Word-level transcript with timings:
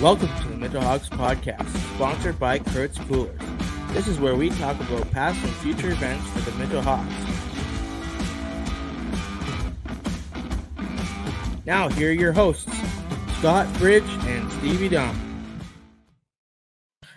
Welcome 0.00 0.28
to 0.28 0.48
the 0.48 0.56
Mitchell 0.56 0.80
Hawks 0.80 1.08
podcast, 1.08 1.68
sponsored 1.96 2.38
by 2.38 2.60
Kurtz 2.60 2.96
Coolers. 3.00 3.40
This 3.88 4.06
is 4.06 4.20
where 4.20 4.36
we 4.36 4.48
talk 4.50 4.78
about 4.80 5.10
past 5.10 5.42
and 5.42 5.52
future 5.54 5.90
events 5.90 6.24
for 6.30 6.38
the 6.48 6.56
Mitchell 6.56 6.80
Hawks. 6.80 7.12
Now, 11.66 11.88
here 11.88 12.10
are 12.10 12.12
your 12.12 12.30
hosts, 12.30 12.72
Scott 13.38 13.66
Bridge 13.78 14.04
and 14.26 14.52
Stevie 14.52 14.88
Dom. 14.88 15.18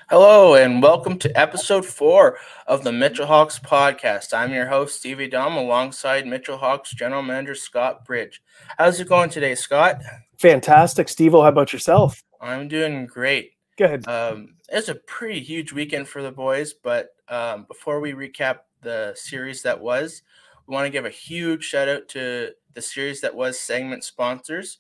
Hello, 0.10 0.56
and 0.56 0.82
welcome 0.82 1.20
to 1.20 1.40
episode 1.40 1.86
four 1.86 2.40
of 2.66 2.84
the 2.84 2.92
Mitchell 2.92 3.28
Hawks 3.28 3.60
podcast. 3.60 4.34
I'm 4.34 4.54
your 4.54 4.66
host, 4.66 4.98
Stevie 4.98 5.30
Dom, 5.30 5.56
alongside 5.56 6.26
Mitchell 6.26 6.58
Hawks 6.58 6.96
general 6.96 7.22
manager 7.22 7.54
Scott 7.54 8.06
Bridge. 8.06 8.42
How's 8.80 9.00
it 9.00 9.08
going 9.08 9.30
today, 9.30 9.54
Scott? 9.54 10.02
Fantastic, 10.40 11.10
Steve. 11.10 11.34
How 11.34 11.42
about 11.42 11.74
yourself? 11.74 12.24
I'm 12.42 12.68
doing 12.68 13.06
great. 13.06 13.54
Good. 13.78 14.08
Um, 14.08 14.56
it's 14.70 14.90
a 14.90 14.96
pretty 14.96 15.40
huge 15.42 15.72
weekend 15.72 16.08
for 16.08 16.22
the 16.22 16.32
boys, 16.32 16.74
but 16.74 17.16
um, 17.30 17.66
before 17.68 18.00
we 18.00 18.14
recap 18.14 18.60
the 18.82 19.14
series 19.16 19.62
that 19.62 19.80
was, 19.80 20.24
we 20.68 20.74
want 20.74 20.86
to 20.86 20.92
give 20.92 21.06
a 21.06 21.10
huge 21.10 21.64
shout 21.64 21.88
out 21.88 22.08
to 22.10 22.52
the 22.74 22.82
series 22.82 23.22
that 23.22 23.36
was 23.36 23.60
segment 23.60 24.04
sponsors. 24.04 24.80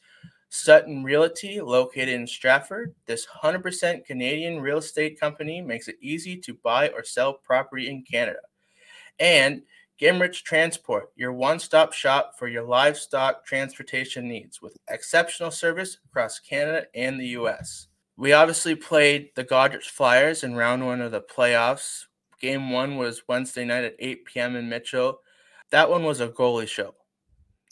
Sutton 0.50 1.04
Realty, 1.04 1.62
located 1.62 2.10
in 2.10 2.28
Stratford. 2.28 2.94
This 3.06 3.26
100% 3.26 4.06
Canadian 4.06 4.60
real 4.60 4.80
estate 4.80 5.18
company 5.18 5.62
makes 5.62 5.88
it 5.88 5.96
easy 6.02 6.36
to 6.38 6.54
buy 6.54 6.90
or 6.90 7.06
sell 7.06 7.34
property 7.34 7.90
in 7.90 8.04
Canada. 8.04 8.40
And 9.18 9.62
Gimrich 10.02 10.44
Transport, 10.44 11.12
your 11.16 11.32
one 11.34 11.60
stop 11.60 11.94
shop 11.94 12.34
for 12.38 12.48
your 12.48 12.64
livestock 12.64 13.46
transportation 13.46 14.28
needs 14.28 14.62
with 14.62 14.76
exceptional 14.90 15.52
service 15.52 15.98
across 16.06 16.40
Canada 16.40 16.88
and 16.96 17.20
the 17.20 17.28
US. 17.28 17.88
We 18.18 18.34
obviously 18.34 18.76
played 18.76 19.30
the 19.36 19.46
Goderich 19.46 19.90
Flyers 19.90 20.44
in 20.44 20.56
round 20.56 20.86
one 20.86 21.02
of 21.02 21.12
the 21.12 21.22
playoffs. 21.22 22.06
Game 22.40 22.72
one 22.72 22.98
was 22.98 23.24
Wednesday 23.28 23.66
night 23.66 23.84
at 23.84 23.96
8 24.00 24.26
p.m. 24.26 24.56
in 24.56 24.68
Mitchell. 24.68 25.20
That 25.70 25.90
one 25.90 26.04
was 26.04 26.20
a 26.20 26.28
goalie 26.28 26.68
show 26.68 26.96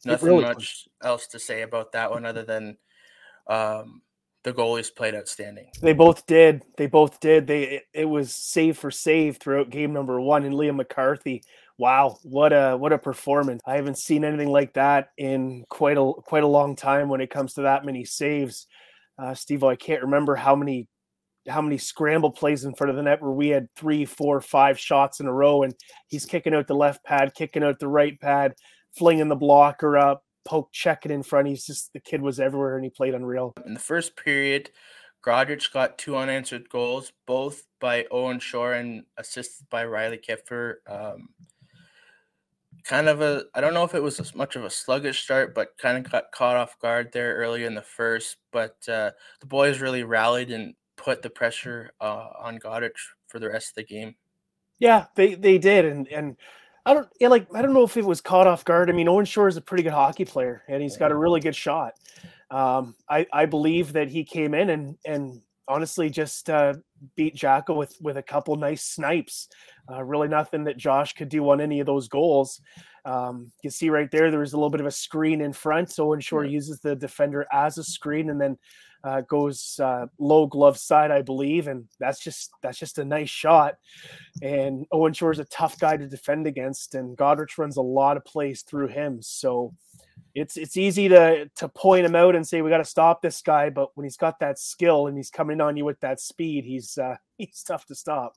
nothing 0.06 0.30
really 0.30 0.44
much 0.44 0.56
was. 0.56 0.88
else 1.04 1.28
to 1.28 1.40
say 1.40 1.62
about 1.62 1.92
that 1.94 2.12
one 2.12 2.26
other 2.26 2.44
than 2.44 2.78
um, 3.48 4.02
the 4.44 4.54
goalies 4.54 4.94
played 4.94 5.16
outstanding. 5.16 5.70
They 5.82 5.94
both 5.94 6.26
did. 6.26 6.64
They 6.78 6.88
both 6.88 7.20
did. 7.20 7.48
They 7.48 7.64
it, 7.64 7.84
it, 7.94 8.06
was 8.06 8.34
save 8.34 8.78
for 8.78 8.92
save 8.92 9.38
throughout 9.38 9.70
game 9.70 9.94
number 9.94 10.20
one. 10.22 10.46
And 10.46 10.56
Liam 10.56 10.78
McCarthy, 10.78 11.44
wow, 11.80 12.20
what 12.24 12.52
a 12.54 12.76
what 12.78 12.94
a 12.94 13.00
performance! 13.00 13.62
I 13.66 13.76
haven't 13.76 13.98
seen 13.98 14.24
anything 14.24 14.50
like 14.50 14.74
that 14.74 15.10
in 15.18 15.64
quite 15.70 15.98
a 15.98 16.12
quite 16.26 16.44
a 16.44 16.48
long 16.48 16.76
time 16.76 17.10
when 17.10 17.22
it 17.22 17.32
comes 17.32 17.54
to 17.54 17.64
that 17.64 17.86
many 17.86 18.06
saves. 18.06 18.68
Uh, 19.18 19.34
Steve, 19.34 19.64
I 19.64 19.76
can't 19.76 20.04
remember 20.04 20.36
how 20.36 20.56
many 20.56 20.88
how 21.48 21.62
many 21.62 21.78
scramble 21.78 22.32
plays 22.32 22.66
in 22.66 22.76
front 22.76 22.92
of 22.92 22.98
the 22.98 23.04
net 23.04 23.22
where 23.22 23.32
we 23.32 23.48
had 23.48 23.70
three, 23.76 24.06
four, 24.06 24.42
five 24.42 24.78
shots 24.78 25.20
in 25.20 25.26
a 25.26 25.34
row, 25.34 25.64
and 25.64 25.74
he's 26.08 26.26
kicking 26.26 26.54
out 26.54 26.68
the 26.68 26.76
left 26.76 27.04
pad, 27.04 27.34
kicking 27.34 27.64
out 27.64 27.80
the 27.80 27.88
right 27.88 28.20
pad, 28.20 28.54
flinging 28.98 29.30
the 29.30 29.36
blocker 29.36 29.98
up, 29.98 30.24
poke 30.46 30.72
checking 30.74 31.12
in 31.12 31.24
front. 31.24 31.48
He's 31.48 31.66
just 31.66 31.94
the 31.94 32.02
kid 32.02 32.22
was 32.22 32.40
everywhere 32.40 32.76
and 32.76 32.84
he 32.84 32.92
played 32.92 33.16
unreal. 33.16 33.54
In 33.66 33.74
the 33.74 33.80
first 33.80 34.18
period, 34.18 34.70
Goderich 35.26 35.72
got 35.72 35.98
two 35.98 36.18
unanswered 36.18 36.70
goals, 36.70 37.12
both 37.26 37.64
by 37.80 38.06
Owen 38.12 38.40
Shore 38.40 38.74
and 38.74 39.04
assisted 39.18 39.70
by 39.70 39.86
Riley 39.86 40.18
Kipfer. 40.18 40.76
Um, 40.88 41.30
kind 42.90 43.08
of 43.08 43.22
a, 43.22 43.44
I 43.54 43.62
don't 43.62 43.76
know 43.76 43.84
if 43.84 43.94
it 43.94 44.02
was 44.02 44.20
as 44.20 44.34
much 44.34 44.56
of 44.56 44.64
a 44.64 44.70
sluggish 44.70 45.22
start, 45.22 45.54
but 45.54 45.78
kind 45.78 45.96
of 46.04 46.12
got 46.12 46.32
caught 46.32 46.58
off 46.58 46.80
guard 46.80 47.12
there 47.14 47.36
early 47.36 47.64
in 47.64 47.76
the 47.76 47.84
first. 47.84 48.38
But 48.52 48.78
uh, 48.90 49.12
the 49.40 49.46
boys 49.46 49.80
really 49.80 50.04
rallied 50.04 50.50
and 50.50 50.74
put 50.98 51.22
the 51.22 51.30
pressure 51.30 51.92
uh, 52.02 52.30
on 52.40 52.58
Goderich 52.58 52.98
for 53.28 53.38
the 53.38 53.48
rest 53.48 53.70
of 53.70 53.76
the 53.76 53.84
game. 53.84 54.16
Yeah, 54.80 55.06
they 55.16 55.36
they 55.36 55.58
did, 55.60 55.86
and 55.86 56.08
and 56.08 56.36
I 56.86 56.96
don't 56.96 57.08
yeah, 57.20 57.28
like 57.28 57.46
I 57.54 57.62
don't 57.62 57.74
know 57.74 57.84
if 57.84 57.96
it 57.96 58.06
was 58.06 58.22
caught 58.22 58.48
off 58.48 58.66
guard. 58.66 58.90
I 58.90 58.94
mean, 58.94 59.08
Owen 59.08 59.26
Shore 59.26 59.48
is 59.48 59.58
a 59.58 59.62
pretty 59.62 59.84
good 59.84 59.94
hockey 59.94 60.26
player 60.26 60.64
and 60.68 60.82
he's 60.82 60.98
got 60.98 61.12
a 61.12 61.16
really 61.16 61.42
good 61.42 61.56
shot. 61.56 61.94
Um, 62.50 62.96
I, 63.08 63.28
I 63.32 63.46
believe 63.46 63.94
that 63.94 64.10
he 64.10 64.24
came 64.24 64.56
in 64.56 64.72
and 64.72 64.98
and 65.06 65.42
honestly 65.68 66.10
just 66.10 66.50
uh, 66.50 66.74
beat 67.16 67.36
Jacko 67.36 67.76
with 67.76 67.96
with 68.02 68.18
a 68.18 68.24
couple 68.24 68.56
nice 68.56 68.84
snipes. 68.84 69.48
Uh, 69.90 70.04
really 70.04 70.28
nothing 70.28 70.66
that 70.66 70.78
Josh 70.78 71.14
could 71.14 71.30
do 71.30 71.48
on 71.50 71.62
any 71.62 71.80
of 71.80 71.86
those 71.86 72.08
goals. 72.08 72.60
Um, 73.06 73.52
you 73.58 73.70
can 73.70 73.72
see 73.72 73.90
right 73.90 74.10
there, 74.12 74.30
there 74.32 74.40
was 74.40 74.54
a 74.54 74.58
little 74.58 74.70
bit 74.70 74.82
of 74.82 74.88
a 74.88 74.92
screen 74.92 75.42
in 75.42 75.54
front. 75.54 75.92
So 75.92 76.08
Owen 76.08 76.20
Shore 76.20 76.46
uses 76.46 76.80
the 76.80 76.96
defender 76.96 77.48
as 77.52 77.78
a 77.78 77.84
screen 77.84 78.30
and 78.30 78.40
then 78.40 78.58
uh, 79.04 79.22
goes 79.22 79.80
uh, 79.82 80.08
low 80.18 80.46
glove 80.46 80.78
side, 80.78 81.12
I 81.12 81.22
believe, 81.22 81.68
and 81.68 81.86
that's 82.00 82.20
just 82.20 82.52
that's 82.62 82.78
just 82.78 82.98
a 82.98 83.06
nice 83.06 83.30
shot. 83.30 83.76
And 84.42 84.86
Owen 84.92 85.14
Shore 85.14 85.32
is 85.32 85.40
a 85.40 85.46
tough 85.46 85.80
guy 85.80 85.96
to 85.98 86.08
defend 86.08 86.48
against, 86.48 86.96
and 86.96 87.18
Goderich 87.18 87.58
runs 87.58 87.78
a 87.78 87.82
lot 87.82 88.18
of 88.18 88.26
plays 88.26 88.62
through 88.64 88.88
him. 88.88 89.22
So 89.22 89.74
it's 90.36 90.58
it's 90.58 90.78
easy 90.78 91.08
to 91.10 91.50
to 91.56 91.70
point 91.70 92.06
him 92.06 92.16
out 92.16 92.36
and 92.36 92.46
say 92.46 92.62
we 92.62 92.70
got 92.70 92.78
to 92.80 92.86
stop 92.86 93.22
this 93.22 93.42
guy, 93.42 93.70
but 93.70 93.96
when 93.96 94.04
he's 94.04 94.18
got 94.18 94.40
that 94.40 94.60
skill 94.60 95.08
and 95.08 95.16
he's 95.16 95.32
coming 95.32 95.62
on 95.62 95.78
you 95.78 95.86
with 95.86 96.00
that 96.02 96.20
speed, 96.20 96.66
he's 96.66 96.98
uh, 96.98 97.16
he's 97.38 97.64
tough 97.64 97.86
to 97.86 97.96
stop. 97.96 98.34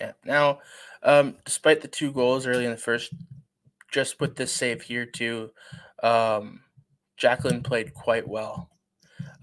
Yeah. 0.00 0.12
Now, 0.24 0.58
um, 1.02 1.36
despite 1.44 1.80
the 1.80 1.88
two 1.88 2.12
goals 2.12 2.46
early 2.46 2.64
in 2.64 2.70
the 2.72 2.76
first, 2.76 3.12
just 3.94 4.20
with 4.20 4.34
this 4.34 4.52
save 4.52 4.82
here 4.82 5.06
too, 5.06 5.50
um, 6.02 6.60
Jacqueline 7.16 7.62
played 7.62 7.94
quite 7.94 8.28
well 8.28 8.68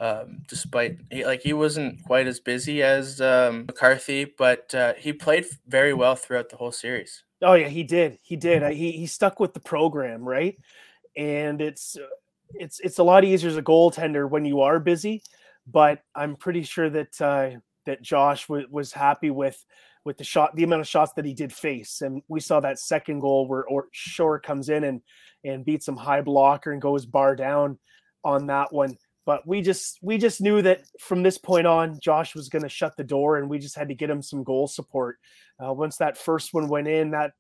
um, 0.02 0.42
despite 0.48 0.98
he, 1.12 1.26
like 1.26 1.42
he 1.42 1.54
wasn't 1.54 2.04
quite 2.04 2.28
as 2.28 2.40
busy 2.40 2.82
as 2.82 3.22
um, 3.22 3.66
McCarthy, 3.68 4.26
but 4.26 4.74
uh, 4.74 4.94
he 4.98 5.14
played 5.14 5.46
very 5.68 5.94
well 5.94 6.16
throughout 6.16 6.50
the 6.50 6.58
whole 6.58 6.72
series. 6.72 7.24
Oh 7.42 7.54
yeah, 7.54 7.68
he 7.68 7.84
did. 7.84 8.18
He 8.24 8.36
did. 8.36 8.64
He 8.74 8.92
he 8.92 9.06
stuck 9.06 9.40
with 9.40 9.54
the 9.54 9.60
program, 9.60 10.28
right? 10.28 10.58
And 11.16 11.62
it's 11.62 11.98
it's 12.54 12.80
it's 12.80 12.98
a 12.98 13.04
lot 13.04 13.24
easier 13.24 13.50
as 13.50 13.58
a 13.58 13.62
goaltender 13.62 14.30
when 14.30 14.44
you 14.44 14.62
are 14.62 14.80
busy, 14.80 15.24
but 15.68 16.02
I'm 16.16 16.36
pretty 16.36 16.64
sure 16.64 16.90
that 16.90 17.22
uh, 17.22 17.52
that 17.86 18.02
Josh 18.02 18.48
w- 18.48 18.68
was 18.72 18.92
happy 18.92 19.30
with 19.30 19.64
with 20.06 20.18
the 20.18 20.24
shot, 20.24 20.56
the 20.56 20.64
amount 20.64 20.82
of 20.82 20.88
shots 20.88 21.14
that 21.14 21.26
he 21.26 21.34
did 21.34 21.54
face, 21.54 22.02
and 22.02 22.22
we 22.28 22.40
saw 22.40 22.60
that 22.60 22.80
second 22.80 23.20
goal 23.20 23.48
where 23.48 23.66
or 23.66 23.88
Shore 23.92 24.40
comes 24.40 24.70
in 24.70 24.84
and 24.84 25.02
and 25.44 25.66
beats 25.66 25.86
some 25.86 25.98
high 25.98 26.22
blocker 26.22 26.72
and 26.72 26.82
goes 26.82 27.06
bar 27.06 27.36
down 27.36 27.78
on 28.24 28.48
that 28.48 28.72
one. 28.72 28.98
But 29.26 29.48
we 29.48 29.62
just 29.62 30.00
we 30.02 30.18
just 30.18 30.42
knew 30.42 30.62
that 30.64 30.82
from 31.00 31.24
this 31.24 31.38
point 31.38 31.68
on 31.68 32.00
josh 32.00 32.34
was 32.34 32.50
going 32.50 32.64
to 32.64 32.70
shut 32.70 32.98
the 32.98 33.04
door 33.04 33.38
and 33.38 33.50
we 33.50 33.60
just 33.60 33.76
had 33.76 33.90
to 33.90 33.96
get 33.96 34.10
him 34.10 34.22
some 34.22 34.44
goal 34.44 34.68
support. 34.68 35.18
Uh, 35.64 35.74
once 35.74 35.98
that 35.98 36.18
first 36.18 36.54
one 36.54 36.68
went 36.68 36.88
in 36.88 37.12
that 37.12 37.34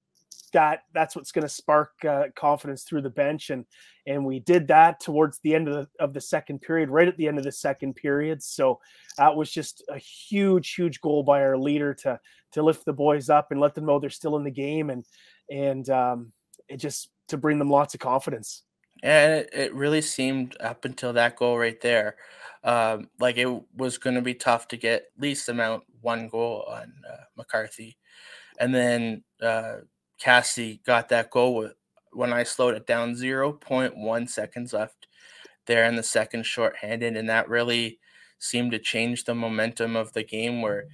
that 0.53 0.81
that's 0.93 1.15
what's 1.15 1.31
going 1.31 1.43
to 1.43 1.49
spark 1.49 1.91
uh, 2.07 2.25
confidence 2.35 2.83
through 2.83 3.01
the 3.01 3.09
bench. 3.09 3.49
And 3.49 3.65
and 4.07 4.25
we 4.25 4.39
did 4.39 4.67
that 4.69 4.99
towards 4.99 5.39
the 5.39 5.53
end 5.53 5.67
of 5.67 5.75
the, 5.75 6.03
of 6.03 6.13
the 6.13 6.21
second 6.21 6.61
period 6.61 6.89
right 6.89 7.07
at 7.07 7.17
the 7.17 7.27
end 7.27 7.37
of 7.37 7.43
the 7.43 7.51
second 7.51 7.95
period. 7.95 8.41
So 8.41 8.79
that 9.17 9.35
was 9.35 9.51
just 9.51 9.83
a 9.89 9.97
huge 9.97 10.73
huge 10.73 11.01
goal 11.01 11.23
by 11.23 11.41
our 11.41 11.57
leader 11.57 11.93
to 11.95 12.19
to 12.53 12.63
lift 12.63 12.85
the 12.85 12.93
boys 12.93 13.29
up 13.29 13.51
and 13.51 13.59
let 13.59 13.75
them 13.75 13.85
know 13.85 13.99
they're 13.99 14.09
still 14.09 14.37
in 14.37 14.43
the 14.43 14.51
game 14.51 14.89
and 14.89 15.05
and 15.49 15.89
um, 15.89 16.31
it 16.67 16.77
just 16.77 17.09
to 17.27 17.37
bring 17.37 17.59
them 17.59 17.69
lots 17.69 17.93
of 17.93 17.99
confidence. 17.99 18.63
And 19.03 19.33
it, 19.33 19.49
it 19.53 19.73
really 19.73 20.01
seemed 20.01 20.55
up 20.59 20.85
until 20.85 21.13
that 21.13 21.35
goal 21.35 21.57
right 21.57 21.79
there, 21.81 22.17
um, 22.63 23.09
like 23.19 23.37
it 23.37 23.49
was 23.75 23.97
going 23.97 24.15
to 24.15 24.21
be 24.21 24.35
tough 24.35 24.67
to 24.69 24.77
get 24.77 25.05
least 25.17 25.49
amount 25.49 25.83
one 26.01 26.27
goal 26.27 26.65
on 26.69 26.93
uh, 27.09 27.23
McCarthy, 27.35 27.97
and 28.59 28.75
then 28.75 29.23
uh, 29.41 29.77
Cassie 30.21 30.81
got 30.85 31.09
that 31.09 31.31
goal 31.31 31.67
when 32.13 32.31
I 32.31 32.43
slowed 32.43 32.75
it 32.75 32.85
down 32.85 33.15
zero 33.15 33.51
point 33.51 33.97
one 33.97 34.27
seconds 34.27 34.71
left 34.71 35.07
there 35.65 35.85
in 35.85 35.95
the 35.95 36.03
second 36.03 36.45
shorthanded, 36.45 37.17
and 37.17 37.27
that 37.29 37.49
really 37.49 37.99
seemed 38.37 38.71
to 38.71 38.79
change 38.79 39.23
the 39.23 39.33
momentum 39.33 39.95
of 39.95 40.13
the 40.13 40.23
game 40.23 40.61
where 40.61 40.85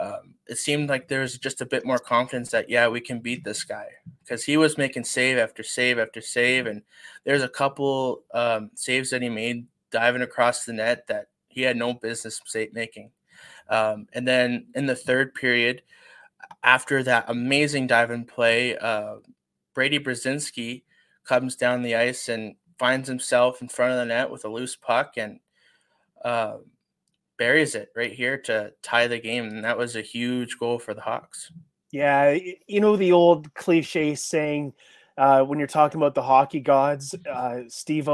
um, 0.00 0.34
it 0.48 0.58
seemed 0.58 0.88
like 0.88 1.08
there 1.08 1.22
was 1.22 1.38
just 1.38 1.60
a 1.60 1.66
bit 1.66 1.86
more 1.86 1.98
confidence 1.98 2.50
that 2.50 2.68
yeah 2.68 2.88
we 2.88 3.00
can 3.00 3.20
beat 3.20 3.42
this 3.42 3.64
guy. 3.64 3.86
Because 4.22 4.44
he 4.44 4.58
was 4.58 4.76
making 4.76 5.04
save 5.04 5.38
after 5.38 5.62
save 5.62 5.98
after 5.98 6.20
save 6.20 6.66
and 6.66 6.82
there's 7.24 7.42
a 7.42 7.48
couple 7.48 8.24
um, 8.34 8.70
saves 8.74 9.10
that 9.10 9.22
he 9.22 9.30
made 9.30 9.66
diving 9.90 10.22
across 10.22 10.64
the 10.64 10.72
net 10.72 11.06
that 11.06 11.28
he 11.48 11.62
had 11.62 11.76
no 11.76 11.94
business 11.94 12.40
making. 12.72 13.10
Um, 13.70 14.08
and 14.12 14.28
then 14.28 14.66
in 14.74 14.84
the 14.86 14.96
third 14.96 15.34
period 15.34 15.82
after 16.64 17.02
that 17.02 17.24
amazing 17.28 17.86
dive 17.86 18.10
and 18.10 18.26
play 18.26 18.76
uh, 18.78 19.16
brady 19.74 19.98
brzezinski 19.98 20.82
comes 21.24 21.54
down 21.56 21.82
the 21.82 21.94
ice 21.94 22.28
and 22.28 22.56
finds 22.78 23.08
himself 23.08 23.62
in 23.62 23.68
front 23.68 23.92
of 23.92 23.98
the 23.98 24.04
net 24.06 24.30
with 24.30 24.44
a 24.44 24.48
loose 24.48 24.76
puck 24.76 25.14
and 25.16 25.38
uh, 26.24 26.56
buries 27.38 27.74
it 27.74 27.90
right 27.94 28.12
here 28.12 28.38
to 28.38 28.72
tie 28.82 29.06
the 29.06 29.18
game. 29.18 29.44
And 29.46 29.64
that 29.64 29.78
was 29.78 29.96
a 29.96 30.02
huge 30.02 30.58
goal 30.58 30.78
for 30.78 30.94
the 30.94 31.00
Hawks. 31.00 31.50
Yeah. 31.90 32.36
You 32.66 32.80
know, 32.80 32.96
the 32.96 33.12
old 33.12 33.52
cliche 33.54 34.14
saying 34.14 34.72
uh, 35.16 35.42
when 35.42 35.58
you're 35.58 35.68
talking 35.68 36.00
about 36.00 36.14
the 36.14 36.22
hockey 36.22 36.60
gods, 36.60 37.14
uh, 37.30 37.60
Steve 37.68 38.08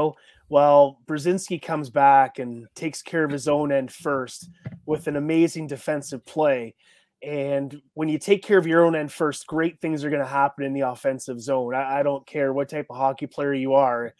Well, 0.49 0.99
Brzezinski 1.07 1.61
comes 1.61 1.89
back 1.89 2.37
and 2.39 2.67
takes 2.75 3.01
care 3.01 3.23
of 3.23 3.31
his 3.31 3.47
own 3.47 3.71
end 3.71 3.91
first 3.91 4.49
with 4.85 5.07
an 5.07 5.15
amazing 5.15 5.67
defensive 5.67 6.25
play. 6.25 6.75
And 7.23 7.81
when 7.93 8.09
you 8.09 8.17
take 8.17 8.43
care 8.43 8.57
of 8.57 8.65
your 8.65 8.83
own 8.83 8.95
end 8.95 9.11
first, 9.11 9.45
great 9.45 9.79
things 9.79 10.03
are 10.03 10.09
going 10.09 10.23
to 10.23 10.27
happen 10.27 10.63
in 10.63 10.73
the 10.73 10.81
offensive 10.81 11.39
zone. 11.39 11.75
I, 11.75 11.99
I, 11.99 12.03
don't 12.03 12.25
care 12.25 12.51
what 12.51 12.69
type 12.69 12.87
of 12.89 12.97
hockey 12.97 13.27
player 13.27 13.53
you 13.53 13.75
are. 13.75 14.15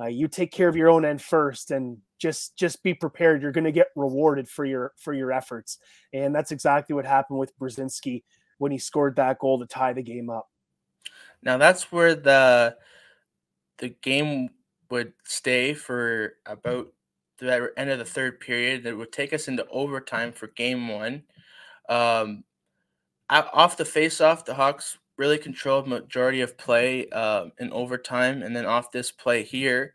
Uh, 0.00 0.06
you 0.06 0.26
take 0.26 0.52
care 0.52 0.68
of 0.68 0.76
your 0.76 0.88
own 0.88 1.04
end 1.04 1.20
first, 1.20 1.70
and 1.70 1.98
just 2.18 2.56
just 2.56 2.82
be 2.82 2.94
prepared. 2.94 3.42
You're 3.42 3.52
going 3.52 3.64
to 3.64 3.72
get 3.72 3.88
rewarded 3.94 4.48
for 4.48 4.64
your 4.64 4.92
for 4.96 5.12
your 5.12 5.32
efforts, 5.32 5.78
and 6.12 6.34
that's 6.34 6.50
exactly 6.50 6.94
what 6.94 7.04
happened 7.04 7.38
with 7.38 7.58
Brzezinski 7.58 8.22
when 8.58 8.72
he 8.72 8.78
scored 8.78 9.16
that 9.16 9.38
goal 9.38 9.58
to 9.58 9.66
tie 9.66 9.92
the 9.92 10.02
game 10.02 10.30
up. 10.30 10.48
Now 11.42 11.58
that's 11.58 11.92
where 11.92 12.14
the 12.14 12.76
the 13.78 13.90
game 13.90 14.48
would 14.90 15.12
stay 15.24 15.74
for 15.74 16.34
about 16.46 16.88
the 17.38 17.70
end 17.76 17.90
of 17.90 17.98
the 17.98 18.04
third 18.04 18.40
period. 18.40 18.84
That 18.84 18.96
would 18.96 19.12
take 19.12 19.32
us 19.32 19.48
into 19.48 19.66
overtime 19.68 20.32
for 20.32 20.48
game 20.48 20.88
one. 20.88 21.22
Um, 21.88 22.44
off 23.28 23.76
the 23.76 23.84
face-off, 23.84 24.44
the 24.44 24.54
Hawks 24.54 24.98
really 25.16 25.38
controlled 25.38 25.88
majority 25.88 26.42
of 26.42 26.58
play 26.58 27.08
uh, 27.10 27.46
in 27.58 27.72
overtime, 27.72 28.42
and 28.42 28.54
then 28.54 28.66
off 28.66 28.92
this 28.92 29.10
play 29.10 29.42
here, 29.42 29.94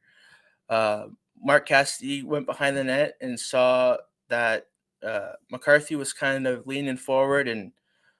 uh, 0.69 1.05
Mark 1.39 1.67
Cassidy 1.67 2.23
went 2.23 2.45
behind 2.45 2.75
the 2.77 2.83
net 2.83 3.15
and 3.21 3.39
saw 3.39 3.97
that 4.29 4.67
uh, 5.03 5.33
McCarthy 5.49 5.95
was 5.95 6.13
kind 6.13 6.47
of 6.47 6.67
leaning 6.67 6.97
forward 6.97 7.47
and 7.47 7.71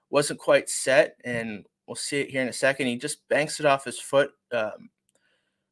wasn't 0.10 0.40
quite 0.40 0.70
set, 0.70 1.16
and 1.24 1.66
we'll 1.88 1.96
see 1.96 2.20
it 2.22 2.30
here 2.30 2.42
in 2.42 2.50
a 2.50 2.54
second. 2.54 2.88
He 2.88 2.98
just 2.98 3.28
banks 3.30 3.60
it 3.60 3.66
off 3.66 3.86
his 3.86 4.00
foot 4.00 4.32
um, 4.52 4.90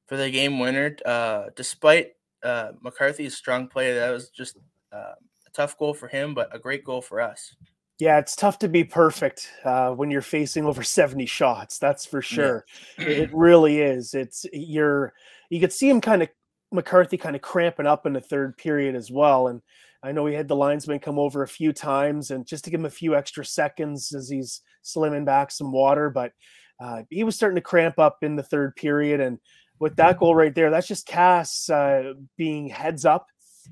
for 0.06 0.18
the 0.18 0.30
game 0.30 0.60
winner. 0.60 0.96
Uh, 1.06 1.46
despite 1.56 2.14
uh, 2.44 2.72
McCarthy's 2.82 3.36
strong 3.36 3.68
play, 3.68 3.94
that 3.94 4.12
was 4.12 4.30
just 4.30 4.58
uh, 4.92 5.14
a 5.48 5.52
tough 5.54 5.78
goal 5.78 5.94
for 5.94 6.08
him, 6.08 6.34
but 6.34 6.56
a 6.56 6.60
great 6.60 6.84
goal 6.84 7.02
for 7.02 7.20
us. 7.20 7.56
Yeah, 8.00 8.18
it's 8.18 8.36
tough 8.36 8.60
to 8.60 8.70
be 8.70 8.86
perfect 8.86 9.50
uh, 9.66 9.92
when 9.92 10.10
you're 10.10 10.22
facing 10.22 10.66
over 10.66 10.84
70 10.84 11.26
shots. 11.26 11.78
That's 11.78 12.06
for 12.06 12.22
sure. 12.22 12.66
Yeah. 12.98 13.08
it 13.08 13.30
really 13.34 13.80
is. 13.80 14.14
It's 14.14 14.46
you're 14.52 15.14
you 15.50 15.60
could 15.60 15.72
see 15.72 15.90
him 15.90 16.02
kind 16.02 16.22
of 16.22 16.30
McCarthy 16.72 17.18
kind 17.18 17.36
of 17.36 17.42
cramping 17.42 17.88
up 17.88 18.06
in 18.06 18.14
the 18.14 18.22
third 18.22 18.58
period 18.58 18.96
as 18.96 19.10
well. 19.10 19.48
And 19.48 19.62
I 20.04 20.12
know 20.12 20.26
he 20.26 20.36
had 20.36 20.48
the 20.48 20.56
linesman 20.56 21.00
come 21.00 21.20
over 21.20 21.44
a 21.44 21.48
few 21.48 21.74
times 21.74 22.32
and 22.32 22.46
just 22.46 22.64
to 22.66 22.70
give 22.70 22.80
him 22.80 22.86
a 22.86 22.90
few 22.90 23.16
extra 23.16 23.46
seconds 23.46 24.14
as 24.14 24.30
he's 24.30 24.62
slimming 24.84 25.26
back 25.26 25.52
some 25.52 25.72
water. 25.72 26.10
But 26.10 26.34
uh, 26.80 27.04
he 27.10 27.24
was 27.24 27.36
starting 27.36 27.56
to 27.56 27.62
cramp 27.62 28.00
up 28.00 28.20
in 28.22 28.36
the 28.36 28.44
third 28.44 28.76
period. 28.76 29.20
And 29.20 29.40
with 29.80 29.96
that 29.98 30.20
goal 30.20 30.36
right 30.36 30.54
there, 30.54 30.70
that's 30.70 30.88
just 30.88 31.08
Cass 31.08 31.70
uh, 31.70 32.14
being 32.38 32.68
heads 32.68 33.06
up, 33.06 33.28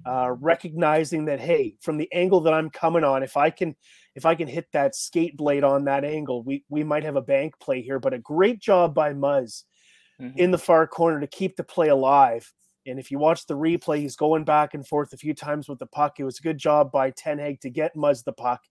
uh, 0.06 0.32
recognizing 0.40 1.26
that 1.26 1.40
hey, 1.40 1.76
from 1.82 1.98
the 1.98 2.12
angle 2.14 2.42
that 2.42 2.54
I'm 2.54 2.70
coming 2.70 3.04
on, 3.04 3.24
if 3.24 3.38
I 3.38 3.50
can 3.50 3.76
if 4.18 4.26
I 4.26 4.34
can 4.34 4.48
hit 4.48 4.66
that 4.74 4.96
skate 4.96 5.38
blade 5.38 5.64
on 5.64 5.86
that 5.86 6.04
angle, 6.04 6.42
we 6.42 6.66
we 6.70 6.84
might 6.84 7.04
have 7.04 7.16
a 7.16 7.22
bank 7.22 7.54
play 7.60 7.84
here. 7.84 8.00
But 8.00 8.16
a 8.16 8.20
great 8.20 8.60
job 8.60 8.96
by 8.96 9.14
Muzz 9.14 9.64
mm-hmm. 10.20 10.40
in 10.40 10.50
the 10.50 10.58
far 10.58 10.88
corner 10.88 11.20
to 11.22 11.28
keep 11.28 11.56
the 11.56 11.64
play 11.64 11.90
alive. 11.90 12.52
And 12.88 12.98
if 12.98 13.12
you 13.12 13.20
watch 13.20 13.46
the 13.46 13.54
replay, 13.54 14.00
he's 14.00 14.16
going 14.16 14.44
back 14.44 14.74
and 14.74 14.88
forth 14.88 15.14
a 15.14 15.18
few 15.18 15.36
times 15.36 15.70
with 15.70 15.78
the 15.78 15.86
puck. 15.86 16.20
It 16.20 16.24
was 16.24 16.40
a 16.40 16.42
good 16.42 16.58
job 16.58 16.92
by 16.92 17.12
Ten 17.12 17.38
Hag 17.38 17.62
to 17.62 17.70
get 17.70 17.96
Muzz 17.96 18.24
the 18.24 18.34
puck, 18.34 18.62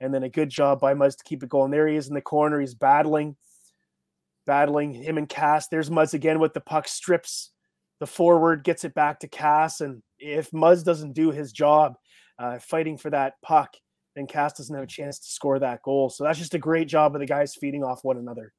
and 0.00 0.14
then 0.14 0.22
a 0.22 0.30
good 0.30 0.48
job 0.48 0.80
by 0.80 0.94
Muzz 0.94 1.18
to 1.18 1.24
keep 1.24 1.42
it 1.42 1.50
going. 1.50 1.70
There 1.70 1.86
he 1.86 1.96
is 1.96 2.08
in 2.08 2.14
the 2.14 2.22
corner. 2.22 2.58
He's 2.58 2.74
battling, 2.74 3.36
battling 4.46 4.94
him 4.94 5.18
and 5.18 5.28
Cass. 5.28 5.68
There's 5.68 5.90
Muzz 5.90 6.14
again 6.14 6.38
with 6.38 6.54
the 6.54 6.60
puck, 6.62 6.88
strips 6.88 7.52
the 8.00 8.06
forward, 8.06 8.64
gets 8.64 8.84
it 8.84 8.94
back 8.94 9.20
to 9.20 9.28
Cass. 9.28 9.82
And 9.82 10.02
if 10.18 10.50
Muzz 10.52 10.84
doesn't 10.84 11.12
do 11.12 11.32
his 11.32 11.52
job 11.52 11.96
uh, 12.38 12.60
fighting 12.60 12.96
for 12.96 13.10
that 13.10 13.34
puck, 13.42 13.76
then 14.16 14.26
Cass 14.26 14.54
doesn't 14.54 14.74
have 14.74 14.84
a 14.84 14.88
chance 14.88 15.18
to 15.20 15.28
score 15.28 15.58
that 15.58 15.82
goal. 15.82 16.08
So 16.08 16.24
that's 16.24 16.38
just 16.38 16.54
a 16.54 16.58
great 16.58 16.88
job 16.88 17.14
of 17.14 17.20
the 17.20 17.26
guys 17.26 17.54
feeding 17.54 17.84
off 17.84 18.02
one 18.02 18.16
another. 18.16 18.52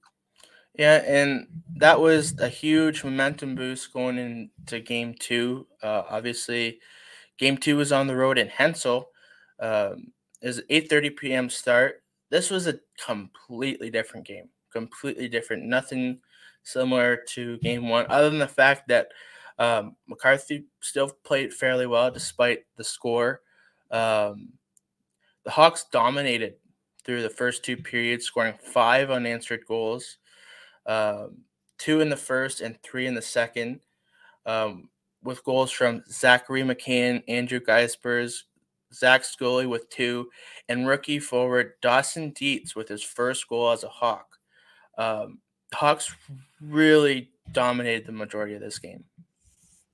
Yeah, 0.77 1.01
and 1.07 1.47
that 1.77 1.99
was 1.99 2.39
a 2.39 2.47
huge 2.47 3.03
momentum 3.03 3.55
boost 3.55 3.91
going 3.91 4.19
into 4.19 4.79
game 4.79 5.15
two. 5.19 5.65
Uh, 5.81 6.03
obviously, 6.07 6.79
game 7.39 7.57
two 7.57 7.75
was 7.75 7.91
on 7.91 8.05
the 8.05 8.15
road 8.15 8.37
in 8.37 8.47
Hensall. 8.47 9.05
Um, 9.59 10.13
is 10.41 10.61
8:30 10.69 11.17
p.m. 11.17 11.49
start. 11.49 12.03
This 12.29 12.51
was 12.51 12.67
a 12.67 12.79
completely 13.03 13.89
different 13.89 14.27
game. 14.27 14.49
Completely 14.71 15.27
different. 15.27 15.63
Nothing 15.63 16.19
similar 16.61 17.17
to 17.29 17.57
game 17.57 17.89
one, 17.89 18.05
other 18.09 18.29
than 18.29 18.37
the 18.37 18.47
fact 18.47 18.87
that 18.89 19.07
um, 19.57 19.95
McCarthy 20.07 20.65
still 20.81 21.09
played 21.23 21.51
fairly 21.51 21.87
well 21.87 22.11
despite 22.11 22.65
the 22.75 22.83
score. 22.83 23.41
Um, 23.89 24.49
the 25.47 25.51
Hawks 25.51 25.85
dominated 25.93 26.55
through 27.05 27.21
the 27.21 27.29
first 27.29 27.63
two 27.63 27.77
periods, 27.77 28.25
scoring 28.25 28.55
five 28.61 29.09
unanswered 29.09 29.65
goals, 29.65 30.17
um, 30.85 31.37
two 31.77 32.01
in 32.01 32.09
the 32.09 32.17
first 32.17 32.59
and 32.59 32.77
three 32.83 33.07
in 33.07 33.15
the 33.15 33.21
second, 33.21 33.79
um, 34.45 34.89
with 35.23 35.45
goals 35.45 35.71
from 35.71 36.03
Zachary 36.11 36.63
McCann, 36.63 37.23
Andrew 37.29 37.61
Geisbers, 37.61 38.41
Zach 38.93 39.23
Scully 39.23 39.65
with 39.65 39.89
two, 39.89 40.27
and 40.67 40.85
rookie 40.85 41.19
forward 41.19 41.75
Dawson 41.81 42.31
Dietz 42.31 42.75
with 42.75 42.89
his 42.89 43.01
first 43.01 43.47
goal 43.47 43.71
as 43.71 43.85
a 43.85 43.89
Hawk. 43.89 44.27
Um, 44.97 45.39
Hawks 45.73 46.13
really 46.59 47.31
dominated 47.53 48.05
the 48.05 48.11
majority 48.11 48.53
of 48.53 48.59
this 48.59 48.79
game. 48.79 49.05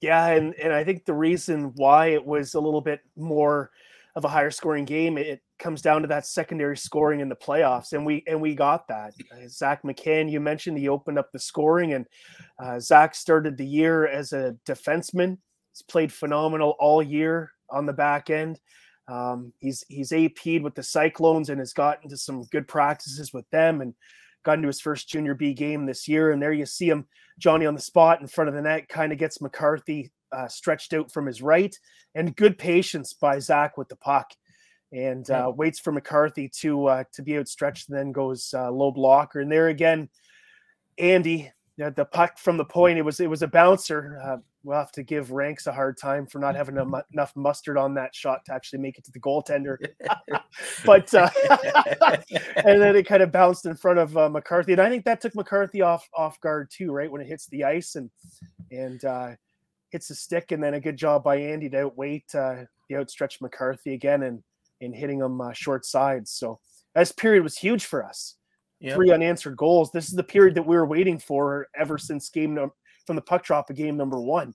Yeah, 0.02 0.30
and, 0.30 0.56
and 0.56 0.74
I 0.74 0.84
think 0.84 1.06
the 1.06 1.14
reason 1.14 1.74
why 1.76 2.08
it 2.08 2.26
was 2.26 2.56
a 2.56 2.60
little 2.60 2.82
bit 2.82 3.02
more– 3.16 3.70
of 4.16 4.26
a 4.26 4.30
higher 4.30 4.52
scoring 4.52 4.86
game, 4.86 5.18
it 5.18 5.42
comes 5.58 5.82
down 5.82 6.02
to 6.02 6.08
that 6.08 6.26
secondary 6.26 6.78
scoring 6.78 7.20
in 7.20 7.30
the 7.30 7.36
playoffs, 7.36 7.94
and 7.94 8.06
we 8.06 8.24
and 8.28 8.40
we 8.40 8.54
got 8.54 8.88
that. 8.88 9.14
Uh, 9.32 9.48
Zach 9.48 9.84
McCann, 9.84 10.32
you 10.32 10.40
mentioned 10.40 10.78
he 10.78 10.90
opened 10.90 11.18
up 11.18 11.32
the 11.32 11.40
scoring, 11.40 11.94
and 11.94 12.06
uh, 12.64 12.80
Zach 12.80 13.16
started 13.16 13.58
the 13.58 13.66
year 13.66 14.08
as 14.08 14.34
a 14.34 14.56
defenseman. 14.66 15.38
He's 15.72 15.82
played 15.82 16.14
phenomenal 16.14 16.76
all 16.80 17.02
year 17.02 17.52
on 17.70 17.86
the 17.88 17.94
back 17.94 18.30
end. 18.30 18.60
Um, 19.08 19.52
he's 19.60 19.84
he's 19.88 20.12
AP'd 20.12 20.64
with 20.64 20.76
the 20.76 20.84
Cyclones 20.84 21.50
and 21.50 21.60
has 21.60 21.74
gotten 21.74 22.10
to 22.10 22.18
some 22.18 22.44
good 22.52 22.68
practices 22.68 23.34
with 23.34 23.50
them, 23.50 23.82
and 23.82 23.96
got 24.44 24.58
into 24.58 24.68
his 24.68 24.82
first 24.82 25.10
junior 25.10 25.34
B 25.34 25.54
game 25.54 25.86
this 25.86 26.08
year. 26.08 26.32
And 26.32 26.42
there 26.42 26.54
you 26.54 26.68
see 26.68 26.88
him, 26.88 27.08
Johnny 27.40 27.66
on 27.66 27.74
the 27.74 27.82
spot 27.82 28.22
in 28.22 28.28
front 28.28 28.50
of 28.50 28.54
the 28.54 28.62
net, 28.62 28.90
kind 28.90 29.12
of 29.12 29.18
gets 29.18 29.42
McCarthy 29.42 30.12
uh, 30.34 30.48
stretched 30.48 30.94
out 30.94 31.12
from 31.12 31.26
his 31.26 31.42
right, 31.42 31.78
and 32.16 32.36
good 32.36 32.58
patience 32.58 33.14
by 33.14 33.40
Zach 33.40 33.78
with 33.78 33.90
the 33.90 33.96
puck, 33.96 34.32
and 34.92 35.30
uh, 35.30 35.52
waits 35.56 35.80
for 35.80 35.92
McCarthy 35.92 36.50
to 36.60 36.88
uh, 36.88 37.04
to 37.14 37.22
be 37.22 37.38
outstretched, 37.38 37.90
and 37.90 37.98
then 37.98 38.12
goes 38.12 38.54
uh, 38.56 38.72
low 38.72 38.92
blocker. 38.92 39.42
And 39.42 39.52
there 39.52 39.70
again, 39.70 40.10
Andy, 40.98 41.52
the 41.78 42.06
puck 42.06 42.38
from 42.38 42.58
the 42.58 42.66
point, 42.66 42.98
it 42.98 43.04
was 43.04 43.20
it 43.20 43.30
was 43.30 43.42
a 43.42 43.48
bouncer. 43.48 44.20
Uh, 44.24 44.38
we'll 44.64 44.78
have 44.78 44.92
to 44.94 45.04
give 45.04 45.32
Ranks 45.32 45.68
a 45.68 45.74
hard 45.74 45.98
time 45.98 46.26
for 46.26 46.40
not 46.40 46.56
having 46.56 46.78
enough 47.14 47.36
mustard 47.36 47.78
on 47.78 47.94
that 47.96 48.16
shot 48.16 48.46
to 48.46 48.54
actually 48.54 48.80
make 48.80 48.98
it 48.98 49.04
to 49.06 49.12
the 49.12 49.20
goaltender. 49.20 49.78
but 50.86 51.14
uh, 51.14 51.30
and 52.58 52.82
then 52.82 52.96
it 52.96 53.08
kind 53.08 53.24
of 53.24 53.32
bounced 53.32 53.66
in 53.66 53.76
front 53.76 54.00
of 54.00 54.16
uh, 54.18 54.30
McCarthy, 54.30 54.74
and 54.74 54.82
I 54.82 54.90
think 54.90 55.06
that 55.06 55.22
took 55.22 55.36
McCarthy 55.36 55.82
off 55.82 56.08
off 56.14 56.40
guard 56.42 56.70
too, 56.72 56.92
right 56.92 57.12
when 57.12 57.22
it 57.22 57.28
hits 57.28 57.48
the 57.48 57.64
ice, 57.64 57.96
and 57.96 58.10
and 58.72 59.04
uh, 59.04 59.32
hits 59.94 60.10
the 60.10 60.16
stick, 60.16 60.52
and 60.52 60.62
then 60.62 60.74
a 60.74 60.82
good 60.82 60.98
job 60.98 61.24
by 61.24 61.38
Andy 61.38 61.70
to 61.70 61.84
outweight 61.84 62.26
uh, 62.36 62.66
the 62.90 62.98
outstretched 62.98 63.42
McCarthy 63.42 63.94
again 63.94 64.24
and 64.24 64.44
and 64.82 64.94
hitting 64.94 65.20
him 65.20 65.40
uh, 65.40 65.54
short 65.54 65.86
sides. 65.86 66.32
So 66.32 66.60
this 66.94 67.14
period 67.14 67.44
was 67.44 67.58
huge 67.58 67.86
for 67.86 68.04
us. 68.04 68.36
Yep. 68.82 68.96
Three 68.96 69.12
unanswered 69.12 69.56
goals. 69.56 69.92
This 69.92 70.10
is 70.10 70.16
the 70.16 70.24
period 70.24 70.56
that 70.56 70.68
we 70.68 70.76
were 70.76 70.86
waiting 70.86 71.18
for 71.18 71.68
ever 71.80 71.98
since 71.98 72.30
game 72.30 72.56
num- 72.56 72.74
from 73.08 73.16
the 73.16 73.22
puck 73.22 73.46
drop 73.46 73.70
of 73.70 73.78
game 73.78 73.96
number 73.96 74.20
one, 74.20 74.54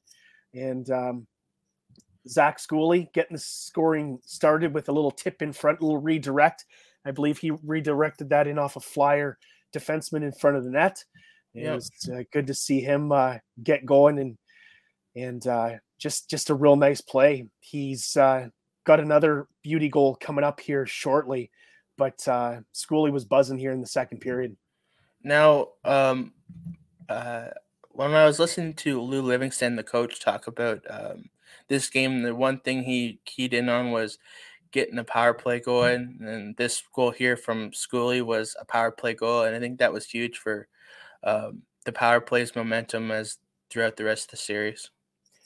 and 0.52 0.90
um, 0.90 1.26
Zach 2.28 2.58
Schooley 2.58 3.10
getting 3.14 3.36
the 3.36 3.40
scoring 3.40 4.18
started 4.26 4.74
with 4.74 4.90
a 4.90 4.92
little 4.92 5.10
tip 5.10 5.40
in 5.40 5.52
front, 5.52 5.80
a 5.80 5.84
little 5.84 6.02
redirect. 6.02 6.66
I 7.06 7.12
believe 7.12 7.38
he 7.38 7.52
redirected 7.64 8.28
that 8.30 8.48
in 8.48 8.58
off 8.58 8.76
a 8.76 8.80
flyer 8.80 9.38
defenseman 9.74 10.24
in 10.24 10.32
front 10.32 10.56
of 10.56 10.64
the 10.64 10.70
net. 10.70 11.02
It 11.54 11.62
yep. 11.62 11.76
was 11.76 11.90
uh, 12.12 12.24
good 12.32 12.48
to 12.48 12.54
see 12.54 12.80
him 12.80 13.12
uh, 13.12 13.36
get 13.62 13.86
going 13.86 14.18
and 14.18 14.36
and 15.16 15.46
uh, 15.46 15.70
just 15.98 16.30
just 16.30 16.50
a 16.50 16.54
real 16.54 16.76
nice 16.76 17.00
play. 17.00 17.46
He's 17.60 18.16
uh, 18.16 18.48
got 18.84 19.00
another 19.00 19.46
beauty 19.62 19.88
goal 19.88 20.16
coming 20.20 20.44
up 20.44 20.60
here 20.60 20.86
shortly, 20.86 21.50
but 21.96 22.26
uh, 22.28 22.60
Schooley 22.74 23.12
was 23.12 23.24
buzzing 23.24 23.58
here 23.58 23.72
in 23.72 23.80
the 23.80 23.86
second 23.86 24.20
period. 24.20 24.56
Now, 25.22 25.68
um, 25.84 26.32
uh, 27.08 27.48
when 27.90 28.14
I 28.14 28.24
was 28.24 28.38
listening 28.38 28.74
to 28.74 29.00
Lou 29.00 29.22
Livingston, 29.22 29.76
the 29.76 29.82
coach, 29.82 30.20
talk 30.20 30.46
about 30.46 30.84
um, 30.88 31.24
this 31.68 31.90
game, 31.90 32.22
the 32.22 32.34
one 32.34 32.60
thing 32.60 32.82
he 32.82 33.20
keyed 33.24 33.52
in 33.52 33.68
on 33.68 33.90
was 33.90 34.18
getting 34.70 34.98
a 34.98 35.04
power 35.04 35.34
play 35.34 35.60
going, 35.60 36.18
and 36.20 36.56
this 36.56 36.82
goal 36.94 37.10
here 37.10 37.36
from 37.36 37.70
Schooley 37.72 38.22
was 38.22 38.54
a 38.60 38.64
power 38.64 38.90
play 38.90 39.14
goal, 39.14 39.42
and 39.42 39.56
I 39.56 39.58
think 39.58 39.78
that 39.78 39.92
was 39.92 40.06
huge 40.06 40.38
for 40.38 40.68
um, 41.24 41.62
the 41.84 41.92
power 41.92 42.20
plays 42.20 42.54
momentum 42.54 43.10
as 43.10 43.38
throughout 43.70 43.96
the 43.96 44.04
rest 44.04 44.26
of 44.26 44.30
the 44.32 44.36
series. 44.36 44.90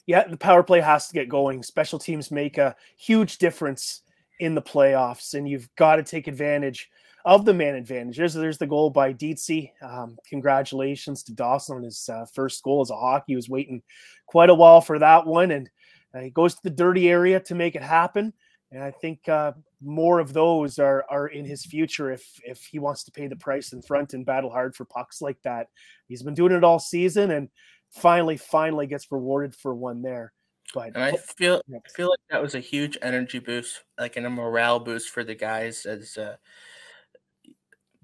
Yeah, 0.06 0.26
the 0.26 0.36
power 0.36 0.62
play 0.62 0.80
has 0.80 1.08
to 1.08 1.14
get 1.14 1.28
going. 1.28 1.62
Special 1.62 1.98
teams 1.98 2.30
make 2.30 2.58
a 2.58 2.74
huge 2.96 3.38
difference 3.38 4.02
in 4.40 4.54
the 4.54 4.62
playoffs, 4.62 5.34
and 5.34 5.48
you've 5.48 5.68
got 5.76 5.96
to 5.96 6.02
take 6.02 6.26
advantage 6.26 6.90
of 7.24 7.44
the 7.44 7.54
man 7.54 7.76
advantage. 7.76 8.16
There's, 8.16 8.34
there's 8.34 8.58
the 8.58 8.66
goal 8.66 8.90
by 8.90 9.12
Dietzy. 9.12 9.70
Um, 9.80 10.18
congratulations 10.28 11.22
to 11.24 11.34
Dawson 11.34 11.76
on 11.76 11.82
his 11.84 12.08
uh, 12.08 12.26
first 12.34 12.62
goal 12.64 12.80
as 12.80 12.90
a 12.90 12.96
hockey. 12.96 13.24
He 13.28 13.36
was 13.36 13.48
waiting 13.48 13.82
quite 14.26 14.50
a 14.50 14.54
while 14.54 14.80
for 14.80 14.98
that 14.98 15.24
one, 15.26 15.52
and 15.52 15.70
uh, 16.14 16.20
he 16.20 16.30
goes 16.30 16.54
to 16.56 16.62
the 16.64 16.70
dirty 16.70 17.08
area 17.08 17.38
to 17.40 17.54
make 17.54 17.76
it 17.76 17.82
happen. 17.82 18.32
And 18.72 18.82
I 18.82 18.90
think 18.90 19.28
uh, 19.28 19.52
more 19.82 20.18
of 20.18 20.32
those 20.32 20.78
are 20.78 21.04
are 21.10 21.28
in 21.28 21.44
his 21.44 21.64
future 21.64 22.10
if 22.10 22.40
if 22.42 22.64
he 22.64 22.78
wants 22.78 23.04
to 23.04 23.12
pay 23.12 23.28
the 23.28 23.36
price 23.36 23.72
in 23.72 23.82
front 23.82 24.14
and 24.14 24.24
battle 24.24 24.50
hard 24.50 24.74
for 24.74 24.86
pucks 24.86 25.20
like 25.20 25.40
that. 25.42 25.68
He's 26.08 26.22
been 26.22 26.34
doing 26.34 26.52
it 26.52 26.64
all 26.64 26.78
season, 26.78 27.32
and 27.32 27.50
finally, 27.92 28.36
finally 28.36 28.86
gets 28.86 29.10
rewarded 29.12 29.54
for 29.54 29.74
one 29.74 30.02
there. 30.02 30.32
But 30.74 30.94
and 30.94 31.04
I 31.04 31.12
feel 31.12 31.60
I 31.70 31.88
feel 31.94 32.08
like 32.08 32.20
that 32.30 32.42
was 32.42 32.54
a 32.54 32.60
huge 32.60 32.96
energy 33.02 33.38
boost, 33.38 33.82
like 33.98 34.16
in 34.16 34.24
a 34.24 34.30
morale 34.30 34.80
boost 34.80 35.10
for 35.10 35.22
the 35.22 35.34
guys 35.34 35.84
as 35.84 36.16
uh, 36.16 36.36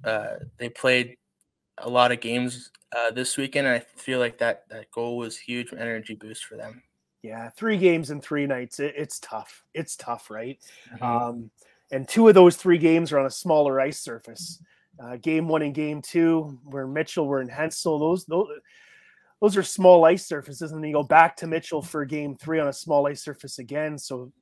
uh, 0.04 0.35
they 0.59 0.68
played 0.68 1.16
a 1.78 1.88
lot 1.88 2.12
of 2.12 2.21
games 2.21 2.71
uh, 2.97 3.11
this 3.11 3.37
weekend. 3.37 3.66
I 3.66 3.78
feel 3.78 4.18
like 4.18 4.38
that 4.38 4.68
that 4.68 4.90
goal 4.90 5.16
was 5.16 5.38
huge 5.38 5.73
energy 5.73 6.14
boost 6.14 6.45
for 6.45 6.57
them. 6.57 6.83
Yeah, 7.23 7.49
three 7.50 7.78
games 7.78 8.11
in 8.11 8.21
three 8.21 8.47
nights. 8.47 8.80
It, 8.80 8.95
it's 8.97 9.18
tough. 9.21 9.64
It's 9.75 9.97
tough, 9.97 10.30
right? 10.30 10.59
Mm-hmm. 10.95 11.04
Um, 11.04 11.50
and 11.90 12.07
two 12.07 12.28
of 12.28 12.35
those 12.35 12.57
three 12.57 12.78
games 12.78 13.12
are 13.12 13.18
on 13.18 13.26
a 13.26 13.30
smaller 13.30 13.80
ice 13.80 14.00
surface. 14.00 14.62
Uh, 15.02 15.16
game 15.16 15.49
one 15.49 15.62
and 15.62 15.75
game 15.75 16.02
two, 16.02 16.59
where 16.64 16.87
Mitchell 16.87 17.26
were 17.26 17.40
in 17.40 17.49
Hensall. 17.49 17.99
Those 17.99 18.25
those 18.26 18.49
those 19.40 19.57
are 19.57 19.62
small 19.62 20.04
ice 20.04 20.26
surfaces, 20.26 20.73
and 20.73 20.83
then 20.83 20.88
you 20.88 20.95
go 20.95 21.02
back 21.02 21.37
to 21.37 21.47
Mitchell 21.47 21.83
for 21.83 22.04
game 22.04 22.37
three 22.37 22.59
on 22.59 22.68
a 22.68 22.73
small 22.73 23.07
ice 23.07 23.23
surface 23.23 23.59
again. 23.59 23.99
So 23.99 24.33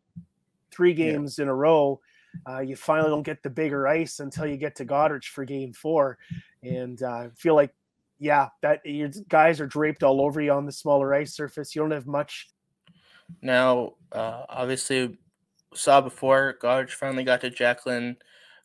three 0.70 0.94
games 0.94 1.38
yeah. 1.38 1.44
in 1.44 1.48
a 1.48 1.54
row 1.54 2.00
uh, 2.48 2.60
you 2.60 2.76
finally 2.76 3.10
don't 3.10 3.22
get 3.22 3.42
the 3.42 3.50
bigger 3.50 3.86
ice 3.86 4.20
until 4.20 4.46
you 4.46 4.56
get 4.56 4.74
to 4.76 4.84
Goderich 4.84 5.28
for 5.28 5.44
game 5.44 5.72
four. 5.72 6.18
And 6.62 7.02
uh, 7.02 7.08
I 7.08 7.28
feel 7.36 7.54
like, 7.54 7.72
yeah, 8.18 8.48
that 8.62 8.84
your 8.84 9.10
guys 9.28 9.60
are 9.60 9.66
draped 9.66 10.02
all 10.02 10.20
over 10.20 10.40
you 10.40 10.52
on 10.52 10.66
the 10.66 10.72
smaller 10.72 11.14
ice 11.14 11.34
surface. 11.34 11.74
You 11.74 11.82
don't 11.82 11.90
have 11.90 12.06
much. 12.06 12.48
Now, 13.42 13.94
uh, 14.12 14.44
obviously, 14.48 15.16
saw 15.74 16.00
before 16.00 16.56
Goderich 16.62 16.90
finally 16.90 17.24
got 17.24 17.40
to 17.42 17.50
Jacqueline 17.50 18.16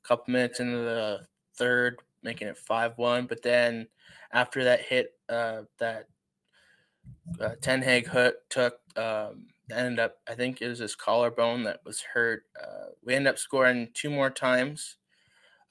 a 0.04 0.08
couple 0.08 0.32
minutes 0.32 0.60
into 0.60 0.78
the 0.78 1.22
third, 1.56 1.98
making 2.24 2.48
it 2.48 2.58
5 2.58 2.98
1. 2.98 3.26
But 3.28 3.42
then 3.42 3.88
after 4.32 4.64
that 4.64 4.82
hit, 4.82 5.14
uh, 5.30 5.64
that 5.80 6.06
uh, 7.40 7.56
Ten 7.62 7.82
Hag 7.82 8.10
took, 8.50 8.80
um, 8.96 9.48
ended 9.72 10.00
up, 10.00 10.18
I 10.28 10.34
think 10.36 10.62
it 10.62 10.68
was 10.68 10.80
his 10.80 10.96
collarbone 10.96 11.64
that 11.64 11.82
was 11.86 12.02
hurt. 12.02 12.44
Uh, 12.62 12.92
we 13.04 13.14
ended 13.14 13.32
up 13.32 13.40
scoring 13.40 13.90
two 13.94 14.10
more 14.10 14.30
times. 14.30 14.98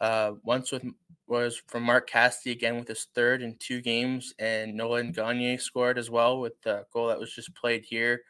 Uh, 0.01 0.33
once 0.45 0.73
with 0.73 0.85
was 1.31 1.63
from 1.69 1.85
Mark 1.85 2.11
Cassidy 2.11 2.51
again 2.51 2.77
with 2.77 2.89
his 2.89 3.07
third 3.15 3.41
in 3.41 3.55
two 3.61 3.81
games, 3.81 4.35
and 4.39 4.75
Nolan 4.75 5.13
Gagne 5.13 5.59
scored 5.59 5.97
as 5.97 6.11
well 6.11 6.41
with 6.41 6.61
the 6.63 6.85
goal 6.93 7.07
that 7.07 7.21
was 7.21 7.33
just 7.33 7.55
played 7.55 7.85
here. 7.85 8.23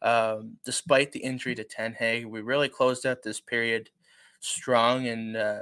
Um, 0.00 0.56
despite 0.64 1.10
the 1.10 1.18
injury 1.18 1.56
to 1.56 1.64
Ten 1.64 1.92
Hag, 1.94 2.24
we 2.24 2.40
really 2.42 2.68
closed 2.68 3.04
out 3.04 3.22
this 3.22 3.40
period 3.40 3.90
strong 4.38 5.08
and 5.08 5.36
uh, 5.36 5.60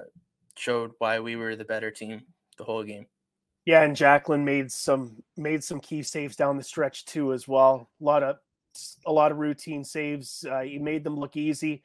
showed 0.56 0.92
why 0.98 1.20
we 1.20 1.36
were 1.36 1.56
the 1.56 1.64
better 1.64 1.90
team 1.90 2.22
the 2.58 2.64
whole 2.64 2.82
game. 2.82 3.06
Yeah, 3.64 3.82
and 3.82 3.96
Jacqueline 3.96 4.44
made 4.44 4.70
some 4.70 5.22
made 5.36 5.64
some 5.64 5.80
key 5.80 6.02
saves 6.02 6.36
down 6.36 6.56
the 6.56 6.62
stretch 6.62 7.06
too 7.06 7.32
as 7.32 7.48
well. 7.48 7.88
A 8.00 8.04
lot 8.04 8.22
of 8.22 8.36
a 9.06 9.12
lot 9.12 9.32
of 9.32 9.38
routine 9.38 9.84
saves. 9.84 10.44
Uh, 10.48 10.60
he 10.60 10.78
made 10.78 11.04
them 11.04 11.16
look 11.16 11.36
easy. 11.36 11.82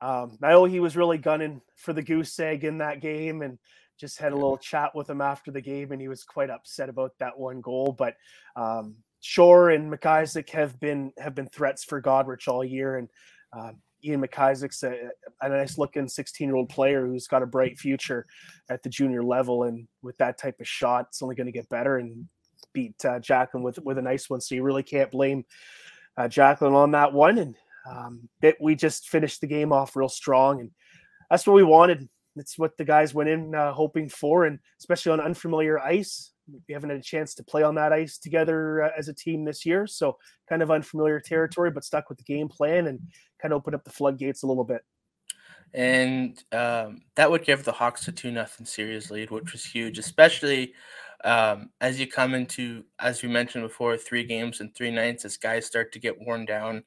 Um, 0.00 0.36
I 0.42 0.50
know 0.50 0.64
he 0.64 0.80
was 0.80 0.96
really 0.96 1.18
gunning 1.18 1.60
for 1.76 1.92
the 1.92 2.02
goose 2.02 2.38
egg 2.40 2.64
in 2.64 2.78
that 2.78 3.00
game, 3.00 3.42
and 3.42 3.58
just 3.98 4.18
had 4.18 4.32
a 4.32 4.36
little 4.36 4.58
chat 4.58 4.94
with 4.96 5.08
him 5.08 5.20
after 5.20 5.52
the 5.52 5.60
game, 5.60 5.92
and 5.92 6.00
he 6.00 6.08
was 6.08 6.24
quite 6.24 6.50
upset 6.50 6.88
about 6.88 7.12
that 7.18 7.38
one 7.38 7.60
goal. 7.60 7.94
But 7.96 8.16
um, 8.56 8.96
Shore 9.20 9.70
and 9.70 9.92
McIsaac 9.92 10.50
have 10.50 10.80
been 10.80 11.12
have 11.18 11.36
been 11.36 11.48
threats 11.48 11.84
for 11.84 12.02
Goderich 12.02 12.48
all 12.48 12.64
year, 12.64 12.96
and 12.96 13.08
uh, 13.56 13.72
Ian 14.04 14.22
McIsaac's 14.22 14.82
a, 14.82 15.10
a 15.40 15.48
nice 15.48 15.78
looking 15.78 16.08
16 16.08 16.46
year 16.46 16.56
old 16.56 16.68
player 16.68 17.06
who's 17.06 17.26
got 17.26 17.42
a 17.42 17.46
bright 17.46 17.78
future 17.78 18.26
at 18.70 18.82
the 18.82 18.88
junior 18.88 19.22
level, 19.22 19.64
and 19.64 19.86
with 20.02 20.16
that 20.18 20.38
type 20.38 20.60
of 20.60 20.68
shot, 20.68 21.06
it's 21.08 21.22
only 21.22 21.34
going 21.34 21.46
to 21.46 21.52
get 21.52 21.68
better 21.68 21.98
and 21.98 22.26
beat 22.72 23.04
uh, 23.04 23.18
Jacqueline 23.18 23.62
with 23.62 23.78
with 23.80 23.98
a 23.98 24.02
nice 24.02 24.28
one. 24.28 24.40
So 24.40 24.54
you 24.54 24.62
really 24.62 24.82
can't 24.82 25.10
blame 25.10 25.44
uh, 26.16 26.28
Jacqueline 26.28 26.74
on 26.74 26.90
that 26.92 27.12
one, 27.12 27.38
and 27.38 27.56
um, 27.90 28.28
it, 28.42 28.56
we 28.60 28.74
just 28.74 29.08
finished 29.08 29.40
the 29.40 29.46
game 29.46 29.72
off 29.72 29.96
real 29.96 30.08
strong, 30.08 30.60
and 30.60 30.70
that's 31.30 31.46
what 31.46 31.54
we 31.54 31.62
wanted. 31.62 32.08
It's 32.36 32.58
what 32.58 32.76
the 32.76 32.84
guys 32.84 33.14
went 33.14 33.28
in 33.28 33.54
uh, 33.54 33.72
hoping 33.72 34.08
for, 34.08 34.46
and 34.46 34.58
especially 34.80 35.12
on 35.12 35.20
unfamiliar 35.20 35.78
ice. 35.78 36.31
We 36.48 36.74
haven't 36.74 36.90
had 36.90 36.98
a 36.98 37.02
chance 37.02 37.34
to 37.34 37.44
play 37.44 37.62
on 37.62 37.74
that 37.76 37.92
ice 37.92 38.18
together 38.18 38.82
uh, 38.82 38.90
as 38.96 39.08
a 39.08 39.14
team 39.14 39.44
this 39.44 39.64
year, 39.64 39.86
so 39.86 40.18
kind 40.48 40.62
of 40.62 40.70
unfamiliar 40.70 41.20
territory, 41.20 41.70
but 41.70 41.84
stuck 41.84 42.08
with 42.08 42.18
the 42.18 42.24
game 42.24 42.48
plan 42.48 42.86
and 42.86 43.00
kind 43.40 43.52
of 43.52 43.58
opened 43.58 43.76
up 43.76 43.84
the 43.84 43.90
floodgates 43.90 44.42
a 44.42 44.46
little 44.46 44.64
bit. 44.64 44.82
And 45.74 46.42
um, 46.52 47.02
that 47.14 47.30
would 47.30 47.44
give 47.44 47.64
the 47.64 47.72
Hawks 47.72 48.06
a 48.08 48.12
two 48.12 48.30
nothing 48.30 48.66
series 48.66 49.10
lead, 49.10 49.30
which 49.30 49.52
was 49.52 49.64
huge, 49.64 49.98
especially 49.98 50.74
um, 51.24 51.70
as 51.80 51.98
you 52.00 52.06
come 52.06 52.34
into, 52.34 52.84
as 52.98 53.22
we 53.22 53.28
mentioned 53.28 53.64
before, 53.64 53.96
three 53.96 54.24
games 54.24 54.60
and 54.60 54.74
three 54.74 54.90
nights, 54.90 55.24
as 55.24 55.36
guys 55.36 55.66
start 55.66 55.92
to 55.92 55.98
get 55.98 56.20
worn 56.20 56.44
down. 56.44 56.82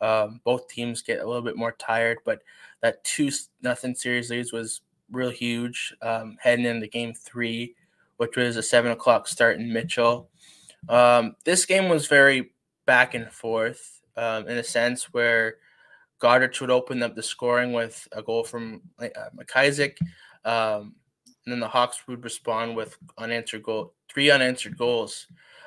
Um, 0.00 0.40
both 0.44 0.68
teams 0.68 1.02
get 1.02 1.20
a 1.20 1.26
little 1.26 1.42
bit 1.42 1.56
more 1.56 1.72
tired, 1.72 2.18
but 2.24 2.42
that 2.82 3.02
two 3.04 3.30
nothing 3.62 3.94
series 3.94 4.30
leads 4.30 4.52
was 4.52 4.82
real 5.10 5.30
huge 5.30 5.94
um, 6.02 6.36
heading 6.40 6.66
into 6.66 6.88
game 6.88 7.14
three, 7.14 7.74
which 8.16 8.36
was 8.36 8.56
a 8.56 8.62
seven 8.62 8.92
o'clock 8.92 9.28
start 9.28 9.58
in 9.58 9.72
Mitchell. 9.72 10.30
Um, 10.88 11.36
this 11.44 11.66
game 11.66 11.88
was 11.88 12.06
very 12.06 12.52
back 12.86 13.14
and 13.14 13.30
forth 13.30 14.00
um, 14.16 14.48
in 14.48 14.58
a 14.58 14.64
sense 14.64 15.12
where 15.12 15.56
Goderich 16.20 16.60
would 16.60 16.70
open 16.70 17.02
up 17.02 17.14
the 17.14 17.22
scoring 17.22 17.72
with 17.72 18.06
a 18.12 18.22
goal 18.22 18.44
from 18.44 18.82
uh, 18.98 19.08
McIsaac. 19.36 19.96
Um, 20.44 20.94
and 21.44 21.52
then 21.52 21.60
the 21.60 21.68
Hawks 21.68 22.06
would 22.08 22.24
respond 22.24 22.76
with 22.76 22.96
unanswered 23.18 23.62
goal, 23.62 23.94
three 24.12 24.30
unanswered 24.30 24.76
goals 24.76 25.26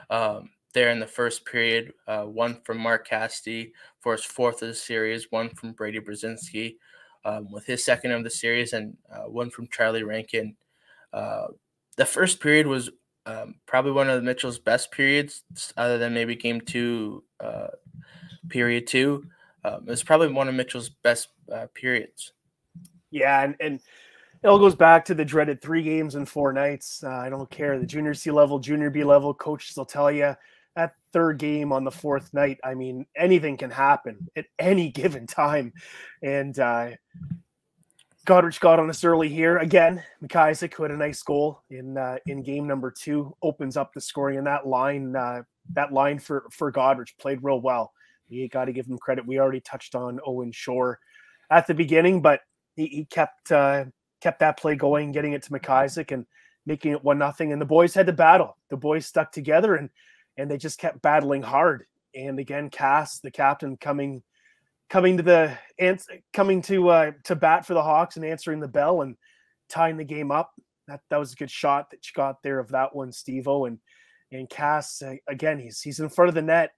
um, 0.10 0.50
there 0.74 0.89
in 0.89 1.00
the 1.00 1.08
first 1.08 1.46
period. 1.46 1.94
Uh, 2.08 2.24
one 2.24 2.60
from 2.63 2.79
Mark 2.79 3.08
Cassidy 3.08 3.74
for 4.00 4.13
his 4.13 4.25
fourth 4.25 4.62
of 4.62 4.70
the 4.70 4.74
series, 4.74 5.27
one 5.29 5.50
from 5.50 5.74
Brady 5.74 6.00
Brzezinski 6.00 6.75
um, 7.25 7.51
with 7.51 7.65
his 7.65 7.84
second 7.84 8.12
of 8.12 8.24
the 8.24 8.29
series, 8.29 8.74
and 8.74 8.98
uh, 9.13 9.29
one 9.29 9.50
from 9.50 9.68
Charlie 9.68 10.03
Rankin. 10.03 10.56
The 12.00 12.06
first 12.06 12.39
period 12.39 12.65
was 12.65 12.89
um, 13.25 13.56
probably 13.65 13.91
one 13.91 14.10
of 14.10 14.24
Mitchell's 14.24 14.58
best 14.58 14.89
periods, 14.89 15.44
other 15.75 15.98
than 15.98 16.13
maybe 16.13 16.34
game 16.34 16.62
two, 16.62 17.25
uh, 17.41 17.68
period 18.48 18.88
two. 18.88 19.25
Um, 19.65 19.84
it 19.86 19.89
was 19.89 20.01
probably 20.01 20.29
one 20.29 20.48
of 20.48 20.56
Mitchell's 20.56 20.88
best 20.88 21.27
uh, 21.51 21.68
periods. 21.74 22.32
Yeah, 23.12 23.44
and, 23.44 23.53
and 23.60 23.82
it 24.41 24.48
all 24.48 24.60
goes 24.60 24.75
back 24.75 25.03
to 25.06 25.13
the 25.13 25.25
dreaded 25.25 25.62
three 25.62 25.84
games 25.84 26.15
in 26.15 26.25
four 26.25 26.53
nights. 26.53 27.03
Uh, 27.03 27.10
I 27.10 27.29
don't 27.29 27.51
care 27.51 27.77
the 27.77 27.86
junior 27.86 28.13
C 28.13 28.32
level, 28.32 28.60
junior 28.60 28.89
B 28.89 29.03
level 29.03 29.34
coaches 29.34 29.75
will 29.75 29.84
tell 29.84 30.10
you 30.10 30.36
that 30.77 30.94
third 31.12 31.38
game 31.38 31.74
on 31.74 31.84
the 31.84 31.91
fourth 31.91 32.34
night. 32.34 32.60
I 32.63 32.75
mean, 32.75 33.08
anything 33.13 33.58
can 33.58 33.72
happen 33.72 34.29
at 34.38 34.46
any 34.58 34.89
given 35.01 35.27
time, 35.27 35.74
and 36.22 36.58
uh, 36.58 36.91
Goderich 38.29 38.59
got 38.59 38.77
on 38.77 38.91
us 38.91 39.03
early 39.03 39.27
here 39.27 39.57
again. 39.57 40.03
McIsaac, 40.24 40.71
who 40.75 40.83
had 40.83 40.91
a 40.91 40.98
nice 40.98 41.24
goal 41.24 41.63
in 41.71 41.98
uh, 41.98 42.17
in 42.27 42.43
game 42.43 42.67
number 42.67 42.91
two, 42.91 43.36
opens 43.41 43.75
up 43.75 43.91
the 43.91 44.00
scoring, 44.00 44.38
and 44.38 44.45
that 44.45 44.67
line 44.67 45.15
uh, 45.15 45.41
that 45.74 45.91
line 45.91 46.19
for 46.19 46.48
for 46.51 46.71
Goderich 46.71 47.17
played 47.17 47.39
real 47.41 47.59
well. 47.59 47.91
You 48.27 48.48
got 48.48 48.65
to 48.65 48.71
give 48.71 48.86
him 48.86 49.00
credit. 49.00 49.25
We 49.25 49.39
already 49.39 49.62
touched 49.62 49.95
on 49.95 50.19
Owen 50.24 50.51
Shore 50.51 51.00
at 51.50 51.65
the 51.65 51.74
beginning, 51.74 52.21
but 52.21 52.41
he, 52.75 52.86
he 52.86 53.05
kept 53.05 53.51
uh, 53.51 53.86
kept 54.21 54.41
that 54.41 54.59
play 54.59 54.75
going, 54.75 55.12
getting 55.12 55.33
it 55.33 55.41
to 55.43 55.50
McIsaac 55.50 56.12
and 56.12 56.27
making 56.67 56.91
it 56.91 57.03
one 57.03 57.17
nothing. 57.17 57.51
And 57.51 57.59
the 57.59 57.65
boys 57.65 57.95
had 57.95 58.05
to 58.05 58.13
battle. 58.13 58.57
The 58.69 58.77
boys 58.77 59.07
stuck 59.07 59.31
together 59.31 59.74
and 59.75 59.89
and 60.38 60.51
they 60.51 60.57
just 60.57 60.77
kept 60.77 61.01
battling 61.01 61.41
hard. 61.41 61.86
And 62.13 62.38
again, 62.38 62.69
Cass, 62.69 63.21
the 63.21 63.31
captain, 63.31 63.75
coming 63.75 64.21
coming 64.89 65.17
to 65.17 65.24
the 65.24 65.58
ans- 65.79 66.08
coming 66.34 66.62
to 66.63 66.89
uh, 66.89 67.12
to 67.25 67.36
bat 67.36 67.65
for 67.65 67.74
the 67.74 67.84
Hawks 67.84 68.15
and 68.15 68.25
answering 68.25 68.60
the 68.60 68.67
bell 68.67 69.01
and 69.01 69.15
tying 69.69 69.98
the 69.98 70.03
game 70.03 70.31
up. 70.31 70.51
That 70.88 71.01
that 71.10 71.17
was 71.17 71.34
a 71.34 71.38
good 71.38 71.51
shot 71.51 71.91
that 71.91 72.05
you 72.08 72.12
got 72.15 72.41
there 72.43 72.60
of 72.60 72.69
that 72.69 72.96
one, 72.96 73.12
Stevo. 73.12 73.67
And 73.67 73.79
and 74.31 74.50
Cass 74.50 75.01
again, 75.27 75.60
he's 75.60 75.81
he's 75.81 76.00
in 76.00 76.10
front 76.10 76.29
of 76.29 76.36
the 76.36 76.41
net. 76.41 76.72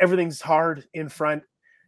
Everything's 0.00 0.40
hard 0.40 0.84
in 0.94 1.08
front. 1.08 1.42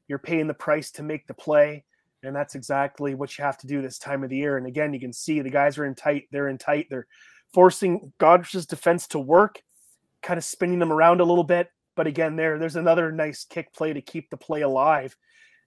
You're 0.09 0.19
paying 0.19 0.47
the 0.47 0.55
price 0.55 0.91
to 0.93 1.03
make 1.03 1.27
the 1.27 1.35
play 1.35 1.85
and 2.23 2.37
that's 2.37 2.55
exactly 2.55 3.15
what 3.15 3.37
you 3.37 3.45
have 3.45 3.59
to 3.59 3.67
do 3.67 3.83
this 3.83 3.99
time 3.99 4.23
of 4.23 4.31
the 4.31 4.37
year. 4.37 4.57
And 4.57 4.67
again, 4.67 4.95
you 4.95 5.01
can 5.01 5.13
see 5.13 5.41
the 5.41 5.51
guys 5.51 5.77
are 5.79 5.87
in 5.87 5.95
tight. 5.95 6.29
They're 6.31 6.49
in 6.49 6.59
tight. 6.59 6.87
They're 6.89 7.07
forcing 7.53 8.13
Goderich's 8.19 8.67
defense 8.67 9.07
to 9.09 9.19
work, 9.19 9.61
kind 10.23 10.39
of 10.39 10.45
spinning 10.45 10.79
them 10.79 10.93
around 10.93 11.21
a 11.21 11.25
little 11.25 11.45
bit, 11.45 11.69
but 11.97 12.07
again, 12.07 12.37
there 12.37 12.59
there's 12.59 12.77
another 12.77 13.13
nice 13.13 13.45
kick 13.45 13.73
play 13.75 13.93
to 13.93 14.01
keep 14.01 14.31
the 14.31 14.37
play 14.37 14.63
alive, 14.63 15.17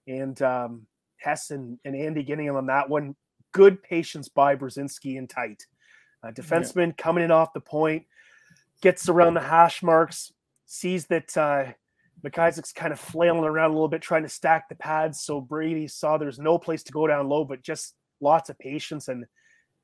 and 0.06 0.40
um, 0.42 0.86
Hess 1.16 1.50
and, 1.50 1.78
and 1.84 1.96
Andy 1.96 2.22
getting 2.22 2.46
him 2.46 2.56
on 2.56 2.66
that 2.66 2.88
one. 2.88 3.14
Good 3.52 3.82
patience 3.82 4.28
by 4.28 4.56
Brzezinski 4.56 5.18
and 5.18 5.28
tight. 5.28 5.66
Uh, 6.22 6.30
defenseman 6.30 6.88
yeah. 6.88 6.94
coming 6.98 7.24
in 7.24 7.30
off 7.30 7.52
the 7.52 7.60
point, 7.60 8.04
gets 8.82 9.08
around 9.08 9.34
the 9.34 9.40
hash 9.40 9.82
marks, 9.82 10.32
sees 10.66 11.06
that 11.06 11.36
uh, 11.36 11.66
McIsaac's 12.24 12.72
kind 12.72 12.92
of 12.92 13.00
flailing 13.00 13.44
around 13.44 13.70
a 13.70 13.74
little 13.74 13.88
bit, 13.88 14.02
trying 14.02 14.22
to 14.22 14.28
stack 14.28 14.68
the 14.68 14.74
pads. 14.74 15.20
So 15.20 15.40
Brady 15.40 15.88
saw 15.88 16.16
there's 16.16 16.38
no 16.38 16.58
place 16.58 16.82
to 16.84 16.92
go 16.92 17.06
down 17.06 17.28
low, 17.28 17.44
but 17.44 17.62
just 17.62 17.94
lots 18.20 18.50
of 18.50 18.58
patience 18.58 19.08
and 19.08 19.26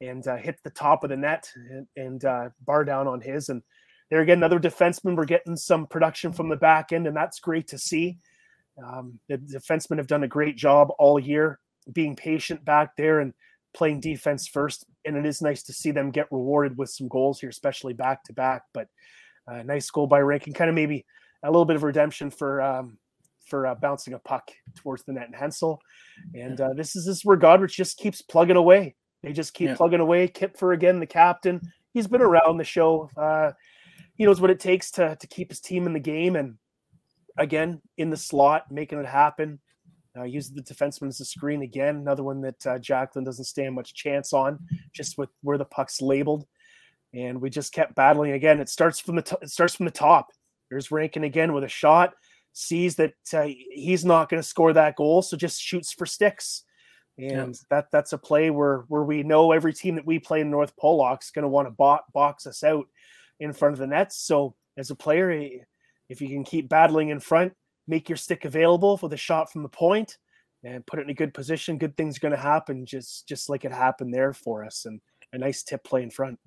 and 0.01 0.27
uh, 0.27 0.37
hit 0.37 0.59
the 0.65 0.71
top 0.71 1.05
of 1.05 1.11
the 1.11 1.17
net 1.17 1.49
and, 1.55 1.87
and 1.97 2.25
uh, 2.25 2.49
bar 2.67 2.85
down 2.85 3.07
on 3.07 3.21
his. 3.21 3.49
And 3.49 3.63
there 4.11 4.21
again, 4.21 4.39
another 4.39 4.59
defenseman. 4.59 5.17
We're 5.17 5.25
getting 5.25 5.57
some 5.57 5.87
production 5.87 6.33
from 6.33 6.49
the 6.49 6.57
back 6.57 6.93
end, 6.93 7.07
and 7.07 7.17
that's 7.17 7.39
great 7.39 7.69
to 7.69 7.79
see. 7.79 8.19
Um, 8.83 9.19
the 9.29 9.39
defensemen 9.39 9.99
have 9.99 10.07
done 10.07 10.25
a 10.25 10.29
great 10.29 10.57
job 10.57 10.89
all 10.99 11.19
year, 11.19 11.59
being 11.93 12.17
patient 12.17 12.65
back 12.65 12.97
there 12.97 13.21
and 13.21 13.33
playing 13.75 14.01
defense 14.01 14.47
first. 14.49 14.87
And 15.05 15.17
it 15.17 15.27
is 15.27 15.43
nice 15.43 15.63
to 15.65 15.73
see 15.73 15.91
them 15.91 16.11
get 16.11 16.31
rewarded 16.31 16.79
with 16.79 16.91
some 16.91 17.09
goals 17.09 17.41
here, 17.41 17.51
especially 17.51 17.93
back 17.93 18.25
to 18.25 18.33
back. 18.33 18.63
But 18.73 18.89
uh, 19.51 19.63
nice 19.63 19.91
goal 19.91 20.07
by 20.07 20.21
Rankin, 20.21 20.53
kind 20.53 20.71
of 20.71 20.75
maybe 20.77 21.05
a 21.43 21.51
little 21.51 21.65
bit 21.65 21.77
of 21.77 21.83
redemption 21.83 22.31
for 22.31 22.63
um, 22.63 22.99
for 23.45 23.67
uh, 23.67 23.75
bouncing 23.75 24.15
a 24.15 24.19
puck 24.19 24.51
towards 24.77 25.03
the 25.03 25.13
net 25.13 25.27
and 25.27 25.35
Hensall. 25.35 25.79
And 26.35 26.61
uh, 26.61 26.73
this 26.75 26.95
is 26.97 27.07
this 27.07 27.25
where 27.25 27.37
Goderich 27.37 27.75
just 27.75 27.99
keeps 27.99 28.23
plugging 28.23 28.57
away. 28.57 28.95
They 29.23 29.33
just 29.33 29.55
keep 29.55 29.69
yeah. 29.69 29.75
plugging 29.75 30.01
away. 30.01 30.29
Kipfer 30.29 30.75
again, 30.75 31.01
the 31.01 31.07
captain. 31.07 31.61
He's 31.93 32.07
been 32.07 32.23
around 32.23 32.57
the 32.57 32.65
show. 32.65 33.11
Uh, 33.17 33.53
he 34.15 34.25
knows 34.25 34.41
what 34.41 34.51
it 34.51 34.61
takes 34.61 34.91
to 34.93 35.17
to 35.17 35.27
keep 35.27 35.51
his 35.51 35.61
team 35.61 35.87
in 35.87 35.93
the 35.93 36.01
game. 36.01 36.37
And 36.37 36.57
again, 37.37 37.81
in 37.97 38.11
the 38.11 38.17
slot, 38.17 38.71
making 38.71 38.99
it 38.99 39.07
happen. 39.07 39.61
Uh, 40.17 40.25
uses 40.25 40.53
the 40.53 40.63
defenseman 40.63 41.09
as 41.09 41.21
a 41.21 41.25
screen 41.25 41.63
again. 41.63 41.97
Another 41.97 42.23
one 42.23 42.43
that 42.43 42.67
uh, 42.67 42.79
Jacqueline 42.79 43.25
doesn't 43.25 43.47
stand 43.47 43.75
much 43.75 43.95
chance 43.95 44.35
on, 44.35 44.59
just 44.93 45.17
with 45.17 45.31
where 45.43 45.57
the 45.57 45.65
puck's 45.65 46.03
labeled. 46.03 46.45
And 47.15 47.41
we 47.41 47.49
just 47.49 47.73
kept 47.73 47.95
battling 47.95 48.33
again. 48.33 48.61
It 48.61 48.69
starts 48.69 49.01
from 49.01 49.17
the 49.17 49.23
t- 49.23 49.37
it 49.41 49.51
starts 49.51 49.75
from 49.75 49.87
the 49.87 49.93
top. 49.93 50.29
There's 50.71 50.91
Rankin 50.91 51.25
again 51.25 51.53
with 51.53 51.65
a 51.65 51.69
shot. 51.69 52.13
Sees 52.53 52.97
that 52.97 53.15
uh, 53.33 53.47
he's 53.47 54.05
not 54.05 54.29
going 54.29 54.43
to 54.43 54.49
score 54.49 54.75
that 54.75 54.97
goal, 54.97 55.23
so 55.23 55.37
just 55.37 55.61
shoots 55.61 55.93
for 55.93 56.05
sticks. 56.05 56.65
And 57.19 57.29
yeah. 57.29 57.47
that 57.71 57.87
that's 57.91 58.13
a 58.13 58.19
play 58.19 58.51
where 58.51 58.85
where 58.89 59.05
we 59.05 59.23
know 59.23 59.53
every 59.53 59.73
team 59.73 59.95
that 59.97 60.07
we 60.07 60.19
play 60.19 60.41
in 60.41 60.51
North 60.51 60.77
Pollock's 60.77 61.31
going 61.31 61.43
to 61.43 61.49
want 61.49 61.69
to 61.69 61.73
bo- 61.73 62.01
box 62.13 62.47
us 62.47 62.63
out 62.63 62.87
in 63.41 63.53
front 63.53 63.75
of 63.75 63.79
the 63.79 63.87
nets. 63.87 64.19
So 64.19 64.55
as 64.77 64.91
a 64.91 64.95
player, 64.95 65.49
if 66.13 66.21
you 66.21 66.29
can 66.29 66.45
keep 66.45 66.69
battling 66.69 67.09
in 67.09 67.19
front, 67.19 67.53
make 67.89 68.09
your 68.09 68.17
stick 68.17 68.45
available 68.45 68.97
for 68.97 69.09
the 69.09 69.17
shot 69.17 69.51
from 69.51 69.63
the 69.63 69.69
point, 69.69 70.19
and 70.63 70.87
put 70.87 71.01
it 71.01 71.03
in 71.03 71.11
a 71.11 71.15
good 71.15 71.35
position, 71.35 71.79
good 71.79 71.97
things 71.97 72.17
are 72.17 72.21
going 72.21 72.33
to 72.33 72.39
happen. 72.39 72.87
Just 72.87 73.27
just 73.27 73.49
like 73.49 73.65
it 73.65 73.73
happened 73.73 74.15
there 74.15 74.33
for 74.33 74.65
us, 74.65 74.85
and 74.85 75.01
a 75.33 75.39
nice 75.39 75.63
tip 75.63 75.83
play 75.83 76.03
in 76.03 76.11
front. 76.11 76.39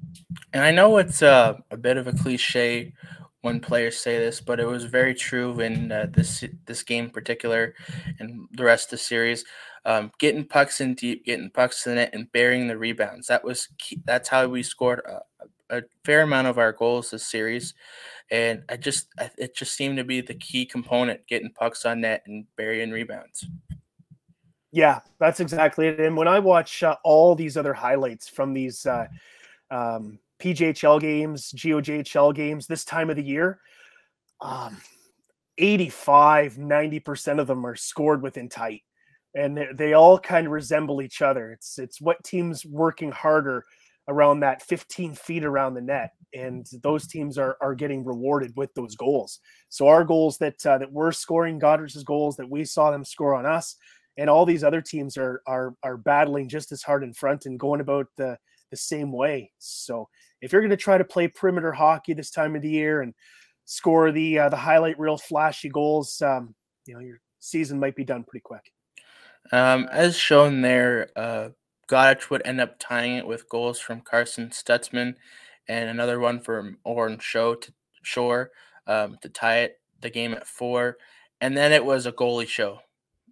And 0.54 0.64
I 0.64 0.72
know 0.72 0.98
it's 0.98 1.22
uh, 1.22 1.56
a 1.72 1.78
bit 1.78 1.98
of 1.98 2.08
a 2.08 2.14
cliche 2.14 2.94
when 3.42 3.60
players 3.60 3.98
say 3.98 4.18
this, 4.18 4.42
but 4.42 4.60
it 4.60 4.68
was 4.68 4.86
very 4.86 5.14
true 5.14 5.60
in 5.60 5.92
uh, 5.92 6.08
this 6.12 6.44
this 6.66 6.84
game 6.84 7.06
in 7.06 7.12
particular, 7.12 7.74
and 8.20 8.48
the 8.52 8.64
rest 8.64 8.88
of 8.88 8.92
the 8.92 8.98
series. 8.98 9.44
Um, 9.88 10.12
getting 10.18 10.48
pucks 10.48 10.82
in 10.82 10.96
deep, 10.96 11.26
getting 11.26 11.52
pucks 11.52 11.84
the 11.84 11.96
net, 11.96 12.10
and 12.14 12.32
burying 12.32 12.68
the 12.68 12.78
rebounds. 12.78 13.28
That 13.28 13.44
was 13.44 13.68
key. 13.78 14.02
that's 14.06 14.30
how 14.30 14.48
we 14.48 14.64
scored 14.64 15.02
a, 15.06 15.78
a, 15.78 15.84
fair 16.04 16.24
amount 16.24 16.48
of 16.48 16.58
our 16.58 16.72
goals 16.72 17.12
this 17.12 17.28
series, 17.28 17.76
and 18.32 18.64
I 18.70 18.78
just 18.78 19.08
it 19.38 19.56
just 19.56 19.76
seemed 19.76 19.98
to 19.98 20.04
be 20.04 20.22
the 20.22 20.34
key 20.34 20.66
component: 20.66 21.26
getting 21.28 21.52
pucks 21.52 21.86
on 21.86 22.02
net 22.02 22.24
and 22.26 22.46
burying 22.56 22.92
rebounds. 22.92 23.46
Yeah, 24.72 25.00
that's 25.20 25.40
exactly 25.40 25.88
it. 25.88 26.00
And 26.02 26.18
when 26.18 26.28
I 26.28 26.40
watch 26.40 26.84
uh, 26.84 26.98
all 27.04 27.34
these 27.34 27.56
other 27.56 27.74
highlights 27.74 28.28
from 28.28 28.54
these 28.54 28.86
uh, 28.86 29.08
um, 29.72 30.20
PJHL 30.40 31.00
games, 31.00 31.54
GOJHL 31.54 32.36
games 32.36 32.68
this 32.68 32.84
time 32.84 33.10
of 33.10 33.16
the 33.16 33.24
year, 33.24 33.60
um, 34.42 34.76
85, 35.58 36.56
90% 36.56 37.40
of 37.40 37.48
them 37.48 37.66
are 37.66 37.78
scored 37.78 38.22
within 38.22 38.50
tight. 38.50 38.82
And 39.34 39.58
they, 39.58 39.68
they 39.74 39.94
all 39.94 40.20
kind 40.20 40.46
of 40.46 40.52
resemble 40.52 41.02
each 41.02 41.22
other. 41.22 41.52
It's 41.52 41.80
it's 41.80 42.02
what 42.02 42.24
teams 42.24 42.66
working 42.66 43.12
harder 43.12 43.66
around 44.08 44.42
that 44.42 44.62
15 44.62 45.14
feet 45.16 45.46
around 45.46 45.74
the 45.74 45.82
net, 45.82 46.12
and 46.36 46.68
those 46.84 47.08
teams 47.08 47.38
are 47.38 47.58
are 47.62 47.74
getting 47.74 48.04
rewarded 48.04 48.54
with 48.56 48.74
those 48.76 48.96
goals. 48.96 49.40
So 49.70 49.88
our 49.88 50.04
goals 50.04 50.38
that 50.40 50.64
uh, 50.66 50.78
that 50.78 50.92
we're 50.92 51.12
scoring, 51.12 51.58
Goderich's 51.58 52.04
goals 52.04 52.36
that 52.36 52.50
we 52.50 52.66
saw 52.66 52.92
them 52.92 53.06
score 53.06 53.34
on 53.34 53.46
us, 53.46 53.76
and 54.18 54.30
all 54.30 54.46
these 54.46 54.64
other 54.64 54.82
teams 54.82 55.18
are 55.18 55.42
are 55.48 55.74
are 55.82 55.98
battling 55.98 56.50
just 56.50 56.72
as 56.72 56.84
hard 56.84 57.04
in 57.04 57.14
front 57.14 57.46
and 57.46 57.60
going 57.60 57.82
about 57.82 58.08
the 58.18 58.38
the 58.70 58.78
same 58.78 59.12
way. 59.12 59.52
So 59.60 60.10
if 60.42 60.52
you're 60.52 60.62
going 60.62 60.70
to 60.72 60.78
try 60.78 60.98
to 60.98 61.06
play 61.06 61.28
perimeter 61.28 61.72
hockey 61.72 62.14
this 62.14 62.32
time 62.32 62.56
of 62.56 62.62
the 62.62 62.70
year 62.70 63.02
and 63.02 63.14
score 63.64 64.12
the 64.12 64.40
uh, 64.40 64.50
the 64.50 64.58
highlight 64.58 65.00
reel 65.00 65.18
flashy 65.18 65.70
goals, 65.70 66.22
um, 66.22 66.54
you 66.86 66.94
know 66.94 67.00
your 67.00 67.20
season 67.40 67.80
might 67.80 67.96
be 67.96 68.04
done 68.04 68.24
pretty 68.24 68.44
quick. 68.44 68.72
Um, 69.52 69.88
as 69.92 70.18
shown 70.18 70.62
there, 70.62 71.10
uh, 71.16 71.50
Goderich 71.88 72.30
would 72.30 72.42
end 72.46 72.60
up 72.60 72.76
tying 72.80 73.16
it 73.16 73.28
with 73.28 73.48
goals 73.48 73.80
from 73.80 74.02
Carson 74.02 74.50
Stutzman 74.50 75.16
and 75.68 75.90
another 75.90 76.20
one 76.20 76.40
from 76.40 76.78
Oren 76.84 77.20
Show 77.20 77.56
to 77.56 77.74
Shore 78.02 78.52
um, 78.88 79.18
to 79.22 79.30
tie 79.30 79.60
it 79.60 79.80
the 80.02 80.10
game 80.10 80.34
at 80.34 80.48
four, 80.48 80.98
and 81.42 81.56
then 81.58 81.72
it 81.72 81.84
was 81.84 82.06
a 82.06 82.12
goalie 82.12 82.48
show 82.48 82.80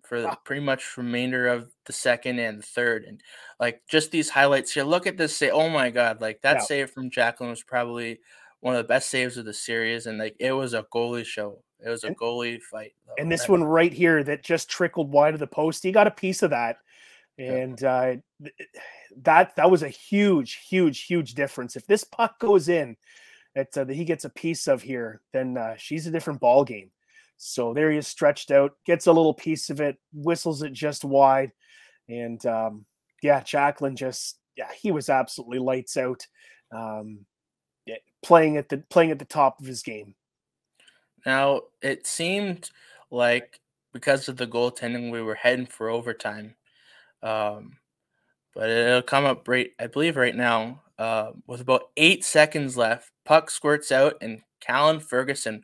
for 0.03 0.21
the, 0.21 0.37
pretty 0.43 0.61
much 0.61 0.97
remainder 0.97 1.47
of 1.47 1.71
the 1.85 1.93
second 1.93 2.39
and 2.39 2.59
the 2.59 2.63
third. 2.63 3.05
And 3.05 3.21
like 3.59 3.81
just 3.89 4.11
these 4.11 4.29
highlights 4.29 4.73
here, 4.73 4.83
look 4.83 5.07
at 5.07 5.17
this 5.17 5.35
say, 5.35 5.49
oh 5.49 5.69
my 5.69 5.89
god, 5.89 6.21
like 6.21 6.41
that 6.41 6.57
yeah. 6.57 6.63
save 6.63 6.91
from 6.91 7.09
Jacqueline 7.09 7.49
was 7.49 7.63
probably 7.63 8.19
one 8.59 8.75
of 8.75 8.83
the 8.83 8.87
best 8.87 9.09
saves 9.09 9.37
of 9.37 9.45
the 9.45 9.53
series, 9.53 10.05
and 10.05 10.17
like 10.17 10.35
it 10.39 10.53
was 10.53 10.73
a 10.73 10.85
goalie 10.93 11.25
show. 11.25 11.61
It 11.85 11.89
was 11.89 12.03
a 12.03 12.07
and, 12.07 12.17
goalie 12.17 12.61
fight. 12.61 12.93
Though. 13.05 13.15
And 13.17 13.31
this 13.31 13.49
one 13.49 13.63
right 13.63 13.91
here 13.91 14.23
that 14.23 14.43
just 14.43 14.69
trickled 14.69 15.11
wide 15.11 15.33
of 15.33 15.41
the 15.41 15.47
post, 15.47 15.83
he 15.83 15.91
got 15.91 16.07
a 16.07 16.11
piece 16.11 16.41
of 16.41 16.51
that. 16.51 16.77
And 17.37 17.81
yeah. 17.81 18.15
uh, 18.45 18.49
that 19.21 19.55
that 19.55 19.69
was 19.69 19.83
a 19.83 19.89
huge, 19.89 20.65
huge, 20.67 21.03
huge 21.03 21.33
difference. 21.33 21.75
If 21.75 21.85
this 21.87 22.03
puck 22.03 22.39
goes 22.39 22.69
in, 22.69 22.97
that, 23.55 23.77
uh, 23.77 23.83
that 23.83 23.93
he 23.93 24.05
gets 24.05 24.25
a 24.25 24.29
piece 24.29 24.67
of 24.67 24.81
here, 24.81 25.21
then 25.31 25.57
uh, 25.57 25.75
she's 25.77 26.07
a 26.07 26.11
different 26.11 26.39
ball 26.39 26.63
game. 26.63 26.91
So 27.37 27.73
there 27.73 27.91
he 27.91 27.97
is 27.97 28.07
stretched 28.07 28.51
out, 28.51 28.71
gets 28.85 29.07
a 29.07 29.11
little 29.11 29.33
piece 29.33 29.69
of 29.69 29.81
it, 29.81 29.97
whistles 30.13 30.63
it 30.63 30.73
just 30.73 31.03
wide. 31.03 31.51
And 32.09 32.43
um, 32.45 32.85
yeah, 33.21 33.41
Jacqueline 33.41 33.95
just, 33.95 34.39
yeah, 34.55 34.69
he 34.79 34.91
was 34.91 35.09
absolutely 35.09 35.59
lights 35.59 35.97
out. 35.97 36.25
Um, 36.71 37.25
playing 38.23 38.57
at 38.57 38.69
the 38.69 38.77
playing 38.89 39.11
at 39.11 39.19
the 39.19 39.25
top 39.25 39.59
of 39.59 39.67
his 39.67 39.83
game. 39.83 40.15
Now 41.25 41.61
it 41.81 42.07
seemed 42.07 42.71
like 43.11 43.59
because 43.91 44.27
of 44.27 44.37
the 44.37 44.47
goaltending, 44.47 45.11
we 45.11 45.21
were 45.21 45.35
heading 45.35 45.67
for 45.67 45.89
overtime. 45.89 46.55
Um, 47.21 47.73
but 48.53 48.69
it'll 48.69 49.01
come 49.01 49.25
up 49.25 49.47
right, 49.47 49.71
I 49.79 49.87
believe, 49.87 50.17
right 50.17 50.35
now. 50.35 50.81
Uh, 50.99 51.31
with 51.47 51.59
about 51.59 51.89
eight 51.97 52.23
seconds 52.23 52.77
left, 52.77 53.11
puck 53.25 53.49
squirts 53.49 53.91
out, 53.91 54.15
and 54.21 54.41
Callan 54.59 54.99
Ferguson 54.99 55.63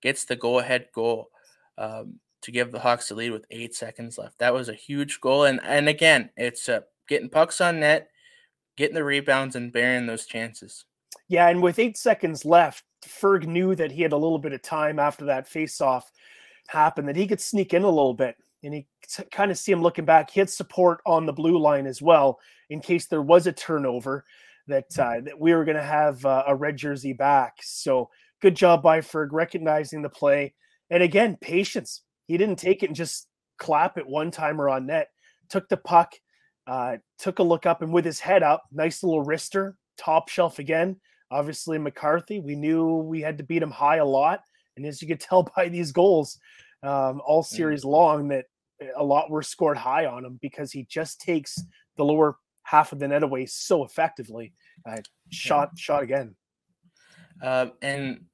gets 0.00 0.24
the 0.24 0.36
go 0.36 0.60
ahead 0.60 0.86
goal 0.94 1.30
um, 1.76 2.14
to 2.42 2.52
give 2.52 2.70
the 2.70 2.78
Hawks 2.78 3.08
the 3.08 3.14
lead 3.14 3.32
with 3.32 3.44
eight 3.50 3.74
seconds 3.74 4.18
left. 4.18 4.38
That 4.38 4.54
was 4.54 4.68
a 4.68 4.74
huge 4.74 5.20
goal. 5.20 5.44
And, 5.44 5.60
and 5.64 5.88
again, 5.88 6.30
it's 6.36 6.68
uh, 6.68 6.80
getting 7.08 7.28
pucks 7.28 7.60
on 7.60 7.80
net, 7.80 8.10
getting 8.76 8.94
the 8.94 9.04
rebounds, 9.04 9.56
and 9.56 9.72
bearing 9.72 10.06
those 10.06 10.26
chances. 10.26 10.84
Yeah. 11.26 11.48
And 11.48 11.62
with 11.62 11.78
eight 11.78 11.96
seconds 11.96 12.44
left, 12.44 12.84
Ferg 13.02 13.46
knew 13.46 13.74
that 13.74 13.90
he 13.90 14.02
had 14.02 14.12
a 14.12 14.16
little 14.16 14.38
bit 14.38 14.52
of 14.52 14.62
time 14.62 14.98
after 14.98 15.24
that 15.26 15.48
face 15.48 15.80
off 15.80 16.10
happened 16.68 17.08
that 17.08 17.16
he 17.16 17.26
could 17.26 17.40
sneak 17.40 17.74
in 17.74 17.82
a 17.82 17.88
little 17.88 18.14
bit. 18.14 18.36
And 18.62 18.74
he 18.74 18.86
kind 19.30 19.50
of 19.50 19.58
see 19.58 19.72
him 19.72 19.82
looking 19.82 20.04
back. 20.04 20.30
He 20.30 20.40
had 20.40 20.50
support 20.50 21.00
on 21.06 21.26
the 21.26 21.32
blue 21.32 21.58
line 21.58 21.86
as 21.86 22.02
well 22.02 22.38
in 22.70 22.80
case 22.80 23.06
there 23.06 23.22
was 23.22 23.46
a 23.46 23.52
turnover 23.52 24.24
that 24.66 24.98
uh, 24.98 25.20
that 25.20 25.38
we 25.38 25.54
were 25.54 25.64
going 25.64 25.76
to 25.76 25.82
have 25.82 26.24
uh, 26.24 26.44
a 26.46 26.54
red 26.54 26.76
jersey 26.76 27.12
back. 27.12 27.56
So 27.62 28.10
good 28.40 28.54
job 28.54 28.82
by 28.82 29.00
Ferg 29.00 29.28
recognizing 29.32 30.02
the 30.02 30.08
play. 30.08 30.54
And 30.90 31.02
again, 31.02 31.36
patience. 31.40 32.02
He 32.26 32.36
didn't 32.36 32.58
take 32.58 32.82
it 32.82 32.86
and 32.86 32.96
just 32.96 33.28
clap 33.58 33.98
it 33.98 34.06
one 34.06 34.30
timer 34.30 34.68
on 34.68 34.86
net. 34.86 35.08
Took 35.48 35.68
the 35.68 35.76
puck, 35.76 36.12
uh, 36.66 36.98
took 37.18 37.38
a 37.38 37.42
look 37.42 37.66
up, 37.66 37.82
and 37.82 37.92
with 37.92 38.04
his 38.04 38.20
head 38.20 38.42
up, 38.42 38.64
nice 38.70 39.02
little 39.02 39.24
wrister, 39.24 39.74
top 39.96 40.28
shelf 40.28 40.58
again. 40.58 40.96
Obviously, 41.30 41.78
McCarthy, 41.78 42.40
we 42.40 42.54
knew 42.54 42.96
we 42.96 43.20
had 43.20 43.38
to 43.38 43.44
beat 43.44 43.62
him 43.62 43.70
high 43.70 43.96
a 43.96 44.04
lot. 44.04 44.40
And 44.76 44.86
as 44.86 45.02
you 45.02 45.08
could 45.08 45.20
tell 45.20 45.42
by 45.56 45.68
these 45.68 45.92
goals, 45.92 46.38
um, 46.82 47.20
all 47.26 47.42
mm. 47.42 47.46
series 47.46 47.84
long, 47.84 48.28
that 48.28 48.46
a 48.96 49.04
lot 49.04 49.30
were 49.30 49.42
scored 49.42 49.76
high 49.76 50.06
on 50.06 50.24
him 50.24 50.38
because 50.40 50.70
he 50.72 50.84
just 50.84 51.20
takes 51.20 51.58
the 51.96 52.04
lower 52.04 52.36
half 52.62 52.92
of 52.92 52.98
the 52.98 53.08
net 53.08 53.22
away 53.22 53.46
so 53.46 53.84
effectively. 53.84 54.52
Uh, 54.86 54.98
shot, 55.30 55.70
yeah. 55.72 55.80
shot 55.80 56.02
again. 56.02 56.34
Um, 57.42 57.72
and 57.82 58.24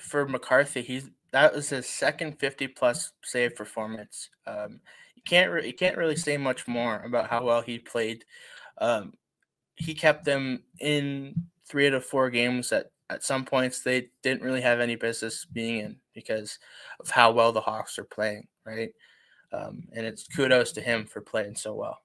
for 0.00 0.26
McCarthy, 0.26 0.82
he's 0.82 1.10
that 1.32 1.54
was 1.54 1.68
his 1.68 1.88
second 1.88 2.38
50 2.38 2.68
plus 2.68 3.12
save 3.24 3.56
performance. 3.56 4.30
Um, 4.46 4.80
you 5.16 5.22
can't 5.26 5.50
re- 5.50 5.66
you 5.66 5.72
can't 5.72 5.96
really 5.96 6.16
say 6.16 6.36
much 6.36 6.68
more 6.68 7.02
about 7.02 7.28
how 7.28 7.44
well 7.44 7.60
he 7.60 7.78
played. 7.78 8.24
Um, 8.78 9.14
he 9.74 9.94
kept 9.94 10.24
them 10.24 10.62
in 10.80 11.34
three 11.68 11.88
out 11.88 11.94
of 11.94 12.04
four 12.04 12.30
games 12.30 12.70
that 12.70 12.90
at 13.10 13.22
some 13.22 13.44
points 13.44 13.80
they 13.80 14.08
didn't 14.22 14.42
really 14.42 14.60
have 14.60 14.80
any 14.80 14.96
business 14.96 15.44
being 15.44 15.78
in 15.78 15.96
because 16.14 16.58
of 17.00 17.10
how 17.10 17.30
well 17.32 17.52
the 17.52 17.60
Hawks 17.60 17.98
are 17.98 18.04
playing, 18.04 18.46
right? 18.64 18.90
Um, 19.52 19.84
and 19.92 20.06
it's 20.06 20.26
kudos 20.26 20.72
to 20.72 20.80
him 20.80 21.06
for 21.06 21.20
playing 21.20 21.56
so 21.56 21.74
well. 21.74 21.98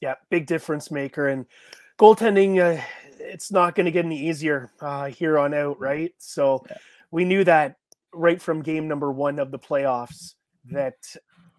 Yeah, 0.00 0.14
big 0.30 0.46
difference 0.46 0.90
maker 0.90 1.28
and 1.28 1.46
goaltending. 1.98 2.60
Uh, 2.60 2.82
it's 3.18 3.50
not 3.50 3.74
going 3.74 3.86
to 3.86 3.92
get 3.92 4.04
any 4.04 4.18
easier 4.18 4.70
uh, 4.80 5.06
here 5.06 5.38
on 5.38 5.54
out, 5.54 5.80
right? 5.80 6.12
So 6.18 6.64
yeah. 6.68 6.76
we 7.10 7.24
knew 7.24 7.44
that 7.44 7.76
right 8.12 8.40
from 8.40 8.62
game 8.62 8.86
number 8.86 9.10
one 9.10 9.38
of 9.38 9.50
the 9.50 9.58
playoffs. 9.58 10.34
That 10.70 10.94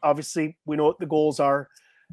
obviously 0.02 0.58
we 0.66 0.78
know 0.78 0.86
what 0.86 1.00
the 1.00 1.06
goals 1.06 1.40
are, 1.40 1.70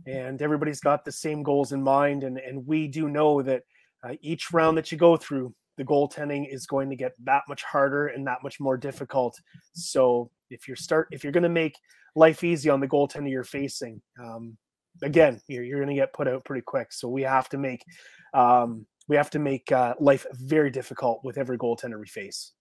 and 0.07 0.41
everybody's 0.43 0.81
got 0.81 1.05
the 1.05 1.13
same 1.13 1.43
goals 1.43 1.73
in 1.73 1.83
mind, 1.83 2.25
and 2.25 2.39
and 2.39 2.67
we 2.67 2.89
do 2.89 3.09
know 3.09 3.43
that 3.43 3.63
uh, 4.03 4.15
each 4.21 4.53
round 4.53 4.77
that 4.79 4.91
you 4.91 4.99
go 4.99 5.17
through, 5.17 5.55
the 5.77 5.85
goaltending 5.85 6.53
is 6.53 6.67
going 6.67 6.91
to 6.91 6.97
get 6.97 7.13
that 7.25 7.43
much 7.49 7.63
harder 7.63 8.09
and 8.09 8.27
that 8.27 8.43
much 8.43 8.61
more 8.61 8.77
difficult. 8.77 9.41
So 9.75 10.31
if 10.51 10.69
you're 10.69 10.77
start 10.77 11.09
if 11.11 11.25
you're 11.25 11.33
going 11.33 11.43
to 11.43 11.49
make 11.49 11.77
life 12.15 12.45
easy 12.45 12.69
on 12.69 12.81
the 12.81 12.89
goaltender 12.89 13.31
you're 13.31 13.45
facing, 13.45 14.01
um, 14.23 14.57
again, 15.03 15.41
you're, 15.49 15.65
you're 15.65 15.79
going 15.79 15.95
to 15.95 16.01
get 16.01 16.13
put 16.13 16.29
out 16.29 16.45
pretty 16.45 16.63
quick. 16.63 16.93
So 16.93 17.09
we 17.09 17.23
have 17.23 17.49
to 17.51 17.59
make 17.59 17.85
um, 18.35 18.87
we 19.09 19.17
have 19.17 19.31
to 19.31 19.39
make 19.39 19.71
uh, 19.73 19.95
life 19.99 20.27
very 20.33 20.71
difficult 20.71 21.21
with 21.25 21.39
every 21.39 21.59
goaltender 21.59 21.99
we 21.99 22.07
face. 22.07 22.53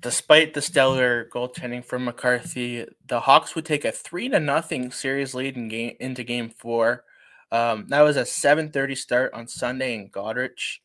Despite 0.00 0.54
the 0.54 0.62
stellar 0.62 1.28
goaltending 1.32 1.84
from 1.84 2.04
McCarthy, 2.04 2.86
the 3.06 3.20
Hawks 3.20 3.54
would 3.54 3.64
take 3.64 3.84
a 3.84 3.92
three 3.92 4.28
to 4.30 4.40
nothing 4.40 4.90
series 4.90 5.34
lead 5.34 5.56
in 5.56 5.68
game 5.68 5.96
into 6.00 6.24
Game 6.24 6.50
Four. 6.50 7.04
Um, 7.52 7.86
that 7.88 8.00
was 8.00 8.16
a 8.16 8.24
7:30 8.24 8.96
start 8.96 9.34
on 9.34 9.46
Sunday 9.46 9.94
in 9.94 10.08
Goderich. 10.08 10.78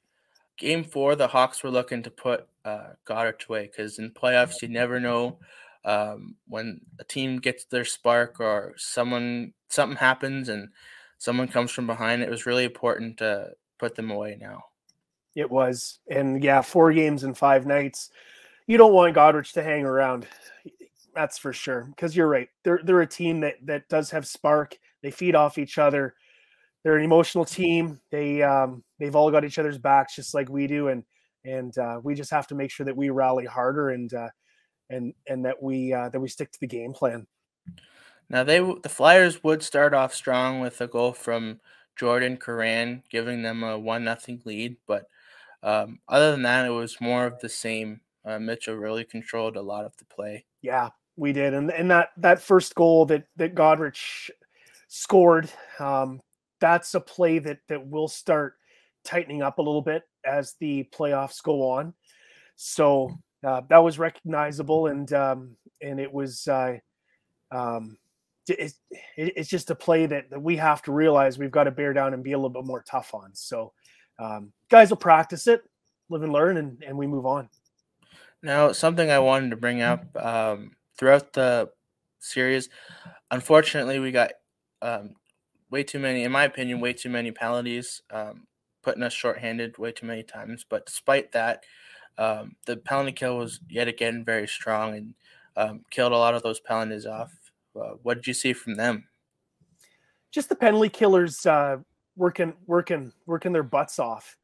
Game 0.58 0.84
four, 0.84 1.16
the 1.16 1.28
Hawks 1.28 1.64
were 1.64 1.70
looking 1.70 2.04
to 2.04 2.12
put 2.12 2.48
uh, 2.66 2.94
Goderich 3.06 3.48
away 3.48 3.68
because 3.68 4.00
in 4.00 4.12
playoffs 4.12 4.62
you 4.62 4.68
never 4.68 5.00
know 5.00 5.38
um, 5.86 6.36
when 6.48 6.82
a 7.00 7.04
team 7.04 7.38
gets 7.38 7.66
their 7.66 7.86
spark 7.86 8.40
or 8.40 8.74
someone 8.76 9.54
something 9.70 9.98
happens 9.98 10.50
and 10.50 10.70
someone 11.18 11.48
comes 11.48 11.72
from 11.72 11.88
behind. 11.88 12.22
It 12.22 12.30
was 12.30 12.46
really 12.46 12.66
important 12.66 13.18
to 13.18 13.52
put 13.78 13.96
them 13.96 14.12
away 14.12 14.38
now. 14.40 14.66
It 15.36 15.50
was, 15.50 16.00
and 16.10 16.44
yeah, 16.44 16.62
four 16.62 16.92
games 16.92 17.24
in 17.24 17.34
five 17.36 17.66
nights. 17.66 18.10
You 18.66 18.78
don't 18.78 18.94
want 18.94 19.16
Goderich 19.16 19.54
to 19.54 19.64
hang 19.64 19.86
around. 19.86 20.28
That's 21.16 21.38
for 21.38 21.54
sure. 21.54 21.84
Because 21.84 22.16
you're 22.16 22.28
right. 22.28 22.50
They're 22.64 22.82
they're 22.84 23.02
a 23.02 23.08
team 23.08 23.40
that 23.42 23.56
that 23.64 23.88
does 23.90 24.10
have 24.12 24.28
spark. 24.28 24.78
They 25.02 25.12
feed 25.12 25.36
off 25.36 25.58
each 25.58 25.78
other 25.78 26.16
they're 26.88 26.96
an 26.96 27.04
emotional 27.04 27.44
team. 27.44 28.00
They 28.12 28.42
um, 28.42 28.82
they've 28.98 29.14
all 29.14 29.30
got 29.30 29.44
each 29.44 29.60
other's 29.60 29.78
backs 29.78 30.16
just 30.16 30.34
like 30.34 30.48
we 30.48 30.68
do, 30.68 30.88
and 30.88 31.04
and 31.44 31.78
uh, 31.78 32.00
we 32.02 32.16
just 32.16 32.32
have 32.32 32.48
to 32.48 32.56
make 32.56 32.72
sure 32.72 32.86
that 32.86 32.96
we 32.96 33.10
rally 33.10 33.44
harder 33.44 33.90
and 33.90 34.14
uh, 34.14 34.30
and 34.90 35.14
and 35.28 35.44
that 35.44 35.62
we 35.62 35.92
uh, 35.92 36.08
that 36.08 36.20
we 36.22 36.30
stick 36.30 36.50
to 36.50 36.60
the 36.62 36.68
game 36.68 36.94
plan. 36.94 37.28
Now 38.30 38.46
they 38.46 38.60
the 38.60 38.88
Flyers 38.88 39.44
would 39.44 39.64
start 39.64 39.94
off 39.94 40.14
strong 40.14 40.62
with 40.62 40.80
a 40.80 40.88
goal 40.88 41.12
from 41.12 41.60
Jordan 41.98 42.38
Caron, 42.38 43.04
giving 43.10 43.42
them 43.42 43.64
a 43.64 43.78
one 43.78 44.06
nothing 44.06 44.42
lead, 44.46 44.78
but 44.88 45.08
um, 45.64 46.00
other 46.08 46.32
than 46.32 46.44
that, 46.44 46.66
it 46.66 46.70
was 46.70 47.02
more 47.02 47.26
of 47.26 47.38
the 47.42 47.50
same. 47.50 48.00
Uh, 48.24 48.40
Mitchell 48.40 48.76
really 48.76 49.04
controlled 49.04 49.58
a 49.58 49.62
lot 49.62 49.84
of 49.84 49.92
the 49.98 50.06
play. 50.06 50.46
Yeah, 50.62 50.92
we 51.18 51.34
did, 51.34 51.54
and 51.54 51.70
and 51.70 51.92
that 51.92 52.12
that 52.16 52.42
first 52.42 52.76
goal 52.76 53.06
that 53.08 53.26
that 53.36 53.56
Goderich 53.56 54.30
scored, 54.88 55.50
um, 55.80 56.22
that's 56.60 56.94
a 56.96 57.00
play 57.00 57.40
that 57.40 57.60
that 57.68 57.86
will 57.86 58.08
start 58.08 58.56
tightening 59.04 59.42
up 59.42 59.58
a 59.58 59.62
little 59.62 59.82
bit 59.82 60.04
as 60.26 60.56
the 60.60 60.88
playoffs 60.94 61.42
go 61.42 61.70
on. 61.70 61.94
So 62.56 63.18
uh, 63.46 63.62
that 63.70 63.78
was 63.78 64.00
recognizable, 64.00 64.88
and 64.88 65.12
um, 65.14 65.56
and 65.82 66.00
it 66.00 66.12
was 66.12 66.48
uh, 66.48 66.78
um, 67.52 67.98
it, 68.50 68.74
it, 68.92 69.34
it's 69.36 69.50
just 69.50 69.72
a 69.72 69.76
play 69.76 70.06
that, 70.06 70.30
that 70.30 70.42
we 70.42 70.56
have 70.58 70.82
to 70.84 70.92
realize 70.92 71.38
we've 71.38 71.52
got 71.52 71.66
to 71.66 71.72
bear 71.72 71.94
down 71.94 72.14
and 72.14 72.24
be 72.24 72.34
a 72.34 72.38
little 72.38 72.50
bit 72.50 72.66
more 72.66 72.84
tough 72.84 73.14
on. 73.14 73.32
So 73.34 73.74
um, 74.20 74.52
guys 74.70 74.90
will 74.90 74.98
practice 74.98 75.48
it, 75.48 75.62
live 76.10 76.24
and 76.24 76.34
learn, 76.34 76.58
and, 76.58 76.84
and 76.86 76.98
we 76.98 77.08
move 77.08 77.26
on. 77.26 77.50
Now, 78.44 78.72
something 78.72 79.10
I 79.10 79.20
wanted 79.20 79.50
to 79.52 79.58
bring 79.58 79.82
up 79.82 80.06
um, 80.16 80.72
throughout 80.98 81.34
the 81.34 81.70
series, 82.20 82.70
unfortunately, 83.32 84.00
we 84.00 84.12
got 84.12 84.32
um, 84.82 85.16
way 85.70 85.84
too 85.84 86.00
many, 86.00 86.24
in 86.24 86.32
my 86.32 86.44
opinion, 86.44 86.80
way 86.80 86.94
too 86.94 87.10
many 87.10 87.32
penalties, 87.32 88.02
um, 88.12 88.48
putting 88.82 89.04
us 89.04 89.14
shorthanded 89.14 89.78
way 89.78 89.92
too 89.92 90.06
many 90.06 90.24
times. 90.24 90.66
But 90.68 90.86
despite 90.86 91.32
that, 91.34 91.64
um, 92.18 92.56
the 92.66 92.78
penalty 92.78 93.12
kill 93.12 93.38
was 93.38 93.60
yet 93.70 93.88
again 93.88 94.24
very 94.24 94.48
strong 94.48 94.96
and 94.96 95.14
um, 95.56 95.86
killed 95.92 96.14
a 96.14 96.18
lot 96.18 96.36
of 96.36 96.44
those 96.44 96.60
penalties 96.60 97.06
off. 97.06 97.32
Uh, 97.76 97.96
what 98.04 98.16
did 98.16 98.28
you 98.28 98.34
see 98.34 98.54
from 98.54 98.76
them? 98.76 99.08
Just 100.32 100.50
the 100.50 100.56
penalty 100.56 100.90
killers 100.90 101.46
uh, 101.46 101.78
working, 102.16 102.54
working, 102.66 103.12
working 103.26 103.54
their 103.54 103.64
butts 103.64 104.00
off, 104.00 104.38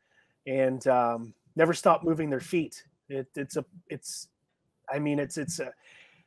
and 0.45 0.85
um, 0.87 1.33
never 1.55 1.73
stop 1.73 2.03
moving 2.03 2.29
their 2.29 2.39
feet. 2.39 2.83
It, 3.09 3.27
it's 3.35 3.57
a, 3.57 3.65
it's, 3.89 4.27
I 4.91 4.99
mean, 4.99 5.19
it's 5.19 5.37
it's 5.37 5.59
a, 5.59 5.71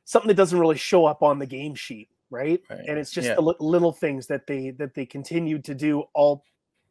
something 0.04 0.28
that 0.28 0.36
doesn't 0.36 0.58
really 0.58 0.76
show 0.76 1.06
up 1.06 1.22
on 1.22 1.38
the 1.38 1.46
game 1.46 1.74
sheet 1.74 2.08
right? 2.30 2.60
right. 2.68 2.80
And 2.86 2.98
it's 2.98 3.10
just 3.10 3.28
yeah. 3.28 3.34
the 3.34 3.42
li- 3.42 3.54
little 3.60 3.92
things 3.92 4.26
that 4.28 4.46
they 4.46 4.70
that 4.70 4.94
they 4.94 5.06
continued 5.06 5.64
to 5.64 5.74
do 5.74 6.04
all 6.14 6.44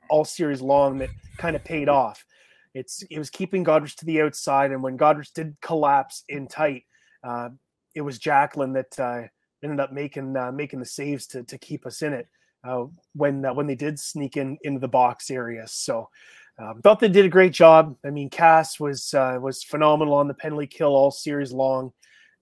all 0.10 0.26
series 0.26 0.62
long 0.62 0.98
that 1.00 1.10
kind 1.38 1.56
of 1.56 1.64
paid 1.64 1.90
off. 1.90 2.26
It's 2.74 3.04
it 3.10 3.18
was 3.18 3.30
keeping 3.30 3.64
Goderich 3.64 3.96
to 3.98 4.06
the 4.06 4.22
outside, 4.22 4.72
and 4.72 4.84
when 4.84 4.98
Goderich 4.98 5.34
did 5.34 5.56
collapse 5.62 6.24
in 6.30 6.48
tight, 6.48 6.84
uh, 7.24 7.50
it 7.96 8.02
was 8.02 8.20
Jacqueline 8.20 8.74
that 8.74 9.00
uh, 9.00 9.24
ended 9.64 9.80
up 9.80 9.94
making 9.94 10.36
uh, 10.36 10.52
making 10.52 10.80
the 10.80 10.86
saves 10.86 11.28
to 11.28 11.44
to 11.44 11.58
keep 11.58 11.86
us 11.86 12.02
in 12.02 12.14
it 12.14 12.28
uh, 12.66 12.86
when 13.14 13.46
uh, 13.46 13.54
when 13.54 13.68
they 13.68 13.76
did 13.76 14.00
sneak 14.00 14.38
in 14.38 14.58
into 14.64 14.80
the 14.80 14.88
box 14.88 15.30
area. 15.30 15.64
So. 15.68 16.10
Um, 16.58 16.82
thought 16.82 17.02
they 17.02 17.10
did 17.10 17.26
a 17.26 17.30
great 17.30 17.52
job. 17.52 17.98
I 18.06 18.12
mean, 18.12 18.30
Cass 18.30 18.80
was 18.80 19.14
uh, 19.14 19.38
was 19.42 19.62
phenomenal 19.62 20.14
on 20.14 20.30
the 20.30 20.34
penalty 20.34 20.68
kill 20.68 20.96
all 20.96 21.12
series 21.12 21.52
long. 21.52 21.92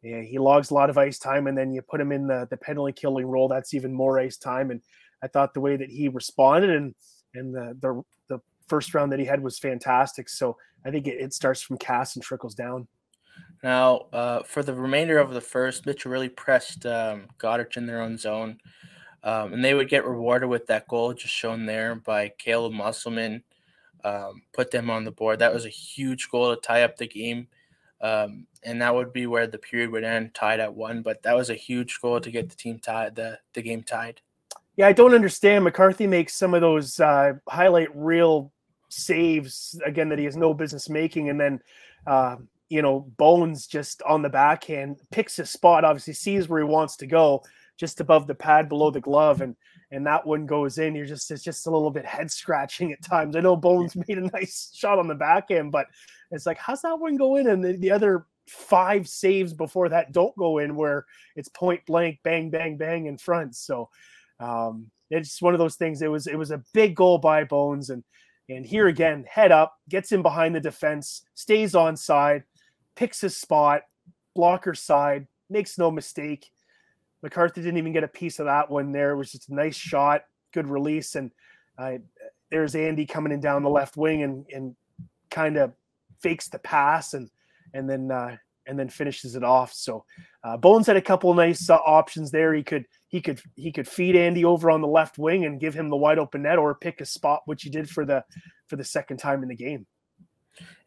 Yeah, 0.03 0.21
he 0.21 0.37
logs 0.37 0.69
a 0.69 0.73
lot 0.73 0.89
of 0.89 0.97
ice 0.97 1.17
time, 1.17 1.47
and 1.47 1.57
then 1.57 1.71
you 1.71 1.81
put 1.81 2.01
him 2.01 2.11
in 2.11 2.27
the 2.27 2.45
the 2.49 2.57
penalty 2.57 2.91
killing 2.91 3.25
role. 3.25 3.47
That's 3.47 3.73
even 3.73 3.93
more 3.93 4.19
ice 4.19 4.37
time. 4.37 4.69
And 4.69 4.81
I 5.23 5.27
thought 5.27 5.53
the 5.53 5.61
way 5.61 5.77
that 5.77 5.89
he 5.89 6.09
responded 6.09 6.71
and 6.71 6.93
and 7.33 7.55
the 7.55 7.77
the, 7.79 8.03
the 8.27 8.41
first 8.67 8.93
round 8.93 9.11
that 9.13 9.19
he 9.19 9.25
had 9.25 9.41
was 9.41 9.57
fantastic. 9.57 10.27
So 10.27 10.57
I 10.85 10.91
think 10.91 11.07
it, 11.07 11.21
it 11.21 11.33
starts 11.33 11.61
from 11.61 11.77
Cass 11.77 12.15
and 12.15 12.23
trickles 12.23 12.53
down. 12.53 12.87
Now, 13.63 14.07
uh, 14.11 14.43
for 14.43 14.61
the 14.61 14.73
remainder 14.73 15.17
of 15.19 15.33
the 15.33 15.41
first, 15.41 15.85
Mitchell 15.85 16.11
really 16.11 16.29
pressed 16.29 16.85
um, 16.85 17.27
Goderich 17.39 17.77
in 17.77 17.85
their 17.85 18.01
own 18.01 18.17
zone, 18.17 18.59
um, 19.23 19.53
and 19.53 19.63
they 19.63 19.73
would 19.73 19.87
get 19.87 20.05
rewarded 20.05 20.49
with 20.49 20.67
that 20.67 20.87
goal 20.89 21.13
just 21.13 21.33
shown 21.33 21.65
there 21.65 21.95
by 21.95 22.29
Caleb 22.37 22.73
Musselman. 22.73 23.43
Um, 24.03 24.41
put 24.51 24.69
them 24.69 24.89
on 24.89 25.05
the 25.05 25.11
board. 25.11 25.39
That 25.39 25.53
was 25.53 25.65
a 25.65 25.69
huge 25.69 26.29
goal 26.29 26.53
to 26.53 26.61
tie 26.61 26.83
up 26.83 26.97
the 26.97 27.07
game. 27.07 27.47
Um, 28.03 28.47
and 28.63 28.81
that 28.81 28.93
would 28.93 29.13
be 29.13 29.27
where 29.27 29.47
the 29.47 29.57
period 29.57 29.89
would 29.91 30.03
end, 30.03 30.33
tied 30.33 30.59
at 30.59 30.75
one. 30.75 31.01
But 31.01 31.23
that 31.23 31.35
was 31.35 31.49
a 31.49 31.55
huge 31.55 31.99
goal 32.01 32.19
to 32.19 32.29
get 32.29 32.49
the 32.49 32.55
team 32.55 32.77
tied, 32.77 33.15
the 33.15 33.39
the 33.53 33.61
game 33.61 33.81
tied. 33.81 34.21
Yeah, 34.75 34.87
I 34.87 34.93
don't 34.93 35.13
understand. 35.13 35.63
McCarthy 35.63 36.05
makes 36.05 36.35
some 36.35 36.53
of 36.53 36.61
those 36.61 36.99
uh, 36.99 37.33
highlight 37.47 37.95
reel 37.95 38.51
saves 38.89 39.79
again 39.85 40.09
that 40.09 40.19
he 40.19 40.25
has 40.25 40.35
no 40.35 40.53
business 40.53 40.89
making, 40.89 41.29
and 41.29 41.39
then 41.39 41.61
uh, 42.05 42.35
you 42.69 42.81
know 42.81 43.11
Bones 43.17 43.67
just 43.67 44.01
on 44.03 44.21
the 44.21 44.29
backhand 44.29 44.97
picks 45.11 45.37
his 45.37 45.49
spot. 45.49 45.85
Obviously, 45.85 46.13
sees 46.13 46.49
where 46.49 46.59
he 46.59 46.65
wants 46.65 46.97
to 46.97 47.07
go, 47.07 47.41
just 47.83 47.99
above 47.99 48.27
the 48.27 48.33
pad 48.33 48.69
below 48.69 48.89
the 48.89 49.01
glove, 49.01 49.41
and 49.41 49.57
and 49.91 50.07
that 50.07 50.25
one 50.25 50.45
goes 50.45 50.77
in. 50.77 50.95
You're 50.95 51.05
just 51.05 51.29
it's 51.31 51.43
just 51.43 51.67
a 51.67 51.69
little 51.69 51.91
bit 51.91 52.05
head 52.05 52.31
scratching 52.31 52.93
at 52.93 53.03
times. 53.03 53.35
I 53.35 53.41
know 53.41 53.57
Bones 53.57 53.93
made 54.07 54.17
a 54.17 54.29
nice 54.33 54.71
shot 54.73 54.99
on 54.99 55.07
the 55.09 55.15
back 55.15 55.51
end 55.51 55.71
but 55.73 55.87
it's 56.31 56.45
like, 56.45 56.57
how's 56.57 56.81
that 56.83 56.97
one 56.97 57.17
go 57.17 57.35
in? 57.35 57.47
And 57.47 57.61
the, 57.61 57.73
the 57.73 57.91
other 57.91 58.25
five 58.47 59.07
saves 59.07 59.53
before 59.53 59.89
that 59.89 60.13
don't 60.13 60.35
go 60.37 60.59
in 60.59 60.77
where 60.77 61.05
it's 61.35 61.49
point 61.49 61.85
blank, 61.85 62.19
bang, 62.23 62.49
bang, 62.49 62.77
bang 62.77 63.05
in 63.05 63.17
front. 63.17 63.53
So 63.53 63.89
um, 64.39 64.89
it's 65.09 65.41
one 65.41 65.53
of 65.53 65.59
those 65.59 65.75
things. 65.75 66.01
It 66.01 66.09
was 66.09 66.25
it 66.25 66.37
was 66.37 66.51
a 66.51 66.63
big 66.73 66.95
goal 66.95 67.17
by 67.17 67.43
Bones, 67.43 67.89
and 67.89 68.01
and 68.47 68.65
here 68.65 68.87
again, 68.87 69.25
head 69.29 69.51
up, 69.51 69.75
gets 69.89 70.13
in 70.13 70.21
behind 70.21 70.55
the 70.55 70.61
defense, 70.61 71.23
stays 71.33 71.75
on 71.75 71.97
side, 71.97 72.43
picks 72.95 73.19
his 73.19 73.35
spot, 73.35 73.81
blocker 74.35 74.73
side, 74.73 75.27
makes 75.49 75.77
no 75.77 75.91
mistake. 75.91 76.49
McCarthy 77.23 77.61
didn't 77.61 77.77
even 77.77 77.93
get 77.93 78.03
a 78.03 78.07
piece 78.09 78.39
of 78.39 78.45
that 78.45 78.69
one 78.69 78.91
there. 78.91 79.11
It 79.11 79.17
was 79.17 79.31
just 79.31 79.49
a 79.49 79.55
nice 79.55 79.77
shot, 79.77 80.25
good 80.53 80.67
release, 80.67 81.15
and 81.15 81.31
uh, 81.79 81.93
there's 82.51 82.75
Andy 82.75 83.05
coming 83.05 83.31
in 83.31 83.39
down 83.39 83.63
the 83.63 83.69
left 83.69 83.97
wing 83.97 84.21
and 84.23 84.45
and 84.53 84.75
kind 85.31 85.57
of 85.57 85.73
fakes 86.21 86.49
the 86.49 86.59
pass 86.59 87.13
and 87.13 87.29
and 87.73 87.89
then 87.89 88.11
uh, 88.11 88.35
and 88.67 88.77
then 88.77 88.89
finishes 88.89 89.35
it 89.35 89.43
off. 89.43 89.73
So 89.73 90.05
uh, 90.43 90.57
Bones 90.57 90.85
had 90.85 90.97
a 90.97 91.01
couple 91.01 91.33
nice 91.33 91.69
uh, 91.69 91.75
options 91.77 92.29
there. 92.29 92.53
He 92.53 92.61
could 92.61 92.85
he 93.07 93.21
could 93.21 93.41
he 93.55 93.71
could 93.71 93.87
feed 93.87 94.15
Andy 94.15 94.43
over 94.43 94.69
on 94.69 94.81
the 94.81 94.87
left 94.87 95.17
wing 95.17 95.45
and 95.45 95.59
give 95.59 95.73
him 95.73 95.89
the 95.89 95.95
wide 95.95 96.19
open 96.19 96.43
net, 96.43 96.59
or 96.59 96.75
pick 96.75 97.01
a 97.01 97.05
spot, 97.05 97.41
which 97.45 97.63
he 97.63 97.69
did 97.69 97.89
for 97.89 98.05
the 98.05 98.23
for 98.67 98.75
the 98.75 98.83
second 98.83 99.17
time 99.17 99.43
in 99.43 99.49
the 99.49 99.55
game. 99.55 99.85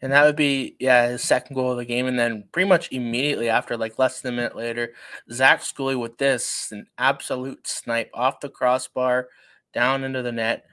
And 0.02 0.12
that 0.12 0.24
would 0.24 0.36
be 0.36 0.76
yeah 0.78 1.08
his 1.08 1.22
second 1.22 1.54
goal 1.54 1.72
of 1.72 1.78
the 1.78 1.84
game, 1.84 2.06
and 2.06 2.18
then 2.18 2.44
pretty 2.52 2.68
much 2.68 2.92
immediately 2.92 3.48
after, 3.48 3.76
like 3.76 3.98
less 3.98 4.20
than 4.20 4.34
a 4.34 4.36
minute 4.36 4.56
later, 4.56 4.92
Zach 5.32 5.62
Scully 5.62 5.96
with 5.96 6.18
this 6.18 6.70
an 6.70 6.86
absolute 6.98 7.66
snipe 7.66 8.10
off 8.14 8.40
the 8.40 8.48
crossbar 8.48 9.28
down 9.72 10.04
into 10.04 10.22
the 10.22 10.32
net. 10.32 10.64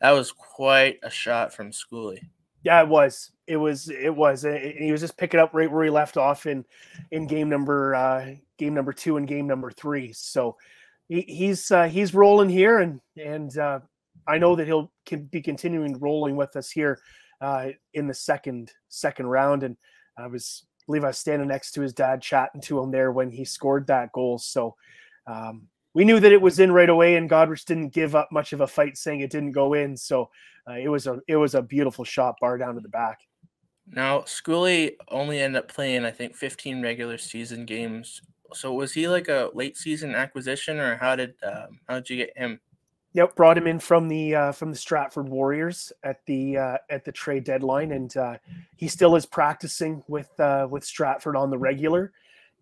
That 0.00 0.12
was 0.12 0.32
quite 0.32 0.98
a 1.02 1.10
shot 1.10 1.52
from 1.52 1.72
Scully. 1.72 2.22
Yeah, 2.62 2.82
it 2.82 2.88
was. 2.88 3.30
It 3.46 3.56
was. 3.56 3.88
It 3.88 4.14
was. 4.14 4.44
And 4.44 4.58
he 4.58 4.92
was 4.92 5.00
just 5.00 5.16
picking 5.16 5.40
up 5.40 5.50
right 5.52 5.70
where 5.70 5.84
he 5.84 5.90
left 5.90 6.16
off 6.16 6.46
in 6.46 6.64
in 7.10 7.26
game 7.26 7.48
number 7.48 7.94
uh, 7.94 8.34
game 8.58 8.74
number 8.74 8.92
two 8.92 9.16
and 9.16 9.26
game 9.26 9.46
number 9.46 9.70
three. 9.70 10.12
So 10.12 10.56
he, 11.08 11.22
he's 11.22 11.70
uh, 11.70 11.88
he's 11.88 12.14
rolling 12.14 12.48
here, 12.48 12.78
and 12.78 13.00
and 13.16 13.56
uh, 13.58 13.80
I 14.26 14.38
know 14.38 14.56
that 14.56 14.66
he'll 14.66 14.92
can 15.06 15.24
be 15.24 15.40
continuing 15.40 15.98
rolling 15.98 16.36
with 16.36 16.54
us 16.56 16.70
here 16.70 17.00
uh, 17.40 17.68
in 17.94 18.06
the 18.06 18.14
second 18.14 18.72
second 18.88 19.26
round. 19.26 19.62
And 19.62 19.76
I 20.16 20.26
was 20.26 20.64
believe 20.86 21.04
I 21.04 21.08
was 21.08 21.18
standing 21.18 21.48
next 21.48 21.72
to 21.72 21.80
his 21.80 21.92
dad, 21.92 22.20
chatting 22.20 22.60
to 22.62 22.80
him 22.80 22.90
there 22.90 23.12
when 23.12 23.30
he 23.30 23.44
scored 23.44 23.86
that 23.86 24.12
goal. 24.12 24.38
So 24.38 24.74
um, 25.26 25.68
we 25.94 26.04
knew 26.04 26.20
that 26.20 26.32
it 26.32 26.40
was 26.40 26.60
in 26.60 26.72
right 26.72 26.88
away, 26.88 27.16
and 27.16 27.30
Goderich 27.30 27.64
didn't 27.64 27.90
give 27.90 28.14
up 28.14 28.30
much 28.32 28.52
of 28.52 28.60
a 28.60 28.66
fight, 28.66 28.96
saying 28.96 29.20
it 29.20 29.30
didn't 29.30 29.52
go 29.52 29.74
in. 29.74 29.96
So 29.96 30.30
uh, 30.68 30.74
it 30.74 30.88
was 30.88 31.06
a 31.06 31.20
it 31.28 31.36
was 31.36 31.54
a 31.54 31.62
beautiful 31.62 32.04
shot, 32.04 32.36
bar 32.40 32.58
down 32.58 32.74
to 32.74 32.80
the 32.80 32.88
back. 32.88 33.18
Now, 33.86 34.22
Scully 34.24 34.96
only 35.08 35.40
ended 35.40 35.64
up 35.64 35.72
playing, 35.72 36.04
I 36.04 36.12
think, 36.12 36.36
15 36.36 36.80
regular 36.80 37.18
season 37.18 37.66
games. 37.66 38.22
So 38.52 38.72
was 38.72 38.92
he 38.92 39.08
like 39.08 39.28
a 39.28 39.50
late 39.52 39.76
season 39.76 40.14
acquisition, 40.14 40.78
or 40.78 40.96
how 40.96 41.16
did 41.16 41.34
um, 41.42 41.80
how 41.88 41.94
did 41.96 42.10
you 42.10 42.16
get 42.16 42.36
him? 42.36 42.60
Yep, 43.12 43.34
brought 43.34 43.58
him 43.58 43.66
in 43.66 43.80
from 43.80 44.06
the 44.06 44.34
uh, 44.36 44.52
from 44.52 44.70
the 44.70 44.76
Stratford 44.76 45.28
Warriors 45.28 45.92
at 46.04 46.24
the 46.26 46.56
uh, 46.56 46.76
at 46.90 47.04
the 47.04 47.10
trade 47.10 47.42
deadline, 47.42 47.90
and 47.90 48.16
uh, 48.16 48.36
he 48.76 48.86
still 48.86 49.16
is 49.16 49.26
practicing 49.26 50.04
with 50.06 50.28
uh, 50.38 50.68
with 50.70 50.84
Stratford 50.84 51.34
on 51.34 51.50
the 51.50 51.58
regular, 51.58 52.12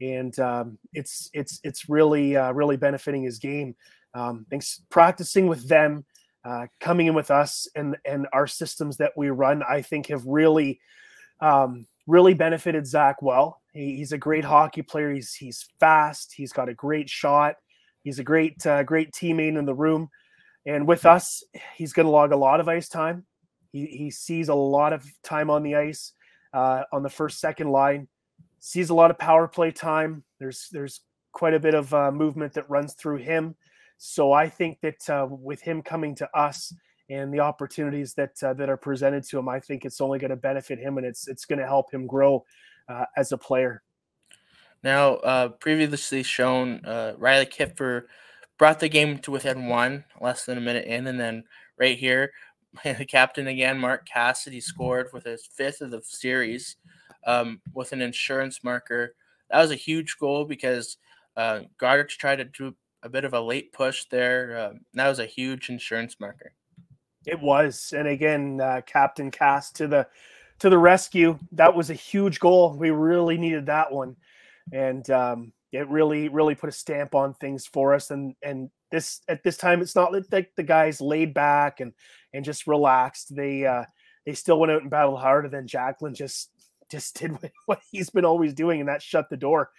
and 0.01 0.39
um, 0.41 0.79
it's 0.95 1.29
it's 1.35 1.61
it's 1.65 1.91
really 1.91 2.35
uh, 2.35 2.53
really 2.53 2.79
benefiting 2.79 3.23
his 3.23 3.39
game. 3.39 3.77
Um, 4.15 4.47
thanks 4.49 4.81
practicing 4.89 5.49
with 5.49 5.69
them, 5.69 6.07
uh, 6.47 6.67
coming 6.81 7.09
in 7.09 7.15
with 7.15 7.31
us, 7.31 7.69
and 7.75 7.99
and 8.07 8.27
our 8.33 8.47
systems 8.47 8.97
that 8.97 9.13
we 9.19 9.29
run, 9.29 9.63
I 9.69 9.83
think 9.83 10.07
have 10.07 10.25
really 10.25 10.81
um, 11.41 11.87
really 12.07 12.33
benefited 12.33 12.87
Zach 12.87 13.21
well. 13.21 13.61
He, 13.75 13.97
he's 13.97 14.13
a 14.13 14.19
great 14.19 14.47
hockey 14.47 14.81
player. 14.81 15.13
He's 15.13 15.35
he's 15.35 15.69
fast. 15.79 16.33
He's 16.35 16.55
got 16.55 16.71
a 16.71 16.75
great 16.75 17.11
shot. 17.11 17.57
He's 18.03 18.19
a 18.19 18.25
great 18.25 18.57
great 18.87 19.13
teammate 19.13 19.59
in 19.59 19.67
the 19.67 19.75
room. 19.75 20.09
And 20.69 20.87
with 20.87 21.07
us, 21.07 21.43
he's 21.77 21.95
going 21.95 22.05
to 22.05 22.13
log 22.13 22.33
a 22.33 22.37
lot 22.37 22.61
of 22.61 22.69
ice 22.69 22.91
time. 22.91 23.25
He, 23.73 23.87
he 23.87 24.11
sees 24.11 24.51
a 24.51 24.55
lot 24.55 24.93
of 24.93 25.03
time 25.23 25.49
on 25.49 25.63
the 25.63 25.75
ice 25.75 26.13
uh, 26.53 26.83
on 26.93 27.03
the 27.03 27.09
first, 27.09 27.41
second 27.41 27.71
line. 27.71 28.07
Sees 28.61 28.91
a 28.91 28.95
lot 28.95 29.11
of 29.11 29.19
power 29.19 29.49
play 29.49 29.71
time. 29.71 30.25
There's 30.39 30.69
there's 30.71 31.01
quite 31.33 31.55
a 31.55 31.59
bit 31.59 31.73
of 31.73 31.95
uh, 31.95 32.13
movement 32.13 32.53
that 32.53 32.69
runs 32.69 32.93
through 32.93 33.17
him. 33.17 33.55
So 33.97 34.33
I 34.33 34.51
think 34.51 34.79
that 34.83 35.09
uh, 35.09 35.27
with 35.31 35.63
him 35.63 35.81
coming 35.81 36.15
to 36.17 36.29
us 36.39 36.75
and 37.09 37.33
the 37.33 37.41
opportunities 37.41 38.13
that 38.15 38.33
uh, 38.43 38.53
that 38.55 38.69
are 38.69 38.77
presented 38.77 39.25
to 39.25 39.39
him, 39.39 39.49
I 39.49 39.61
think 39.61 39.87
it's 39.87 40.03
only 40.03 40.19
going 40.19 40.31
to 40.31 40.37
benefit 40.37 40.79
him 40.79 40.99
and 40.99 41.07
it's 41.07 41.29
it's 41.29 41.47
going 41.47 41.61
to 41.61 41.67
help 41.67 41.91
him 41.95 42.07
grow 42.07 42.45
uh, 42.91 43.07
as 43.17 43.33
a 43.33 43.39
player. 43.39 43.83
Now, 44.85 45.15
uh, 45.15 45.49
previously 45.49 46.23
shown, 46.23 46.83
Riley 46.85 47.47
Kipfer 47.47 48.03
brought 48.59 48.81
the 48.81 48.89
game 48.89 49.19
to 49.19 49.31
within 49.31 49.67
one, 49.67 50.05
less 50.21 50.45
than 50.45 50.59
a 50.59 50.61
minute 50.61 50.87
in, 50.87 51.07
and 51.07 51.19
then 51.19 51.45
right 51.79 51.97
here, 51.97 52.33
the 52.85 53.05
captain 53.05 53.47
again, 53.47 53.79
Mark 53.79 54.07
Cassidy 54.07 54.61
scored 54.61 55.09
with 55.13 55.25
his 55.25 55.47
fifth 55.47 55.81
of 55.81 55.91
the 55.91 56.03
series 56.03 56.77
um, 57.27 57.61
with 57.73 57.93
an 57.93 58.03
insurance 58.03 58.63
marker. 58.63 59.15
That 59.51 59.61
was 59.61 59.71
a 59.71 59.77
huge 59.77 60.17
goal 60.19 60.45
because 60.45 60.99
uh, 61.37 61.61
Goderich 61.81 62.19
tried 62.19 62.37
to 62.37 62.45
do 62.45 62.75
a 63.03 63.09
bit 63.09 63.25
of 63.25 63.35
a 63.35 63.41
late 63.41 63.73
push 63.73 64.05
there. 64.11 64.59
Uh, 64.59 64.73
that 64.95 65.09
was 65.09 65.21
a 65.21 65.27
huge 65.27 65.71
insurance 65.71 66.17
marker. 66.21 66.53
It 67.27 67.41
was, 67.41 67.93
and 67.97 68.09
again, 68.09 68.61
uh, 68.61 68.81
Captain 68.87 69.31
Cass 69.31 69.71
to 69.73 69.87
the 69.87 70.07
to 70.61 70.71
the 70.71 70.79
rescue. 70.79 71.39
That 71.53 71.75
was 71.75 71.91
a 71.91 71.95
huge 71.95 72.41
goal. 72.41 72.77
We 72.77 72.91
really 72.91 73.39
needed 73.39 73.67
that 73.67 73.93
one, 73.93 74.17
and 74.73 75.09
um, 75.11 75.53
it 75.73 75.89
really 75.89 76.29
really 76.29 76.55
put 76.55 76.69
a 76.69 76.73
stamp 76.73 77.15
on 77.15 77.35
things 77.35 77.67
for 77.67 77.95
us 77.95 78.11
and 78.11 78.35
and 78.43 78.71
this 78.91 79.21
at 79.29 79.43
this 79.43 79.59
time 79.59 79.83
it's 79.83 79.95
not 79.95 80.13
like 80.13 80.51
the 80.57 80.63
guys 80.63 81.01
laid 81.01 81.35
back 81.35 81.81
and 81.81 81.93
and 82.33 82.45
just 82.45 82.67
relaxed. 82.67 83.35
They 83.35 83.67
uh 83.67 83.85
they 84.27 84.35
still 84.35 84.59
went 84.59 84.73
out 84.73 84.83
and 84.83 84.91
battled 84.91 85.21
hard 85.21 85.45
and 85.45 85.55
then 85.55 85.67
Jacqueline 85.67 86.15
just 86.15 86.51
just 86.91 87.19
did 87.21 87.37
what 87.67 87.81
he's 87.91 88.11
been 88.11 88.25
always 88.25 88.55
doing 88.55 88.81
and 88.81 88.89
that 88.89 89.03
shut 89.03 89.29
the 89.31 89.37
door. 89.37 89.71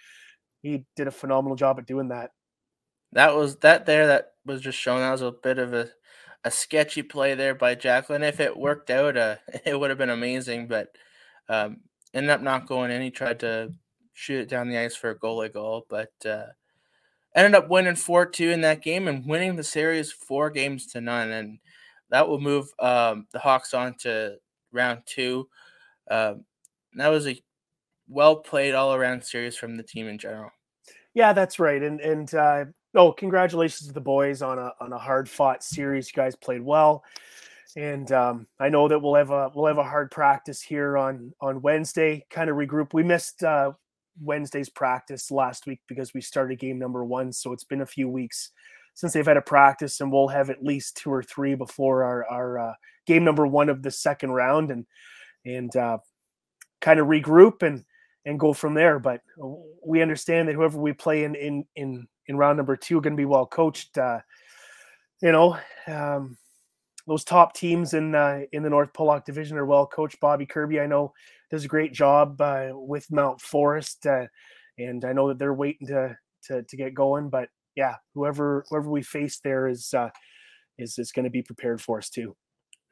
He 0.62 0.84
did 0.96 1.06
a 1.06 1.12
phenomenal 1.12 1.56
job 1.56 1.78
at 1.78 1.86
doing 1.86 2.08
that. 2.08 2.30
That 3.12 3.34
was 3.34 3.56
that 3.56 3.86
there 3.86 4.06
that 4.08 4.32
was 4.44 4.60
just 4.60 4.78
shown 4.78 5.00
that 5.00 5.10
was 5.12 5.22
a 5.22 5.32
bit 5.32 5.58
of 5.58 5.72
a 5.74 5.88
a 6.42 6.50
sketchy 6.50 7.02
play 7.02 7.34
there 7.34 7.54
by 7.54 7.74
Jacqueline. 7.74 8.22
If 8.22 8.40
it 8.40 8.56
worked 8.56 8.90
out 8.90 9.16
uh 9.16 9.36
it 9.64 9.78
would 9.78 9.90
have 9.90 9.98
been 9.98 10.10
amazing 10.10 10.68
but 10.68 10.88
um 11.48 11.78
ended 12.14 12.30
up 12.30 12.42
not 12.42 12.66
going 12.66 12.90
in. 12.90 13.02
He 13.02 13.10
tried 13.10 13.40
to 13.40 13.72
shoot 14.20 14.42
it 14.42 14.48
down 14.50 14.68
the 14.68 14.76
ice 14.76 14.94
for 14.94 15.10
a 15.10 15.18
goalie 15.18 15.50
goal, 15.50 15.86
but 15.88 16.12
uh, 16.26 16.44
ended 17.34 17.54
up 17.54 17.70
winning 17.70 17.94
4 17.94 18.26
2 18.26 18.50
in 18.50 18.60
that 18.60 18.82
game 18.82 19.08
and 19.08 19.24
winning 19.26 19.56
the 19.56 19.64
series 19.64 20.12
four 20.12 20.50
games 20.50 20.86
to 20.88 21.00
none. 21.00 21.30
And 21.30 21.58
that 22.10 22.28
will 22.28 22.38
move 22.38 22.68
um, 22.78 23.26
the 23.32 23.38
Hawks 23.38 23.72
on 23.72 23.94
to 24.00 24.36
round 24.72 25.00
two. 25.06 25.48
Um, 26.10 26.44
that 26.96 27.08
was 27.08 27.26
a 27.26 27.42
well 28.08 28.36
played 28.36 28.74
all 28.74 28.94
around 28.94 29.24
series 29.24 29.56
from 29.56 29.78
the 29.78 29.82
team 29.82 30.06
in 30.06 30.18
general. 30.18 30.50
Yeah, 31.14 31.32
that's 31.32 31.58
right. 31.58 31.82
And, 31.82 32.00
and, 32.00 32.34
uh, 32.34 32.64
oh, 32.94 33.12
congratulations 33.12 33.88
to 33.88 33.94
the 33.94 34.00
boys 34.00 34.42
on 34.42 34.58
a, 34.58 34.72
on 34.80 34.92
a 34.92 34.98
hard 34.98 35.30
fought 35.30 35.64
series. 35.64 36.08
You 36.08 36.14
guys 36.14 36.36
played 36.36 36.62
well 36.62 37.04
and 37.76 38.10
um, 38.12 38.46
I 38.58 38.68
know 38.68 38.88
that 38.88 38.98
we'll 38.98 39.14
have 39.14 39.30
a 39.30 39.50
we'll 39.54 39.66
have 39.66 39.78
a 39.78 39.84
hard 39.84 40.10
practice 40.10 40.60
here 40.60 40.96
on 40.96 41.32
on 41.40 41.62
Wednesday. 41.62 42.26
Kind 42.30 42.50
of 42.50 42.56
regroup. 42.56 42.92
We 42.92 43.02
missed 43.02 43.42
uh, 43.42 43.72
Wednesday's 44.20 44.68
practice 44.68 45.30
last 45.30 45.66
week 45.66 45.80
because 45.88 46.14
we 46.14 46.20
started 46.20 46.58
game 46.58 46.78
number 46.78 47.04
one. 47.04 47.32
So 47.32 47.52
it's 47.52 47.64
been 47.64 47.82
a 47.82 47.86
few 47.86 48.08
weeks 48.08 48.50
since 48.94 49.12
they've 49.12 49.26
had 49.26 49.36
a 49.36 49.42
practice, 49.42 50.00
and 50.00 50.12
we'll 50.12 50.28
have 50.28 50.50
at 50.50 50.62
least 50.62 50.96
two 50.96 51.12
or 51.12 51.22
three 51.22 51.54
before 51.54 52.04
our 52.04 52.26
our 52.26 52.58
uh, 52.58 52.74
game 53.06 53.24
number 53.24 53.46
one 53.46 53.68
of 53.68 53.82
the 53.82 53.90
second 53.90 54.32
round, 54.32 54.70
and 54.70 54.86
and 55.44 55.74
uh, 55.76 55.98
kind 56.80 57.00
of 57.00 57.06
regroup 57.06 57.62
and 57.62 57.84
and 58.26 58.38
go 58.38 58.52
from 58.52 58.74
there. 58.74 58.98
But 58.98 59.20
we 59.84 60.02
understand 60.02 60.48
that 60.48 60.54
whoever 60.54 60.78
we 60.78 60.92
play 60.92 61.24
in 61.24 61.34
in 61.34 61.64
in 61.76 62.06
in 62.26 62.36
round 62.36 62.56
number 62.56 62.76
two 62.76 62.98
are 62.98 63.00
going 63.00 63.14
to 63.14 63.20
be 63.20 63.26
well 63.26 63.46
coached. 63.46 63.96
Uh, 63.96 64.20
you 65.22 65.32
know, 65.32 65.58
um, 65.86 66.36
those 67.06 67.24
top 67.24 67.54
teams 67.54 67.94
in 67.94 68.14
uh, 68.14 68.40
in 68.52 68.62
the 68.62 68.70
North 68.70 68.92
Pollock 68.92 69.24
division 69.24 69.56
are 69.56 69.66
well 69.66 69.86
coached. 69.86 70.20
Bobby 70.20 70.46
Kirby, 70.46 70.80
I 70.80 70.86
know, 70.86 71.12
does 71.50 71.64
a 71.64 71.68
great 71.68 71.92
job 71.92 72.40
uh, 72.40 72.68
with 72.72 73.10
Mount 73.10 73.40
Forest, 73.40 74.06
uh, 74.06 74.26
and 74.78 75.04
I 75.04 75.12
know 75.12 75.28
that 75.28 75.38
they're 75.38 75.54
waiting 75.54 75.86
to, 75.88 76.16
to 76.44 76.62
to 76.62 76.76
get 76.76 76.94
going. 76.94 77.28
But 77.28 77.48
yeah, 77.76 77.96
whoever 78.14 78.64
whoever 78.68 78.90
we 78.90 79.02
face 79.02 79.40
there 79.42 79.68
is 79.68 79.92
uh, 79.94 80.10
is 80.78 80.98
is 80.98 81.12
going 81.12 81.24
to 81.24 81.30
be 81.30 81.42
prepared 81.42 81.80
for 81.80 81.98
us 81.98 82.08
too. 82.08 82.36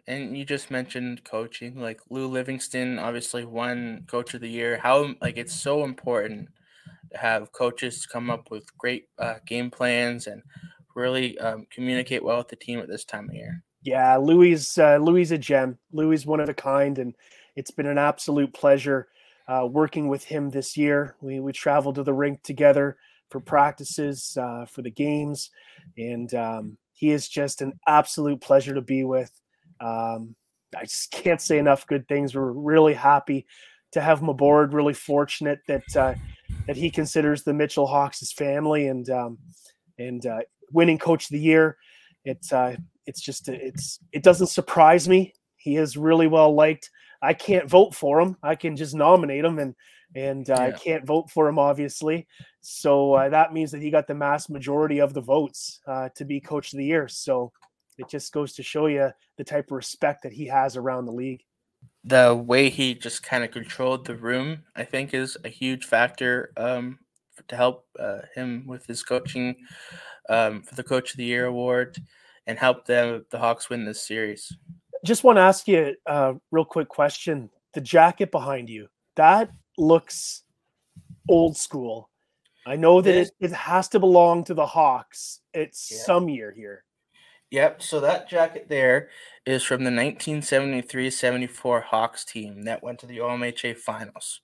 And 0.07 0.37
you 0.37 0.45
just 0.45 0.71
mentioned 0.71 1.23
coaching, 1.25 1.81
like 1.81 2.01
Lou 2.09 2.29
Livingston, 2.29 2.99
obviously 2.99 3.45
won 3.45 4.05
Coach 4.09 4.33
of 4.33 4.41
the 4.41 4.49
Year. 4.49 4.79
How 4.79 5.15
like 5.21 5.37
it's 5.37 5.55
so 5.55 5.85
important 5.85 6.49
to 7.13 7.19
have 7.19 7.53
coaches 7.53 8.07
come 8.07 8.31
up 8.31 8.51
with 8.51 8.77
great 8.79 9.09
uh, 9.19 9.35
game 9.47 9.71
plans 9.71 10.27
and 10.27 10.43
really 10.95 11.39
um, 11.39 11.67
communicate 11.71 12.25
well 12.25 12.39
with 12.39 12.49
the 12.49 12.57
team 12.57 12.79
at 12.81 12.89
this 12.89 13.05
time 13.05 13.29
of 13.29 13.35
year. 13.35 13.63
Yeah, 13.83 14.17
Louis 14.17 14.79
uh, 14.79 14.97
Louis 14.97 15.31
a 15.31 15.39
gem. 15.39 15.79
Louis 15.93 16.27
one 16.27 16.41
of 16.41 16.49
a 16.49 16.55
kind, 16.55 16.99
and 16.99 17.15
it's 17.59 17.73
been 17.73 17.87
an 17.87 17.99
absolute 17.99 18.55
pleasure 18.55 19.09
uh, 19.49 19.67
working 19.69 20.07
with 20.07 20.23
him 20.23 20.49
this 20.49 20.77
year. 20.77 21.17
We 21.21 21.41
we 21.41 21.53
traveled 21.53 21.97
to 21.97 22.05
the 22.05 22.15
rink 22.15 22.43
together 22.45 22.97
for 23.31 23.41
practices, 23.41 24.39
uh, 24.41 24.65
for 24.67 24.83
the 24.83 24.93
games, 24.93 25.51
and 25.97 26.33
um, 26.35 26.79
he 26.93 27.11
is 27.11 27.29
just 27.29 27.61
an 27.61 27.73
absolute 27.89 28.41
pleasure 28.41 28.75
to 28.75 28.81
be 28.81 29.03
with. 29.03 29.33
Um, 29.81 30.37
I 30.77 30.85
just 30.85 31.11
can't 31.25 31.41
say 31.41 31.59
enough 31.59 31.87
good 31.89 32.07
things. 32.07 32.35
We're 32.35 32.53
really 32.53 32.95
happy 32.95 33.45
to 33.91 34.01
have 34.01 34.21
him 34.21 34.29
aboard. 34.29 34.73
Really 34.73 34.95
fortunate 34.95 35.59
that 35.67 35.97
uh, 35.97 36.15
that 36.69 36.77
he 36.77 36.91
considers 36.91 37.43
the 37.43 37.55
Mitchell 37.55 37.89
Hawks 37.89 38.21
his 38.21 38.33
family, 38.33 38.87
and 38.87 39.11
um, 39.11 39.39
and 39.99 40.25
uh, 40.25 40.41
winning 40.73 40.99
Coach 40.99 41.25
of 41.25 41.31
the 41.31 41.41
Year. 41.41 41.77
It's 42.25 42.53
uh, 42.53 42.77
it's 43.07 43.21
just 43.21 43.49
it's 43.49 43.99
it 44.13 44.23
doesn't 44.23 44.47
surprise 44.47 45.09
me. 45.09 45.35
He 45.57 45.77
is 45.77 45.97
really 45.97 46.29
well 46.29 46.55
liked. 46.55 46.89
I 47.21 47.35
can't 47.35 47.69
vote 47.69 47.95
for 47.95 48.21
him. 48.21 48.37
I 48.43 48.55
can 48.55 48.77
just 48.77 48.95
nominate 48.95 49.45
him, 49.45 49.59
and 49.59 49.75
and 50.15 50.49
I 50.51 50.55
uh, 50.55 50.67
yeah. 50.69 50.77
can't 50.77 51.07
vote 51.07 51.31
for 51.31 51.49
him, 51.49 51.59
obviously. 51.59 52.27
So 52.61 53.15
uh, 53.15 53.29
that 53.29 53.53
means 53.53 53.71
that 53.73 53.83
he 53.83 53.91
got 53.91 54.07
the 54.07 54.15
mass 54.15 54.49
majority 54.49 55.01
of 55.01 55.15
the 55.15 55.21
votes 55.21 55.81
uh, 55.87 56.09
to 56.15 56.25
be 56.25 56.41
coach 56.41 56.73
of 56.73 56.79
the 56.79 56.85
year. 56.85 57.09
So 57.09 57.53
it 57.99 58.09
just 58.09 58.33
goes 58.33 58.55
to 58.55 58.63
show 58.63 58.87
you 58.87 59.11
the 59.37 59.45
type 59.45 59.67
of 59.67 59.73
respect 59.73 60.23
that 60.23 60.33
he 60.33 60.47
has 60.47 60.77
around 60.77 61.05
the 61.05 61.13
league. 61.13 61.43
The 62.05 62.35
way 62.35 62.71
he 62.71 62.95
just 62.95 63.23
kind 63.23 63.45
of 63.45 63.51
controlled 63.51 64.07
the 64.07 64.17
room, 64.17 64.63
I 64.75 64.85
think, 64.85 65.13
is 65.13 65.37
a 65.45 65.49
huge 65.49 65.85
factor 65.85 66.53
um, 66.57 66.99
to 67.49 67.57
help 67.57 67.87
uh, 67.99 68.21
him 68.35 68.65
with 68.67 68.87
his 68.87 69.03
coaching 69.03 69.57
um, 70.29 70.63
for 70.63 70.75
the 70.75 70.83
Coach 70.83 71.11
of 71.11 71.17
the 71.19 71.25
Year 71.25 71.47
award 71.47 71.99
and 72.47 72.59
help 72.59 72.87
them 72.87 73.25
the 73.31 73.39
Hawks 73.39 73.69
win 73.69 73.85
this 73.85 74.07
series. 74.07 74.57
Just 75.05 75.25
want 75.25 75.37
to 75.37 75.43
ask 75.43 75.69
you 75.69 75.95
a 76.07 76.35
real 76.51 76.65
quick 76.65 76.89
question: 76.89 77.51
the 77.75 77.81
jacket 77.81 78.31
behind 78.31 78.69
you 78.69 78.89
that 79.19 79.51
looks 79.77 80.45
old 81.29 81.57
school. 81.57 82.09
I 82.67 82.77
know 82.77 83.01
that 83.01 83.15
it, 83.15 83.31
it 83.41 83.53
has 83.53 83.89
to 83.89 83.99
belong 83.99 84.45
to 84.45 84.55
the 84.55 84.67
Hawks. 84.67 85.41
It's 85.53 85.91
yeah. 85.91 85.99
some 86.05 86.29
year 86.29 86.53
here. 86.53 86.85
Yep. 87.51 87.83
So 87.83 88.01
that 88.01 88.29
jacket 88.29 88.67
there 88.69 89.09
is 89.47 89.65
from 89.65 89.85
the 89.85 89.91
1973-74 89.91 91.83
Hawks 91.83 92.25
team 92.25 92.65
that 92.65 92.83
went 92.83 92.99
to 93.01 93.07
the 93.07 93.19
OMHA 93.19 93.79
finals. 93.79 94.41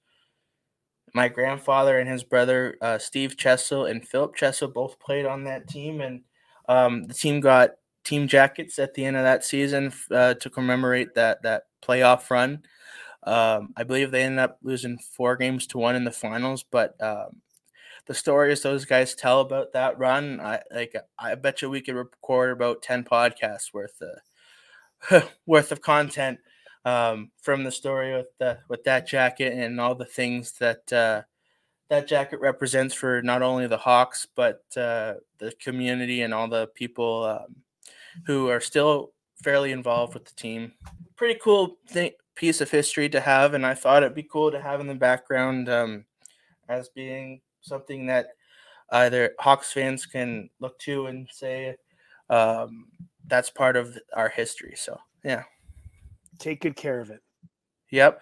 My 1.15 1.29
grandfather 1.29 1.99
and 1.99 2.09
his 2.09 2.25
brother 2.25 2.77
uh, 2.81 2.99
Steve 2.99 3.37
Chessel 3.37 3.85
and 3.85 4.07
Philip 4.07 4.35
Chessel 4.35 4.69
both 4.69 4.99
played 4.99 5.27
on 5.27 5.45
that 5.45 5.69
team, 5.69 6.01
and 6.01 6.23
um, 6.69 7.05
the 7.05 7.15
team 7.15 7.41
got 7.41 7.73
team 8.05 8.29
jackets 8.29 8.79
at 8.79 8.95
the 8.95 9.05
end 9.05 9.17
of 9.17 9.25
that 9.25 9.45
season 9.45 9.93
uh, 10.11 10.35
to 10.35 10.51
commemorate 10.51 11.15
that 11.15 11.43
that 11.43 11.65
playoff 11.83 12.31
run. 12.31 12.63
Um, 13.23 13.73
I 13.77 13.85
believe 13.85 14.11
they 14.11 14.23
ended 14.23 14.41
up 14.41 14.59
losing 14.63 14.99
four 14.99 15.37
games 15.37 15.67
to 15.69 15.79
one 15.79 15.97
in 15.97 16.05
the 16.05 16.11
finals, 16.11 16.63
but 16.63 16.95
um, 17.03 17.41
the 18.07 18.15
stories 18.15 18.63
those 18.63 18.85
guys 18.85 19.15
tell 19.15 19.41
about 19.41 19.73
that 19.73 19.99
run, 19.99 20.41
I 20.41 20.61
like. 20.71 20.95
I 21.19 21.35
bet 21.35 21.63
you 21.63 21.71
we 21.71 21.81
could 21.81 21.95
record 21.95 22.51
about 22.51 22.83
ten 22.83 23.05
podcasts 23.05 23.73
worth 23.73 24.01
of 25.11 25.31
worth 25.47 25.73
of 25.73 25.81
content 25.81 26.39
um, 26.85 27.31
from 27.41 27.65
the 27.65 27.73
story 27.73 28.15
with 28.15 28.37
the 28.39 28.59
with 28.69 28.85
that 28.85 29.07
jacket 29.07 29.55
and 29.55 29.81
all 29.81 29.95
the 29.95 30.05
things 30.05 30.53
that 30.59 30.93
uh, 30.93 31.23
that 31.89 32.07
jacket 32.07 32.41
represents 32.41 32.95
for 32.95 33.23
not 33.23 33.43
only 33.43 33.67
the 33.67 33.79
Hawks 33.79 34.27
but 34.35 34.65
uh, 34.77 35.15
the 35.39 35.53
community 35.61 36.23
and 36.23 36.35
all 36.35 36.49
the 36.49 36.67
people 36.75 37.25
um, 37.25 37.57
who 38.27 38.49
are 38.49 38.61
still 38.61 39.13
fairly 39.43 39.73
involved 39.73 40.15
with 40.15 40.25
the 40.25 40.35
team. 40.35 40.73
Pretty 41.17 41.39
cool 41.43 41.79
thing, 41.89 42.13
piece 42.35 42.61
of 42.61 42.71
history 42.71 43.09
to 43.11 43.21
have, 43.21 43.55
and 43.55 43.65
I 43.65 43.75
thought 43.75 44.03
it'd 44.03 44.15
be 44.15 44.23
cool 44.23 44.51
to 44.51 44.61
have 44.61 44.81
in 44.81 44.87
the 44.87 44.95
background 44.95 45.69
um, 45.69 46.05
as 46.69 46.89
being 46.89 47.41
something 47.61 48.07
that 48.07 48.29
either 48.91 49.35
Hawks 49.39 49.73
fans 49.73 50.07
can 50.07 50.51
look 50.61 50.79
to 50.81 51.07
and 51.07 51.29
say 51.31 51.77
um, 52.31 52.87
that's 53.27 53.51
part 53.51 53.77
of 53.77 53.99
our 54.15 54.29
history. 54.29 54.75
So 54.77 54.99
yeah, 55.25 55.45
take 56.39 56.61
good 56.61 56.77
care 56.77 57.01
of 57.01 57.11
it. 57.11 57.21
Yep. 57.91 58.21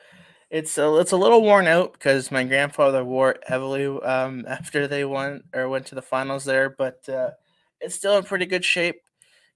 It's 0.50 0.76
a, 0.76 0.96
it's 0.96 1.12
a 1.12 1.16
little 1.16 1.42
worn 1.42 1.66
out 1.66 1.94
because 1.94 2.30
my 2.30 2.44
grandfather 2.44 3.02
wore 3.04 3.32
it 3.32 3.42
heavily 3.46 3.86
um, 3.86 4.44
after 4.48 4.86
they 4.86 5.04
won 5.04 5.44
or 5.54 5.68
went 5.68 5.86
to 5.86 5.94
the 5.94 6.02
finals 6.02 6.44
there, 6.44 6.70
but 6.70 7.08
uh, 7.08 7.30
it's 7.80 7.94
still 7.94 8.18
in 8.18 8.24
pretty 8.24 8.46
good 8.46 8.64
shape. 8.64 8.96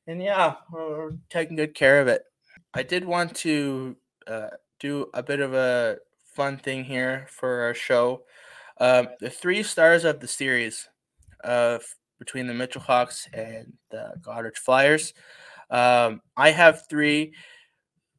And 0.06 0.22
yeah, 0.22 0.56
we're 0.70 1.10
taking 1.30 1.56
good 1.56 1.74
care 1.74 2.00
of 2.00 2.06
it. 2.08 2.22
I 2.74 2.82
did 2.82 3.04
want 3.04 3.34
to 3.36 3.96
uh, 4.26 4.48
do 4.78 5.10
a 5.14 5.22
bit 5.22 5.40
of 5.40 5.52
a 5.54 5.96
fun 6.34 6.58
thing 6.58 6.84
here 6.84 7.26
for 7.30 7.62
our 7.62 7.74
show. 7.74 8.22
Um, 8.78 9.08
the 9.20 9.30
three 9.30 9.62
stars 9.62 10.04
of 10.04 10.20
the 10.20 10.28
series 10.28 10.88
uh, 11.42 11.78
between 12.18 12.46
the 12.46 12.54
Mitchell 12.54 12.82
Hawks 12.82 13.28
and 13.32 13.72
the 13.90 14.14
Goderich 14.20 14.58
Flyers. 14.58 15.12
Um, 15.70 16.20
I 16.36 16.50
have 16.50 16.82
three 16.88 17.34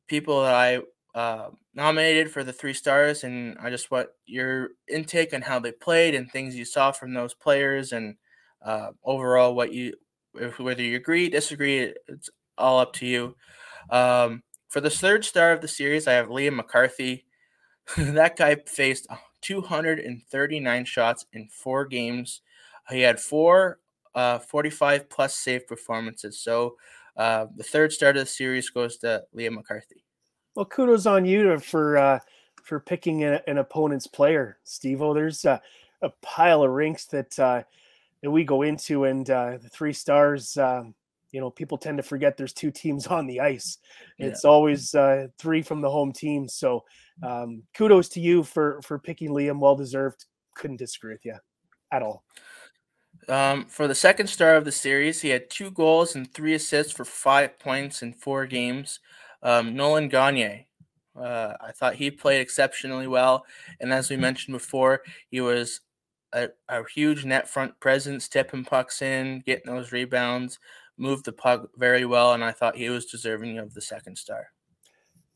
people 0.07 0.41
that 0.41 0.55
I 0.55 0.81
uh, 1.17 1.49
nominated 1.73 2.31
for 2.31 2.43
the 2.43 2.53
three 2.53 2.73
stars, 2.73 3.23
and 3.23 3.57
I 3.61 3.69
just 3.69 3.91
want 3.91 4.09
your 4.25 4.69
intake 4.89 5.33
on 5.33 5.41
how 5.41 5.59
they 5.59 5.71
played 5.71 6.15
and 6.15 6.29
things 6.29 6.55
you 6.55 6.65
saw 6.65 6.91
from 6.91 7.13
those 7.13 7.33
players, 7.33 7.93
and 7.93 8.15
uh, 8.65 8.89
overall 9.05 9.55
what 9.55 9.71
you 9.71 9.93
whether 10.57 10.81
you 10.81 10.95
agree, 10.97 11.29
disagree, 11.29 11.93
it's 12.07 12.29
all 12.57 12.79
up 12.79 12.93
to 12.93 13.05
you. 13.05 13.35
Um, 13.89 14.43
for 14.69 14.81
the 14.81 14.89
third 14.89 15.23
star 15.23 15.51
of 15.51 15.61
the 15.61 15.67
series, 15.67 16.07
I 16.07 16.13
have 16.13 16.27
Liam 16.27 16.55
McCarthy. 16.55 17.25
that 17.97 18.35
guy 18.35 18.55
faced 18.65 19.07
239 19.41 20.85
shots 20.85 21.25
in 21.33 21.47
four 21.47 21.85
games. 21.85 22.41
He 22.89 23.01
had 23.01 23.19
four 23.19 23.79
uh, 24.15 24.39
45 24.39 25.09
plus 25.09 25.35
save 25.35 25.67
performances. 25.67 26.39
So 26.39 26.75
uh, 27.15 27.45
the 27.55 27.63
third 27.63 27.93
star 27.93 28.09
of 28.09 28.15
the 28.15 28.25
series 28.25 28.69
goes 28.69 28.97
to 28.97 29.23
Liam 29.35 29.53
McCarthy. 29.53 30.03
Well, 30.55 30.65
kudos 30.65 31.05
on 31.05 31.23
you 31.23 31.59
for 31.59 31.97
uh, 31.97 32.19
for 32.63 32.79
picking 32.79 33.23
a, 33.23 33.41
an 33.47 33.59
opponent's 33.59 34.07
player, 34.07 34.57
Steve. 34.63 35.01
Oh, 35.01 35.13
there's 35.13 35.45
a, 35.45 35.61
a, 36.01 36.09
pile 36.21 36.63
of 36.63 36.71
rinks 36.71 37.05
that 37.05 37.37
uh, 37.39 37.63
that 38.23 38.31
we 38.31 38.43
go 38.43 38.61
into, 38.61 39.05
and 39.05 39.29
uh, 39.29 39.57
the 39.61 39.69
three 39.69 39.93
stars. 39.93 40.57
Um, 40.57 40.95
you 41.31 41.41
know, 41.41 41.49
people 41.49 41.77
tend 41.77 41.97
to 41.97 42.03
forget 42.03 42.37
there's 42.37 42.53
two 42.53 42.71
teams 42.71 43.07
on 43.07 43.27
the 43.27 43.41
ice. 43.41 43.77
It's 44.17 44.43
yeah. 44.43 44.49
always 44.49 44.95
uh, 44.95 45.27
three 45.37 45.61
from 45.61 45.81
the 45.81 45.89
home 45.89 46.11
team. 46.11 46.47
So 46.47 46.83
um, 47.23 47.63
kudos 47.75 48.09
to 48.09 48.19
you 48.19 48.43
for 48.43 48.81
for 48.83 48.99
picking 48.99 49.29
Liam. 49.29 49.59
Well 49.59 49.75
deserved. 49.75 50.25
Couldn't 50.55 50.77
disagree 50.77 51.13
with 51.13 51.25
you 51.25 51.35
at 51.91 52.01
all. 52.01 52.23
Um, 53.29 53.65
for 53.65 53.87
the 53.87 53.95
second 53.95 54.27
star 54.27 54.55
of 54.55 54.63
the 54.63 54.71
series, 54.71 55.21
he 55.21 55.29
had 55.29 55.49
two 55.49 55.71
goals 55.71 56.15
and 56.15 56.31
three 56.33 56.53
assists 56.53 56.93
for 56.93 57.03
five 57.03 57.59
points 57.59 58.01
in 58.01 58.13
four 58.13 58.45
games. 58.45 58.99
Um, 59.43 59.75
Nolan 59.75 60.07
Gagne. 60.07 60.67
Uh, 61.15 61.53
I 61.59 61.71
thought 61.71 61.95
he 61.95 62.11
played 62.11 62.41
exceptionally 62.41 63.07
well. 63.07 63.45
And 63.79 63.91
as 63.91 64.09
we 64.09 64.17
mentioned 64.17 64.53
before, 64.53 65.01
he 65.29 65.41
was 65.41 65.81
a, 66.33 66.49
a 66.69 66.83
huge 66.93 67.25
net 67.25 67.47
front 67.47 67.79
presence, 67.79 68.27
tipping 68.27 68.65
pucks 68.65 69.01
in, 69.01 69.41
getting 69.45 69.73
those 69.73 69.91
rebounds, 69.91 70.59
moved 70.97 71.25
the 71.25 71.31
puck 71.31 71.69
very 71.77 72.05
well. 72.05 72.33
And 72.33 72.43
I 72.43 72.51
thought 72.51 72.75
he 72.75 72.89
was 72.89 73.05
deserving 73.05 73.57
of 73.57 73.73
the 73.73 73.81
second 73.81 74.17
star. 74.17 74.47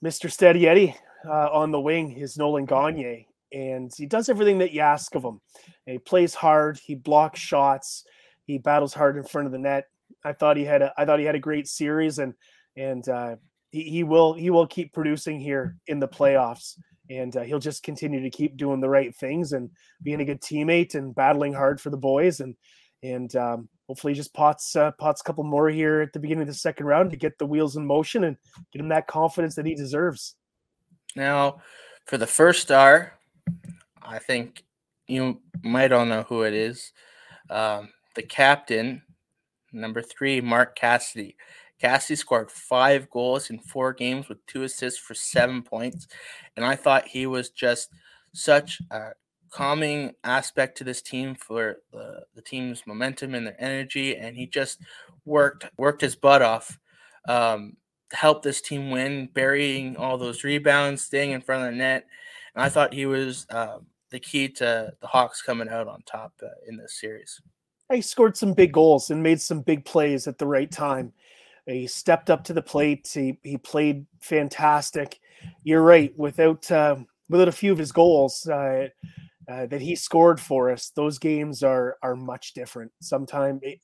Mr. 0.03 0.31
Steady 0.31 0.67
Eddie 0.67 0.95
uh, 1.27 1.49
on 1.51 1.71
the 1.71 1.79
wing 1.79 2.13
is 2.13 2.37
Nolan 2.37 2.65
Gagne 2.65 3.27
and 3.53 3.91
he 3.95 4.05
does 4.05 4.29
everything 4.29 4.59
that 4.59 4.71
you 4.71 4.81
ask 4.81 5.13
of 5.15 5.23
him. 5.23 5.41
He 5.85 5.97
plays 5.97 6.33
hard, 6.33 6.79
he 6.83 6.95
blocks 6.95 7.39
shots, 7.39 8.05
he 8.45 8.57
battles 8.57 8.93
hard 8.93 9.17
in 9.17 9.23
front 9.23 9.45
of 9.45 9.51
the 9.51 9.59
net. 9.59 9.85
I 10.23 10.33
thought 10.33 10.57
he 10.57 10.65
had 10.65 10.81
a 10.81 10.93
I 10.97 11.05
thought 11.05 11.19
he 11.19 11.25
had 11.25 11.35
a 11.35 11.39
great 11.39 11.67
series 11.67 12.19
and 12.19 12.33
and 12.75 13.07
uh, 13.07 13.35
he, 13.71 13.83
he 13.83 14.03
will 14.03 14.33
he 14.33 14.49
will 14.49 14.67
keep 14.67 14.93
producing 14.93 15.39
here 15.39 15.77
in 15.87 15.99
the 15.99 16.07
playoffs 16.07 16.77
and 17.11 17.35
uh, 17.35 17.41
he'll 17.41 17.59
just 17.59 17.83
continue 17.83 18.21
to 18.21 18.29
keep 18.29 18.55
doing 18.57 18.79
the 18.79 18.89
right 18.89 19.15
things 19.15 19.51
and 19.51 19.69
being 20.01 20.21
a 20.21 20.25
good 20.25 20.41
teammate 20.41 20.95
and 20.95 21.13
battling 21.13 21.53
hard 21.53 21.79
for 21.79 21.89
the 21.89 21.97
boys 21.97 22.39
and 22.39 22.55
and 23.03 23.35
um, 23.35 23.67
hopefully 23.87 24.13
just 24.13 24.33
pots 24.33 24.75
uh, 24.75 24.91
pots 24.91 25.21
a 25.21 25.23
couple 25.23 25.43
more 25.43 25.69
here 25.69 26.01
at 26.01 26.13
the 26.13 26.19
beginning 26.19 26.43
of 26.43 26.47
the 26.47 26.53
second 26.53 26.85
round 26.85 27.11
to 27.11 27.17
get 27.17 27.37
the 27.37 27.45
wheels 27.45 27.75
in 27.75 27.85
motion 27.85 28.25
and 28.25 28.37
get 28.71 28.79
him 28.79 28.89
that 28.89 29.07
confidence 29.07 29.55
that 29.55 29.65
he 29.65 29.75
deserves. 29.75 30.35
Now, 31.15 31.61
for 32.05 32.17
the 32.17 32.27
first 32.27 32.61
star, 32.61 33.17
I 34.01 34.19
think 34.19 34.63
you 35.07 35.41
might 35.63 35.91
all 35.91 36.05
know 36.05 36.23
who 36.23 36.43
it 36.43 36.53
is. 36.53 36.93
Um, 37.49 37.89
the 38.15 38.21
captain, 38.21 39.01
number 39.73 40.01
three, 40.01 40.41
Mark 40.41 40.75
Cassidy. 40.75 41.35
Cassidy 41.81 42.15
scored 42.15 42.51
five 42.51 43.09
goals 43.09 43.49
in 43.49 43.57
four 43.57 43.91
games 43.91 44.29
with 44.29 44.45
two 44.45 44.63
assists 44.63 44.99
for 44.99 45.15
seven 45.15 45.63
points. 45.63 46.07
And 46.55 46.63
I 46.63 46.75
thought 46.75 47.07
he 47.07 47.25
was 47.25 47.49
just 47.49 47.89
such 48.33 48.79
a 48.91 49.09
calming 49.49 50.13
aspect 50.23 50.77
to 50.77 50.83
this 50.83 51.01
team 51.01 51.33
for 51.33 51.77
the, 51.91 52.21
the 52.35 52.41
team's 52.41 52.83
momentum 52.85 53.33
and 53.33 53.47
their 53.47 53.59
energy. 53.59 54.15
And 54.15 54.37
he 54.37 54.45
just 54.45 54.79
worked 55.25 55.65
worked 55.77 56.01
his 56.01 56.15
butt 56.15 56.43
off 56.43 56.77
um, 57.27 57.75
to 58.11 58.15
help 58.15 58.43
this 58.43 58.61
team 58.61 58.91
win, 58.91 59.29
burying 59.33 59.97
all 59.97 60.19
those 60.19 60.43
rebounds, 60.43 61.01
staying 61.01 61.31
in 61.31 61.41
front 61.41 61.65
of 61.65 61.71
the 61.71 61.77
net. 61.77 62.05
And 62.53 62.63
I 62.63 62.69
thought 62.69 62.93
he 62.93 63.07
was 63.07 63.47
um, 63.49 63.87
the 64.11 64.19
key 64.19 64.49
to 64.49 64.93
the 65.01 65.07
Hawks 65.07 65.41
coming 65.41 65.67
out 65.69 65.87
on 65.87 66.03
top 66.05 66.33
uh, 66.43 66.47
in 66.67 66.77
this 66.77 66.99
series. 66.99 67.41
He 67.91 68.01
scored 68.01 68.37
some 68.37 68.53
big 68.53 68.71
goals 68.71 69.09
and 69.09 69.23
made 69.23 69.41
some 69.41 69.61
big 69.61 69.83
plays 69.83 70.27
at 70.27 70.37
the 70.37 70.47
right 70.47 70.71
time. 70.71 71.11
He 71.65 71.87
stepped 71.87 72.29
up 72.29 72.43
to 72.45 72.53
the 72.53 72.61
plate. 72.61 73.09
He 73.11 73.39
he 73.43 73.57
played 73.57 74.05
fantastic. 74.21 75.19
You're 75.63 75.83
right. 75.83 76.13
Without 76.17 76.69
uh, 76.71 76.97
without 77.29 77.47
a 77.47 77.53
few 77.53 77.71
of 77.71 77.77
his 77.77 77.91
goals 77.91 78.47
uh, 78.47 78.87
uh, 79.49 79.65
that 79.67 79.81
he 79.81 79.95
scored 79.95 80.39
for 80.39 80.71
us, 80.71 80.91
those 80.95 81.19
games 81.19 81.63
are 81.63 81.97
are 82.01 82.15
much 82.15 82.53
different. 82.53 82.91
Sometimes, 83.01 83.61
you 83.63 83.77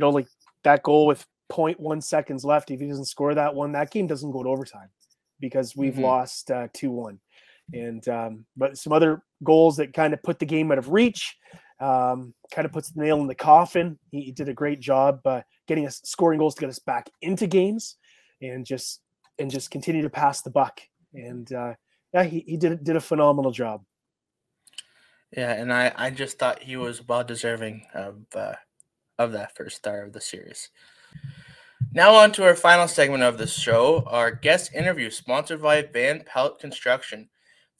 know, 0.00 0.10
like 0.10 0.28
that 0.64 0.82
goal 0.82 1.06
with 1.06 1.26
0.1 1.50 2.02
seconds 2.02 2.44
left. 2.44 2.70
If 2.70 2.80
he 2.80 2.88
doesn't 2.88 3.04
score 3.06 3.34
that 3.34 3.54
one, 3.54 3.72
that 3.72 3.90
game 3.90 4.06
doesn't 4.06 4.32
go 4.32 4.42
to 4.42 4.48
overtime 4.48 4.88
because 5.40 5.76
we've 5.76 5.94
mm-hmm. 5.94 6.02
lost 6.02 6.50
uh, 6.50 6.68
two 6.72 6.90
one 6.90 7.18
and 7.72 8.06
um, 8.08 8.44
but 8.56 8.76
some 8.76 8.92
other 8.92 9.22
goals 9.42 9.76
that 9.76 9.94
kind 9.94 10.12
of 10.12 10.22
put 10.22 10.38
the 10.38 10.46
game 10.46 10.70
out 10.72 10.78
of 10.78 10.90
reach. 10.90 11.36
Um, 11.82 12.32
kind 12.54 12.64
of 12.64 12.72
puts 12.72 12.90
the 12.90 13.02
nail 13.02 13.20
in 13.20 13.26
the 13.26 13.34
coffin. 13.34 13.98
He, 14.12 14.22
he 14.22 14.32
did 14.32 14.48
a 14.48 14.54
great 14.54 14.78
job 14.78 15.20
uh, 15.26 15.42
getting 15.66 15.86
us 15.86 16.00
scoring 16.04 16.38
goals 16.38 16.54
to 16.54 16.60
get 16.60 16.70
us 16.70 16.78
back 16.78 17.10
into 17.22 17.48
games, 17.48 17.96
and 18.40 18.64
just 18.64 19.00
and 19.38 19.50
just 19.50 19.70
continue 19.70 20.02
to 20.02 20.10
pass 20.10 20.42
the 20.42 20.50
buck. 20.50 20.80
And 21.12 21.52
uh, 21.52 21.74
yeah, 22.14 22.22
he, 22.22 22.44
he 22.46 22.56
did 22.56 22.84
did 22.84 22.94
a 22.94 23.00
phenomenal 23.00 23.50
job. 23.50 23.82
Yeah, 25.36 25.52
and 25.52 25.72
I, 25.72 25.92
I 25.96 26.10
just 26.10 26.38
thought 26.38 26.62
he 26.62 26.76
was 26.76 27.06
well 27.06 27.24
deserving 27.24 27.86
of 27.94 28.24
uh, 28.34 28.54
of 29.18 29.32
that 29.32 29.56
first 29.56 29.76
star 29.76 30.02
of 30.02 30.12
the 30.12 30.20
series. 30.20 30.68
Now 31.92 32.14
on 32.14 32.32
to 32.32 32.44
our 32.44 32.54
final 32.54 32.88
segment 32.88 33.22
of 33.22 33.38
the 33.38 33.46
show, 33.46 34.04
our 34.06 34.30
guest 34.30 34.72
interview, 34.74 35.10
sponsored 35.10 35.60
by 35.60 35.82
Van 35.82 36.22
Pelt 36.24 36.60
Construction. 36.60 37.28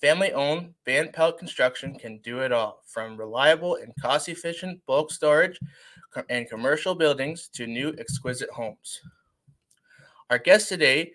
Family 0.02 0.32
owned, 0.32 0.74
Van 0.84 1.12
Pelt 1.12 1.38
Construction 1.38 1.96
can 1.96 2.18
do 2.18 2.40
it 2.40 2.50
all, 2.50 2.82
from 2.86 3.16
reliable 3.16 3.76
and 3.76 3.92
cost 4.02 4.28
efficient 4.28 4.84
bulk 4.84 5.12
storage 5.12 5.60
and 6.28 6.50
commercial 6.50 6.96
buildings 6.96 7.48
to 7.54 7.68
new 7.68 7.94
exquisite 7.98 8.50
homes. 8.50 9.00
Our 10.28 10.38
guest 10.38 10.68
today 10.68 11.12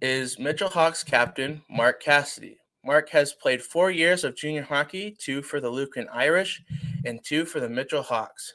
is 0.00 0.38
Mitchell 0.38 0.70
Hawks 0.70 1.04
captain 1.04 1.60
Mark 1.68 2.02
Cassidy. 2.02 2.56
Mark 2.82 3.10
has 3.10 3.34
played 3.34 3.60
four 3.60 3.90
years 3.90 4.24
of 4.24 4.36
junior 4.36 4.62
hockey, 4.62 5.14
two 5.18 5.42
for 5.42 5.60
the 5.60 5.68
Lucan 5.68 6.08
Irish 6.10 6.62
and 7.04 7.22
two 7.22 7.44
for 7.44 7.60
the 7.60 7.68
Mitchell 7.68 8.02
Hawks. 8.02 8.54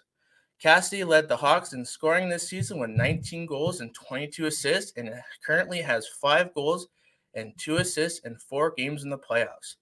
Cassidy 0.59 1.03
led 1.03 1.27
the 1.27 1.37
Hawks 1.37 1.73
in 1.73 1.85
scoring 1.85 2.27
this 2.27 2.49
season 2.49 2.79
with 2.79 2.89
19 2.89 3.45
goals 3.45 3.81
and 3.81 3.93
22 3.93 4.47
assists, 4.47 4.93
and 4.97 5.13
currently 5.45 5.79
has 5.79 6.07
five 6.07 6.51
goals 6.55 6.87
and 7.33 7.53
two 7.57 7.77
assists 7.77 8.25
in 8.25 8.35
four 8.37 8.71
games 8.71 9.03
in 9.03 9.09
the 9.09 9.17
playoffs. 9.17 9.75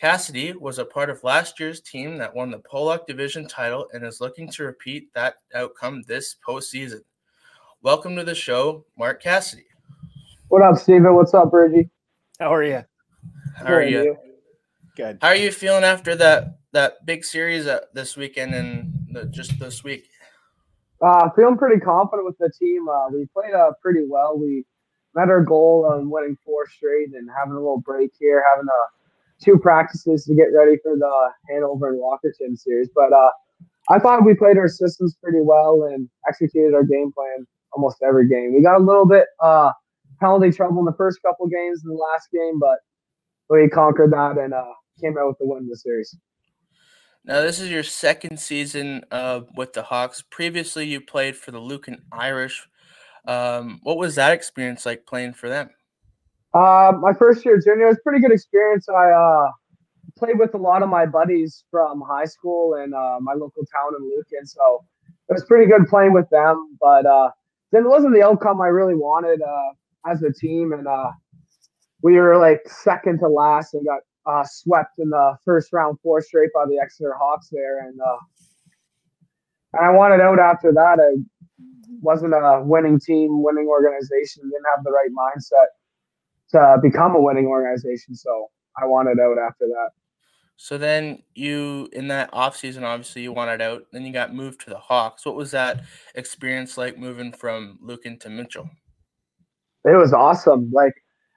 Cassidy 0.00 0.52
was 0.52 0.78
a 0.78 0.84
part 0.84 1.08
of 1.08 1.22
last 1.22 1.60
year's 1.60 1.80
team 1.80 2.18
that 2.18 2.34
won 2.34 2.50
the 2.50 2.58
Pollock 2.58 3.06
Division 3.06 3.46
title 3.46 3.86
and 3.92 4.04
is 4.04 4.20
looking 4.20 4.50
to 4.50 4.64
repeat 4.64 5.12
that 5.14 5.36
outcome 5.54 6.02
this 6.06 6.36
postseason. 6.46 7.00
Welcome 7.82 8.16
to 8.16 8.24
the 8.24 8.34
show, 8.34 8.84
Mark 8.98 9.22
Cassidy. 9.22 9.66
What 10.48 10.62
up, 10.62 10.76
Steven? 10.76 11.14
What's 11.14 11.34
up, 11.34 11.52
Reggie? 11.52 11.88
How 12.40 12.52
are 12.52 12.64
you? 12.64 12.84
How 13.54 13.72
are 13.72 13.82
you? 13.82 14.02
you? 14.02 14.16
Good. 14.96 15.18
How 15.20 15.28
are 15.28 15.36
you 15.36 15.52
feeling 15.52 15.84
after 15.84 16.14
that 16.16 16.58
that 16.72 17.06
big 17.06 17.24
series 17.24 17.66
uh, 17.66 17.80
this 17.92 18.16
weekend 18.16 18.54
and 18.54 18.92
the, 19.12 19.26
just 19.26 19.58
this 19.58 19.84
week? 19.84 20.08
Uh, 21.00 21.30
feeling 21.36 21.56
pretty 21.56 21.80
confident 21.80 22.24
with 22.24 22.38
the 22.38 22.50
team. 22.58 22.88
Uh, 22.88 23.08
we 23.10 23.26
played 23.26 23.54
uh, 23.54 23.72
pretty 23.80 24.04
well. 24.08 24.38
We 24.38 24.64
met 25.14 25.28
our 25.28 25.42
goal 25.42 25.88
on 25.90 26.10
winning 26.10 26.36
four 26.44 26.66
straight 26.68 27.14
and 27.14 27.28
having 27.36 27.52
a 27.52 27.58
little 27.58 27.80
break 27.80 28.12
here, 28.18 28.44
having 28.52 28.68
uh, 28.68 28.86
two 29.42 29.58
practices 29.58 30.24
to 30.24 30.34
get 30.34 30.48
ready 30.54 30.76
for 30.82 30.96
the 30.96 31.30
Hanover 31.48 31.90
and 31.90 32.00
Walkerton 32.00 32.58
series. 32.58 32.88
But 32.94 33.12
uh, 33.12 33.30
I 33.90 33.98
thought 33.98 34.24
we 34.24 34.34
played 34.34 34.58
our 34.58 34.68
systems 34.68 35.16
pretty 35.22 35.40
well 35.40 35.84
and 35.84 36.08
executed 36.28 36.74
our 36.74 36.84
game 36.84 37.12
plan 37.12 37.46
almost 37.72 38.02
every 38.02 38.28
game. 38.28 38.54
We 38.54 38.62
got 38.62 38.80
a 38.80 38.84
little 38.84 39.06
bit 39.06 39.26
uh, 39.40 39.72
penalty 40.20 40.50
trouble 40.50 40.78
in 40.80 40.84
the 40.84 40.94
first 40.96 41.20
couple 41.22 41.46
games 41.48 41.82
in 41.84 41.90
the 41.90 41.96
last 41.96 42.28
game, 42.32 42.58
but 42.58 42.78
we 43.50 43.68
conquered 43.68 44.12
that 44.12 44.38
and 44.38 44.54
uh, 44.54 44.64
came 45.00 45.18
out 45.18 45.28
with 45.28 45.38
the 45.38 45.46
win 45.46 45.64
in 45.64 45.68
the 45.68 45.76
series. 45.76 46.16
Now, 47.26 47.40
this 47.40 47.58
is 47.58 47.70
your 47.70 47.82
second 47.82 48.38
season 48.38 49.02
uh, 49.10 49.40
with 49.56 49.72
the 49.72 49.82
Hawks. 49.82 50.22
Previously, 50.22 50.86
you 50.86 51.00
played 51.00 51.36
for 51.36 51.52
the 51.52 51.58
Lucan 51.58 52.02
Irish. 52.12 52.66
Um, 53.26 53.80
what 53.82 53.96
was 53.96 54.16
that 54.16 54.32
experience 54.32 54.84
like 54.84 55.06
playing 55.06 55.34
for 55.34 55.48
them? 55.48 55.70
Uh, 56.52 56.92
my 57.00 57.12
first 57.12 57.44
year 57.44 57.58
junior 57.58 57.88
was 57.88 57.98
pretty 58.04 58.20
good 58.20 58.32
experience. 58.32 58.88
I 58.88 59.10
uh, 59.10 59.50
played 60.16 60.38
with 60.38 60.54
a 60.54 60.58
lot 60.58 60.82
of 60.82 60.88
my 60.88 61.06
buddies 61.06 61.64
from 61.70 62.02
high 62.06 62.26
school 62.26 62.74
and 62.74 62.94
uh, 62.94 63.18
my 63.20 63.32
local 63.32 63.64
town 63.66 63.92
in 63.98 64.04
Lucan, 64.04 64.46
so 64.46 64.84
it 65.28 65.32
was 65.32 65.44
pretty 65.44 65.66
good 65.66 65.88
playing 65.88 66.12
with 66.12 66.28
them. 66.30 66.76
But 66.80 67.06
uh, 67.06 67.30
then 67.72 67.84
it 67.84 67.88
wasn't 67.88 68.14
the 68.14 68.22
outcome 68.22 68.60
I 68.60 68.68
really 68.68 68.94
wanted 68.94 69.40
uh, 69.42 70.10
as 70.10 70.22
a 70.22 70.32
team, 70.32 70.72
and 70.72 70.86
uh, 70.86 71.10
we 72.02 72.14
were 72.14 72.36
like 72.36 72.60
second 72.66 73.18
to 73.20 73.28
last 73.28 73.74
and 73.74 73.84
got 73.84 74.00
uh, 74.26 74.44
swept 74.48 74.98
in 74.98 75.10
the 75.10 75.36
first 75.44 75.72
round 75.72 75.98
four 76.02 76.20
straight 76.20 76.50
by 76.54 76.66
the 76.66 76.78
Exeter 76.80 77.14
Hawks 77.18 77.48
there, 77.50 77.80
and 77.80 77.98
and 79.72 79.84
I 79.84 79.90
wanted 79.90 80.20
out 80.20 80.38
after 80.38 80.72
that. 80.72 81.00
I 81.00 81.20
wasn't 82.02 82.34
a 82.34 82.62
winning 82.64 83.00
team, 83.00 83.42
winning 83.42 83.66
organization, 83.68 84.42
didn't 84.44 84.64
have 84.74 84.84
the 84.84 84.90
right 84.90 85.10
mindset 85.10 85.66
to 86.50 86.78
become 86.82 87.14
a 87.14 87.20
winning 87.20 87.46
organization, 87.46 88.14
so 88.14 88.48
I 88.80 88.86
wanted 88.86 89.18
out 89.20 89.38
after 89.38 89.66
that. 89.66 89.90
So 90.56 90.78
then 90.78 91.22
you 91.34 91.88
in 91.92 92.08
that 92.08 92.30
offseason 92.32 92.82
obviously 92.82 93.22
you 93.22 93.32
wanted 93.32 93.60
out, 93.60 93.86
then 93.92 94.04
you 94.04 94.12
got 94.12 94.34
moved 94.34 94.60
to 94.62 94.70
the 94.70 94.78
Hawks. 94.78 95.26
What 95.26 95.34
was 95.34 95.50
that 95.50 95.82
experience 96.14 96.78
like 96.78 96.96
moving 96.96 97.32
from 97.32 97.78
Lucan 97.82 98.18
to 98.20 98.30
Mitchell? 98.30 98.70
It 99.84 99.96
was 99.96 100.12
awesome. 100.12 100.70
Like 100.72 100.94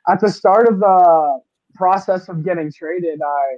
at 0.08 0.22
the 0.22 0.30
start 0.30 0.68
of 0.68 0.80
the 0.80 1.39
process 1.74 2.30
of 2.30 2.45
getting 2.45 2.72
traded, 2.72 3.20
I 3.22 3.58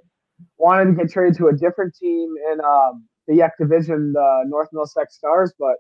wanted 0.58 0.86
to 0.86 0.93
get 0.93 1.12
traded 1.12 1.38
to 1.38 1.47
a 1.47 1.54
different 1.54 1.93
team 1.93 2.34
in 2.52 2.62
um, 2.62 3.06
the 3.28 3.36
Yeck 3.36 3.52
division, 3.60 4.14
the 4.14 4.43
North 4.47 4.70
Middlesex 4.72 5.16
Stars, 5.16 5.54
but 5.60 5.76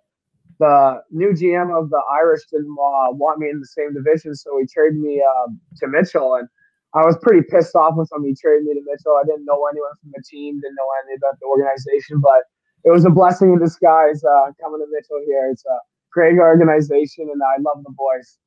the 0.59 1.01
new 1.11 1.31
GM 1.31 1.71
of 1.77 1.89
the 1.89 2.01
Irish 2.11 2.41
didn't 2.51 2.71
uh, 2.71 3.11
want 3.11 3.39
me 3.39 3.49
in 3.49 3.59
the 3.59 3.65
same 3.65 3.93
division, 3.93 4.35
so 4.35 4.59
he 4.59 4.67
traded 4.67 4.99
me 4.99 5.23
um, 5.23 5.59
to 5.77 5.87
Mitchell, 5.87 6.35
and 6.35 6.47
I 6.93 7.05
was 7.05 7.17
pretty 7.21 7.41
pissed 7.49 7.75
off 7.75 7.95
with 7.95 8.11
him. 8.11 8.25
He 8.25 8.35
traded 8.35 8.65
me 8.65 8.73
to 8.73 8.81
Mitchell. 8.85 9.19
I 9.21 9.25
didn't 9.25 9.45
know 9.45 9.65
anyone 9.71 9.91
from 10.01 10.11
the 10.13 10.23
team, 10.23 10.59
didn't 10.59 10.75
know 10.75 10.89
anything 11.01 11.19
about 11.21 11.39
the 11.39 11.47
organization, 11.47 12.19
but 12.19 12.43
it 12.83 12.91
was 12.91 13.05
a 13.05 13.09
blessing 13.09 13.53
in 13.53 13.59
disguise 13.59 14.23
uh, 14.23 14.51
coming 14.61 14.79
to 14.79 14.87
Mitchell 14.91 15.21
here. 15.25 15.49
It's 15.51 15.65
a 15.65 15.79
great 16.11 16.37
organization, 16.37 17.29
and 17.31 17.41
I 17.41 17.61
love 17.61 17.83
the 17.83 17.91
boys. 17.91 18.37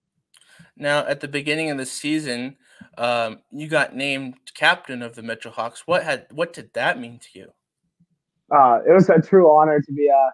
Now, 0.77 1.07
at 1.07 1.21
the 1.21 1.29
beginning 1.29 1.71
of 1.71 1.79
the 1.79 1.87
season, 1.87 2.57
um, 2.99 3.41
you 3.51 3.69
got 3.69 3.95
named 3.95 4.35
captain 4.55 5.03
of 5.03 5.15
the 5.15 5.23
Mitchell 5.23 5.53
Hawks. 5.53 5.87
What 5.87 6.03
had 6.03 6.27
what 6.31 6.53
did 6.53 6.73
that 6.75 6.99
mean 6.99 7.21
to 7.21 7.39
you? 7.39 7.53
Uh, 8.55 8.81
it 8.87 8.93
was 8.93 9.09
a 9.09 9.21
true 9.21 9.51
honor 9.51 9.81
to 9.81 9.93
be 9.93 10.11
uh, 10.11 10.31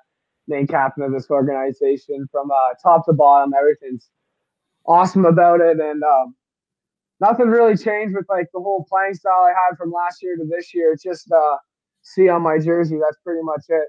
named 0.49 0.69
captain 0.69 1.05
of 1.05 1.13
this 1.13 1.31
organization 1.31 2.27
from 2.33 2.51
uh, 2.51 2.75
top 2.83 3.05
to 3.07 3.13
bottom. 3.13 3.55
Everything's 3.55 4.09
awesome 4.87 5.27
about 5.27 5.61
it, 5.61 5.79
and 5.79 6.03
um, 6.03 6.35
nothing 7.21 7.49
really 7.49 7.77
changed 7.77 8.15
with 8.17 8.27
like 8.29 8.47
the 8.53 8.61
whole 8.61 8.85
playing 8.89 9.15
style 9.15 9.47
I 9.47 9.51
had 9.51 9.77
from 9.77 9.93
last 9.93 10.23
year 10.23 10.37
to 10.37 10.45
this 10.45 10.75
year. 10.75 10.93
It's 10.93 11.03
just 11.03 11.31
uh, 11.31 11.57
see 12.03 12.29
on 12.29 12.43
my 12.43 12.59
jersey. 12.59 12.97
That's 12.97 13.19
pretty 13.23 13.43
much 13.43 13.65
it. 13.69 13.89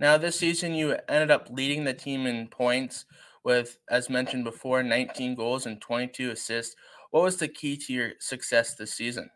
Now, 0.00 0.16
this 0.16 0.38
season, 0.38 0.74
you 0.74 0.96
ended 1.08 1.30
up 1.30 1.48
leading 1.50 1.84
the 1.84 1.94
team 1.94 2.26
in 2.26 2.46
points 2.48 3.04
with, 3.42 3.78
as 3.90 4.08
mentioned 4.08 4.44
before, 4.44 4.82
19 4.82 5.34
goals 5.34 5.66
and 5.66 5.80
22 5.80 6.30
assists. 6.30 6.76
What 7.10 7.24
was 7.24 7.36
the 7.36 7.48
key 7.48 7.76
to 7.78 7.92
your 7.92 8.12
success 8.20 8.74
this 8.74 8.94
season? 8.94 9.28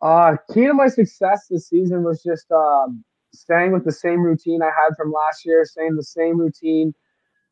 Uh, 0.00 0.36
key 0.52 0.66
to 0.66 0.74
my 0.74 0.88
success 0.88 1.46
this 1.50 1.68
season 1.68 2.02
was 2.02 2.22
just 2.22 2.50
um, 2.50 3.04
staying 3.36 3.72
with 3.72 3.84
the 3.84 3.92
same 3.92 4.22
routine 4.22 4.62
I 4.62 4.66
had 4.66 4.96
from 4.96 5.12
last 5.12 5.44
year, 5.44 5.64
staying 5.64 5.96
the 5.96 6.02
same 6.02 6.38
routine 6.38 6.94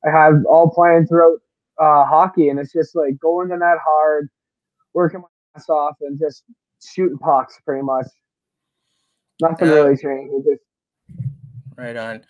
I 0.07 0.11
had 0.11 0.45
all 0.49 0.71
playing 0.71 1.07
throughout 1.07 1.39
uh, 1.79 2.05
hockey, 2.05 2.49
and 2.49 2.59
it's 2.59 2.73
just 2.73 2.95
like 2.95 3.19
going 3.19 3.49
to 3.49 3.57
net 3.57 3.79
hard, 3.85 4.29
working 4.93 5.21
my 5.21 5.27
ass 5.57 5.69
off, 5.69 5.97
and 6.01 6.19
just 6.19 6.45
shooting 6.85 7.19
pucks 7.19 7.59
pretty 7.65 7.83
much. 7.83 8.07
Nothing 9.41 9.69
really 9.69 9.97
changed. 9.97 10.47
Just... 10.47 11.27
Right 11.77 11.97
on. 11.97 12.25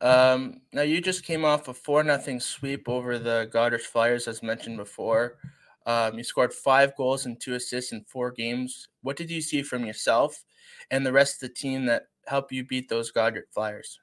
Um, 0.00 0.60
now 0.72 0.82
you 0.82 1.00
just 1.00 1.24
came 1.24 1.44
off 1.44 1.68
a 1.68 1.74
four 1.74 2.04
nothing 2.04 2.40
sweep 2.40 2.88
over 2.88 3.18
the 3.18 3.50
Goderich 3.52 3.82
Flyers, 3.82 4.28
as 4.28 4.42
mentioned 4.42 4.76
before. 4.76 5.38
Um, 5.86 6.18
you 6.18 6.24
scored 6.24 6.52
five 6.52 6.94
goals 6.96 7.26
and 7.26 7.40
two 7.40 7.54
assists 7.54 7.92
in 7.92 8.04
four 8.04 8.30
games. 8.30 8.88
What 9.02 9.16
did 9.16 9.30
you 9.30 9.40
see 9.40 9.62
from 9.62 9.86
yourself 9.86 10.44
and 10.90 11.04
the 11.04 11.12
rest 11.12 11.42
of 11.42 11.48
the 11.48 11.54
team 11.54 11.86
that 11.86 12.04
helped 12.28 12.52
you 12.52 12.64
beat 12.64 12.88
those 12.88 13.10
Goderich 13.12 13.50
Flyers? 13.52 14.00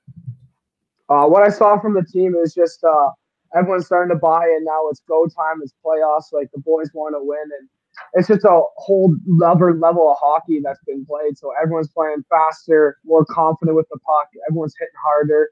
Uh, 1.09 1.25
what 1.25 1.43
I 1.43 1.49
saw 1.49 1.79
from 1.79 1.93
the 1.93 2.03
team 2.03 2.35
is 2.35 2.53
just 2.53 2.83
uh, 2.83 3.09
everyone's 3.55 3.85
starting 3.85 4.15
to 4.15 4.19
buy 4.19 4.45
in 4.45 4.63
now. 4.65 4.87
It's 4.89 5.01
go 5.07 5.27
time. 5.27 5.61
It's 5.61 5.73
playoffs. 5.85 6.33
Like 6.33 6.51
the 6.51 6.59
boys 6.59 6.89
want 6.93 7.15
to 7.15 7.23
win, 7.23 7.43
and 7.59 7.69
it's 8.13 8.27
just 8.27 8.43
a 8.43 8.61
whole 8.77 9.15
level 9.27 9.73
level 9.75 10.11
of 10.11 10.17
hockey 10.19 10.59
that's 10.63 10.83
been 10.87 11.05
played. 11.05 11.37
So 11.37 11.53
everyone's 11.61 11.89
playing 11.89 12.25
faster, 12.29 12.97
more 13.05 13.25
confident 13.25 13.75
with 13.75 13.87
the 13.91 13.99
puck. 13.99 14.29
Everyone's 14.49 14.75
hitting 14.79 14.93
harder 15.03 15.49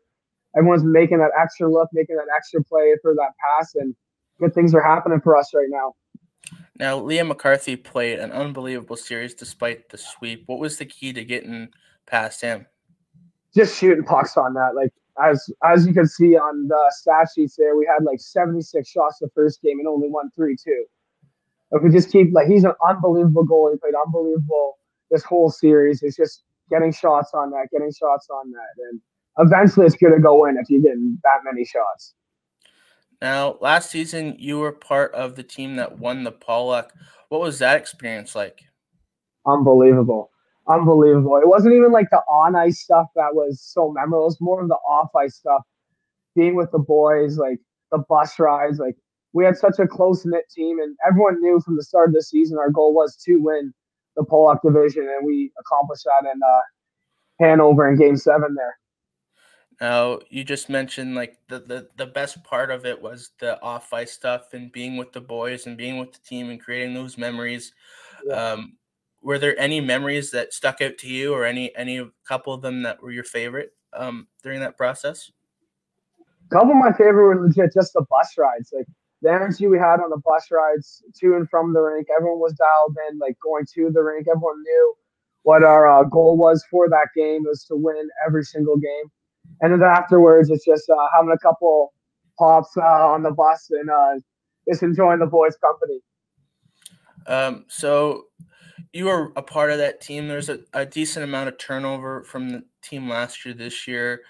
everyone's 0.55 0.83
making 0.83 1.19
that 1.19 1.31
extra 1.39 1.71
look, 1.71 1.89
making 1.93 2.15
that 2.17 2.27
extra 2.35 2.63
play 2.63 2.95
for 3.01 3.13
that 3.15 3.31
pass, 3.39 3.75
and 3.75 3.95
good 4.39 4.53
things 4.53 4.73
are 4.73 4.81
happening 4.81 5.21
for 5.21 5.35
us 5.35 5.51
right 5.53 5.69
now. 5.69 5.93
Now, 6.77 6.99
Liam 6.99 7.27
McCarthy 7.27 7.75
played 7.75 8.19
an 8.19 8.31
unbelievable 8.31 8.95
series 8.95 9.33
despite 9.33 9.89
the 9.89 9.97
sweep. 9.97 10.43
What 10.47 10.59
was 10.59 10.77
the 10.77 10.85
key 10.85 11.13
to 11.13 11.23
getting 11.23 11.69
past 12.05 12.41
him? 12.41 12.65
Just 13.55 13.77
shooting 13.77 14.03
pucks 14.03 14.37
on 14.37 14.53
that. 14.55 14.75
Like 14.75 14.93
as 15.21 15.49
as 15.63 15.85
you 15.85 15.93
can 15.93 16.07
see 16.07 16.35
on 16.35 16.67
the 16.67 16.93
stat 16.95 17.27
sheets 17.35 17.55
there, 17.55 17.75
we 17.75 17.85
had 17.85 18.03
like 18.03 18.19
76 18.19 18.87
shots 18.89 19.19
the 19.19 19.29
first 19.35 19.61
game 19.61 19.79
and 19.79 19.87
only 19.87 20.09
won 20.09 20.31
three 20.35 20.55
two. 20.55 20.85
if 21.71 21.83
we 21.83 21.89
just 21.89 22.11
keep 22.11 22.33
like 22.33 22.47
he's 22.47 22.63
an 22.63 22.73
unbelievable 22.87 23.43
goal. 23.43 23.71
He 23.71 23.77
played 23.77 23.93
unbelievable 23.95 24.77
this 25.11 25.23
whole 25.23 25.49
series. 25.49 26.01
It's 26.01 26.17
just 26.17 26.43
getting 26.69 26.91
shots 26.91 27.31
on 27.33 27.51
that, 27.51 27.67
getting 27.71 27.91
shots 27.91 28.27
on 28.29 28.51
that, 28.51 28.83
and 28.89 29.01
eventually 29.37 29.85
it's 29.85 29.95
going 29.95 30.13
to 30.13 30.19
go 30.19 30.45
in 30.45 30.57
if 30.57 30.69
you 30.69 30.81
get 30.81 30.95
that 31.23 31.39
many 31.43 31.65
shots. 31.65 32.15
Now, 33.21 33.57
last 33.61 33.89
season 33.89 34.35
you 34.37 34.59
were 34.59 34.71
part 34.71 35.13
of 35.13 35.35
the 35.35 35.43
team 35.43 35.75
that 35.77 35.99
won 35.99 36.23
the 36.23 36.31
Pollock. 36.31 36.91
What 37.29 37.41
was 37.41 37.59
that 37.59 37.77
experience 37.77 38.35
like? 38.35 38.63
Unbelievable. 39.45 40.31
Unbelievable. 40.67 41.37
It 41.37 41.47
wasn't 41.47 41.75
even 41.75 41.91
like 41.91 42.09
the 42.09 42.21
on 42.29 42.55
ice 42.55 42.79
stuff 42.79 43.07
that 43.15 43.35
was 43.35 43.61
so 43.61 43.91
memorable. 43.91 44.23
It 44.23 44.25
was 44.25 44.41
more 44.41 44.61
of 44.61 44.69
the 44.69 44.75
off 44.75 45.13
ice 45.15 45.35
stuff. 45.35 45.61
Being 46.35 46.55
with 46.55 46.71
the 46.71 46.79
boys, 46.79 47.37
like 47.37 47.59
the 47.91 47.99
bus 48.09 48.39
rides, 48.39 48.79
like 48.79 48.95
we 49.33 49.45
had 49.45 49.57
such 49.57 49.77
a 49.79 49.87
close 49.87 50.25
knit 50.25 50.45
team, 50.49 50.79
and 50.79 50.95
everyone 51.05 51.41
knew 51.41 51.59
from 51.59 51.75
the 51.75 51.83
start 51.83 52.09
of 52.09 52.15
the 52.15 52.23
season 52.23 52.57
our 52.57 52.71
goal 52.71 52.93
was 52.93 53.15
to 53.25 53.37
win 53.37 53.73
the 54.15 54.23
Pollock 54.23 54.61
division, 54.63 55.03
and 55.03 55.25
we 55.25 55.51
accomplished 55.59 56.05
that 56.05 56.31
in 56.31 56.39
uh, 56.41 56.59
Hanover 57.39 57.87
in 57.87 57.97
Game 57.97 58.17
Seven 58.17 58.55
there. 58.55 58.77
Now 59.81 60.19
you 60.29 60.43
just 60.43 60.69
mentioned 60.69 61.15
like 61.15 61.37
the, 61.49 61.59
the 61.59 61.89
the 61.97 62.05
best 62.05 62.43
part 62.43 62.71
of 62.71 62.85
it 62.85 63.01
was 63.01 63.31
the 63.39 63.61
off 63.61 63.91
ice 63.91 64.11
stuff 64.11 64.53
and 64.53 64.71
being 64.71 64.97
with 64.97 65.11
the 65.11 65.21
boys 65.21 65.67
and 65.67 65.75
being 65.75 65.97
with 65.97 66.13
the 66.13 66.19
team 66.19 66.49
and 66.49 66.61
creating 66.61 66.93
those 66.93 67.17
memories. 67.17 67.73
Yeah. 68.25 68.53
Um, 68.53 68.77
were 69.23 69.39
there 69.39 69.57
any 69.59 69.81
memories 69.81 70.31
that 70.31 70.53
stuck 70.53 70.81
out 70.81 70.97
to 70.99 71.07
you, 71.07 71.33
or 71.33 71.45
any 71.45 71.75
any 71.75 72.07
couple 72.27 72.53
of 72.53 72.61
them 72.61 72.83
that 72.83 73.01
were 73.01 73.11
your 73.11 73.23
favorite 73.23 73.71
um, 73.93 74.27
during 74.43 74.59
that 74.59 74.77
process? 74.77 75.31
A 76.19 76.53
couple 76.53 76.71
of 76.71 76.77
my 76.77 76.91
favorite 76.91 77.23
were 77.23 77.47
legit 77.47 77.73
just 77.73 77.93
the 77.93 78.05
bus 78.09 78.35
rides. 78.37 78.71
Like 78.75 78.85
the 79.21 79.31
energy 79.31 79.67
we 79.67 79.79
had 79.79 80.01
on 80.01 80.09
the 80.09 80.21
bus 80.23 80.51
rides 80.51 81.01
to 81.19 81.35
and 81.35 81.49
from 81.49 81.73
the 81.73 81.79
rink. 81.79 82.07
Everyone 82.15 82.39
was 82.39 82.53
dialed 82.53 82.97
in, 83.09 83.17
like 83.17 83.37
going 83.41 83.65
to 83.73 83.89
the 83.91 84.03
rink. 84.03 84.27
Everyone 84.27 84.61
knew 84.61 84.95
what 85.43 85.63
our 85.63 85.89
uh, 85.89 86.03
goal 86.03 86.37
was 86.37 86.63
for 86.69 86.89
that 86.89 87.07
game 87.15 87.43
was 87.43 87.63
to 87.65 87.75
win 87.75 88.09
every 88.27 88.43
single 88.43 88.77
game. 88.77 89.11
And 89.61 89.73
then 89.73 89.83
afterwards, 89.83 90.49
it's 90.49 90.65
just 90.65 90.89
uh, 90.89 91.07
having 91.13 91.31
a 91.31 91.37
couple 91.37 91.93
pops 92.37 92.75
uh, 92.77 92.81
on 92.81 93.23
the 93.23 93.31
bus 93.31 93.67
and 93.69 93.89
uh, 93.89 94.15
just 94.67 94.83
enjoying 94.83 95.19
the 95.19 95.25
boys' 95.25 95.55
company. 95.57 95.99
Um, 97.27 97.65
so 97.67 98.25
you 98.93 99.05
were 99.05 99.33
a 99.35 99.41
part 99.41 99.71
of 99.71 99.79
that 99.79 100.01
team. 100.01 100.27
There's 100.27 100.49
a, 100.49 100.59
a 100.73 100.85
decent 100.85 101.23
amount 101.23 101.49
of 101.49 101.57
turnover 101.57 102.23
from 102.23 102.49
the 102.49 102.63
team 102.81 103.09
last 103.09 103.43
year, 103.43 103.53
this 103.53 103.87
year. 103.87 104.21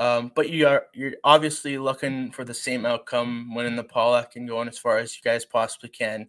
Um, 0.00 0.32
but 0.34 0.50
you 0.50 0.66
are 0.66 0.86
you're 0.92 1.14
obviously 1.24 1.78
looking 1.78 2.30
for 2.30 2.44
the 2.44 2.54
same 2.54 2.84
outcome, 2.84 3.54
winning 3.54 3.76
the 3.76 3.84
Pollock 3.84 4.36
and 4.36 4.48
going 4.48 4.68
as 4.68 4.78
far 4.78 4.98
as 4.98 5.16
you 5.16 5.22
guys 5.28 5.44
possibly 5.44 5.88
can. 5.88 6.28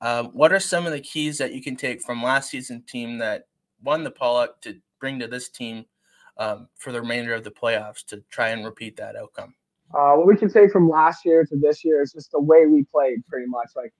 Um, 0.00 0.26
what 0.26 0.52
are 0.52 0.60
some 0.60 0.86
of 0.86 0.92
the 0.92 1.00
keys 1.00 1.38
that 1.38 1.52
you 1.52 1.62
can 1.62 1.76
take 1.76 2.02
from 2.02 2.22
last 2.22 2.50
season 2.50 2.82
team 2.86 3.18
that 3.18 3.46
won 3.82 4.04
the 4.04 4.10
Pollock 4.10 4.60
to 4.62 4.80
bring 4.98 5.18
to 5.18 5.26
this 5.26 5.48
team 5.48 5.84
um, 6.38 6.68
for 6.76 6.92
the 6.92 7.00
remainder 7.00 7.34
of 7.34 7.44
the 7.44 7.50
playoffs 7.50 8.04
to 8.06 8.22
try 8.30 8.48
and 8.48 8.64
repeat 8.64 8.96
that 8.96 9.16
outcome? 9.16 9.54
Uh, 9.92 10.14
what 10.14 10.26
we 10.26 10.36
can 10.36 10.50
take 10.50 10.70
from 10.70 10.88
last 10.88 11.24
year 11.24 11.44
to 11.44 11.56
this 11.56 11.84
year 11.84 12.02
is 12.02 12.12
just 12.12 12.30
the 12.30 12.40
way 12.40 12.66
we 12.66 12.84
played, 12.84 13.26
pretty 13.26 13.46
much. 13.46 13.70
Like 13.74 13.92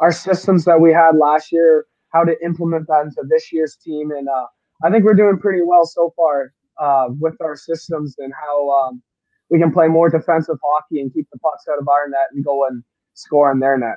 our 0.00 0.10
systems 0.10 0.64
that 0.64 0.80
we 0.80 0.90
had 0.90 1.16
last 1.16 1.52
year, 1.52 1.86
how 2.14 2.24
to 2.24 2.34
implement 2.44 2.86
that 2.86 3.02
into 3.02 3.22
this 3.28 3.52
year's 3.52 3.76
team, 3.76 4.12
and 4.12 4.28
uh, 4.28 4.46
I 4.84 4.90
think 4.90 5.04
we're 5.04 5.14
doing 5.14 5.38
pretty 5.38 5.62
well 5.62 5.84
so 5.84 6.14
far 6.16 6.52
uh, 6.80 7.08
with 7.18 7.34
our 7.40 7.56
systems 7.56 8.14
and 8.18 8.32
how 8.40 8.70
um, 8.70 9.02
we 9.50 9.58
can 9.58 9.72
play 9.72 9.88
more 9.88 10.08
defensive 10.08 10.56
hockey 10.64 11.00
and 11.00 11.12
keep 11.12 11.28
the 11.32 11.38
pucks 11.40 11.64
out 11.70 11.78
of 11.78 11.88
our 11.88 12.08
net 12.08 12.28
and 12.32 12.44
go 12.44 12.66
and 12.66 12.82
score 13.14 13.50
on 13.50 13.58
their 13.58 13.76
net. 13.76 13.96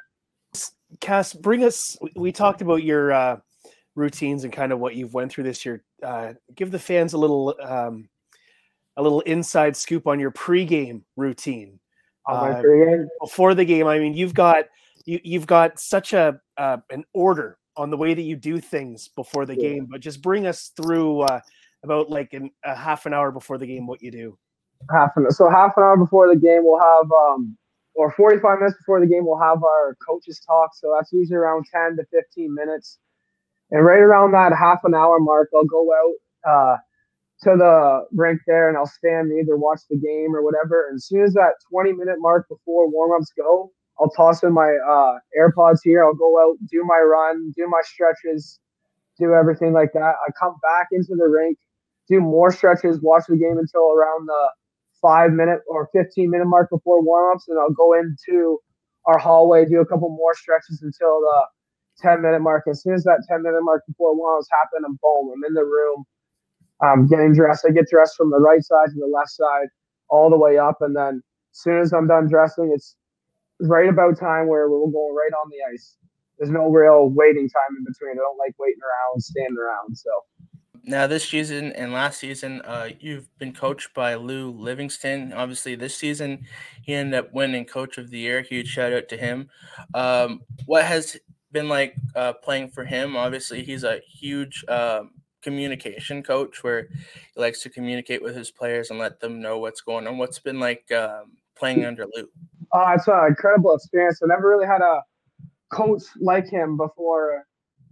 Cass, 1.00 1.34
bring 1.34 1.64
us. 1.64 1.98
We 2.16 2.32
talked 2.32 2.62
about 2.62 2.84
your 2.84 3.12
uh, 3.12 3.38
routines 3.96 4.44
and 4.44 4.54
kind 4.54 4.72
of 4.72 4.80
what 4.80 4.96
you've 4.96 5.14
went 5.14 5.32
through 5.32 5.44
this 5.44 5.66
year. 5.66 5.84
Uh, 6.02 6.34
give 6.56 6.72
the 6.72 6.80
fans 6.80 7.14
a 7.14 7.18
little 7.18 7.56
um, 7.62 8.10
a 8.96 9.04
little 9.04 9.22
inside 9.22 9.76
scoop 9.76 10.08
on 10.08 10.20
your 10.20 10.32
pregame 10.32 11.04
routine. 11.16 11.80
Uh, 12.28 12.62
before 13.22 13.54
the 13.54 13.64
game, 13.64 13.88
I 13.88 14.00
mean, 14.00 14.14
you've 14.14 14.34
got 14.34 14.66
you, 15.06 15.20
you've 15.24 15.48
got 15.48 15.80
such 15.80 16.14
a 16.14 16.40
uh, 16.58 16.78
an 16.90 17.04
order 17.14 17.58
on 17.78 17.90
the 17.90 17.98
way 17.98 18.14
that 18.14 18.24
you 18.24 18.36
do 18.36 18.60
things 18.60 19.08
before 19.08 19.46
the 19.46 19.56
yeah. 19.56 19.70
game, 19.70 19.88
but 19.90 20.02
just 20.02 20.22
bring 20.22 20.48
us 20.48 20.72
through 20.76 21.22
uh, 21.22 21.40
about 21.84 22.10
like 22.10 22.34
in 22.34 22.50
a 22.66 22.76
half 22.76 23.06
an 23.06 23.14
hour 23.14 23.32
before 23.32 23.58
the 23.58 23.68
game 23.68 23.88
what 23.88 24.02
you 24.02 24.12
do? 24.12 24.38
Half 24.92 25.12
an 25.16 25.30
so 25.32 25.50
half 25.50 25.74
an 25.78 25.84
hour 25.84 25.98
before 25.98 26.28
the 26.28 26.40
game 26.40 26.62
we'll 26.64 26.80
have 26.80 27.12
um 27.12 27.58
or 27.96 28.12
45 28.12 28.60
minutes 28.60 28.78
before 28.78 29.00
the 29.00 29.08
game 29.08 29.26
we'll 29.26 29.40
have 29.40 29.64
our 29.64 29.98
coaches 30.08 30.40
talk. 30.46 30.72
So 30.76 30.94
that's 30.96 31.12
usually 31.12 31.38
around 31.38 31.66
10 31.74 31.98
to 31.98 32.06
15 32.12 32.54
minutes. 32.54 33.00
And 33.72 33.84
right 33.84 34.00
around 34.00 34.32
that 34.32 34.54
half 34.56 34.80
an 34.84 34.94
hour 34.94 35.20
mark, 35.20 35.50
I'll 35.56 35.66
go 35.66 35.90
out 35.94 36.50
uh, 36.50 36.78
to 37.44 37.58
the 37.58 38.06
rink 38.12 38.42
there 38.46 38.70
and 38.70 38.78
I'll 38.78 38.86
stand 38.86 39.32
and 39.32 39.40
either 39.40 39.58
watch 39.58 39.82
the 39.90 39.98
game 39.98 40.36
or 40.36 40.44
whatever. 40.44 40.88
And 40.88 40.98
as 40.98 41.06
soon 41.06 41.24
as 41.24 41.34
that 41.34 41.54
20 41.72 41.94
minute 41.94 42.18
mark 42.20 42.48
before 42.48 42.90
warm-ups 42.90 43.34
go, 43.36 43.72
I'll 44.00 44.10
toss 44.10 44.44
in 44.44 44.54
my 44.54 44.76
uh, 44.88 45.18
AirPods 45.40 45.80
here. 45.84 46.04
I'll 46.04 46.14
go 46.14 46.40
out, 46.40 46.58
do 46.70 46.84
my 46.86 47.00
run, 47.00 47.54
do 47.56 47.68
my 47.68 47.82
stretches, 47.84 48.60
do 49.20 49.34
everything 49.34 49.74
like 49.74 49.94
that. 49.94 50.16
I 50.28 50.32
come 50.40 50.56
back 50.62 50.88
into 50.92 51.16
the 51.16 51.28
rink, 51.28 51.58
do 52.08 52.22
more 52.22 52.52
stretches, 52.52 53.02
watch 53.02 53.24
the 53.28 53.38
game 53.38 53.58
until 53.58 53.92
around 53.92 54.28
the 54.28 54.50
five 55.02 55.32
minute 55.32 55.62
or 55.68 55.90
15 55.94 56.30
minute 56.30 56.46
mark 56.46 56.70
before 56.70 57.02
warmups, 57.04 57.48
and 57.48 57.60
I'll 57.60 57.72
go 57.72 57.94
into 57.94 58.60
our 59.06 59.18
hallway, 59.18 59.66
do 59.66 59.80
a 59.80 59.86
couple 59.86 60.10
more 60.10 60.36
stretches 60.36 60.82
until 60.82 61.22
the 61.22 61.46
10 62.00 62.22
minute 62.22 62.42
mark. 62.42 62.66
As 62.70 62.84
soon 62.84 62.94
as 62.94 63.04
that 63.04 63.26
10 63.28 63.42
minute 63.42 63.62
mark 63.62 63.84
before 63.88 64.16
warmups 64.16 64.46
happen, 64.52 64.84
I'm 64.86 65.00
boom, 65.02 65.34
I'm 65.36 65.44
in 65.48 65.54
the 65.54 65.64
room, 65.64 66.06
I'm 66.82 67.08
getting 67.08 67.34
dressed. 67.34 67.66
I 67.68 67.72
get 67.72 67.88
dressed 67.90 68.16
from 68.16 68.30
the 68.30 68.40
right 68.40 68.64
side 68.64 68.90
to 68.90 69.00
the 69.00 69.08
left 69.08 69.32
side, 69.32 69.68
all 70.10 70.30
the 70.30 70.38
way 70.38 70.58
up, 70.58 70.78
and 70.82 70.96
then 70.96 71.24
as 71.54 71.62
soon 71.62 71.80
as 71.80 71.94
I'm 71.94 72.08
done 72.08 72.28
dressing, 72.28 72.72
it's 72.74 72.96
right 73.60 73.90
about 73.90 74.20
time 74.20 74.48
where 74.48 74.70
we're 74.70 74.92
going 74.92 75.16
right 75.16 75.34
on 75.42 75.50
the 75.50 75.58
ice. 75.74 75.96
There's 76.38 76.52
no 76.52 76.70
real 76.70 77.10
waiting 77.10 77.50
time 77.50 77.78
in 77.78 77.84
between. 77.84 78.12
I 78.12 78.22
don't 78.22 78.38
like 78.38 78.54
waiting 78.60 78.82
around, 78.82 79.22
standing 79.22 79.58
around. 79.58 79.98
So 79.98 80.12
now 80.84 81.06
this 81.06 81.28
season 81.28 81.74
and 81.74 81.92
last 81.92 82.20
season, 82.20 82.62
uh, 82.62 82.90
you've 83.00 83.28
been 83.38 83.54
coached 83.54 83.94
by 83.94 84.16
Lou 84.16 84.52
Livingston. 84.52 85.34
Obviously, 85.34 85.76
this 85.76 85.98
season 85.98 86.46
he 86.82 86.94
ended 86.94 87.20
up 87.20 87.34
winning 87.34 87.66
Coach 87.66 87.98
of 87.98 88.10
the 88.10 88.20
Year. 88.20 88.42
Huge 88.42 88.68
shout 88.68 88.94
out 88.94 89.10
to 89.10 89.18
him. 89.18 89.50
Um, 89.94 90.42
what 90.66 90.86
has 90.86 91.18
been 91.52 91.68
like 91.68 91.96
uh, 92.16 92.34
playing 92.34 92.70
for 92.70 92.86
him? 92.86 93.18
Obviously, 93.18 93.64
he's 93.64 93.84
a 93.84 94.00
huge 94.08 94.64
um, 94.70 95.12
communication 95.42 96.24
coach 96.24 96.64
where 96.64 96.88
he 97.34 97.42
likes 97.42 97.62
to 97.64 97.70
communicate 97.70 98.22
with 98.22 98.36
his 98.36 98.52
players 98.52 98.90
and 98.90 99.00
let 99.00 99.20
them 99.20 99.42
know 99.42 99.58
what's 99.58 99.82
going 99.82 100.08
on. 100.08 100.18
What's 100.18 100.40
been 100.40 100.60
like 100.60 100.92
um, 100.92 101.34
playing 101.58 101.86
under 101.86 102.06
Lou? 102.14 102.28
Uh, 102.72 102.94
it's 102.96 103.08
an 103.08 103.26
incredible 103.28 103.76
experience. 103.76 104.20
I 104.24 104.28
never 104.28 104.48
really 104.50 104.68
had 104.68 104.82
a 104.82 105.02
coach 105.72 106.04
like 106.20 106.50
him 106.50 106.78
before 106.78 107.44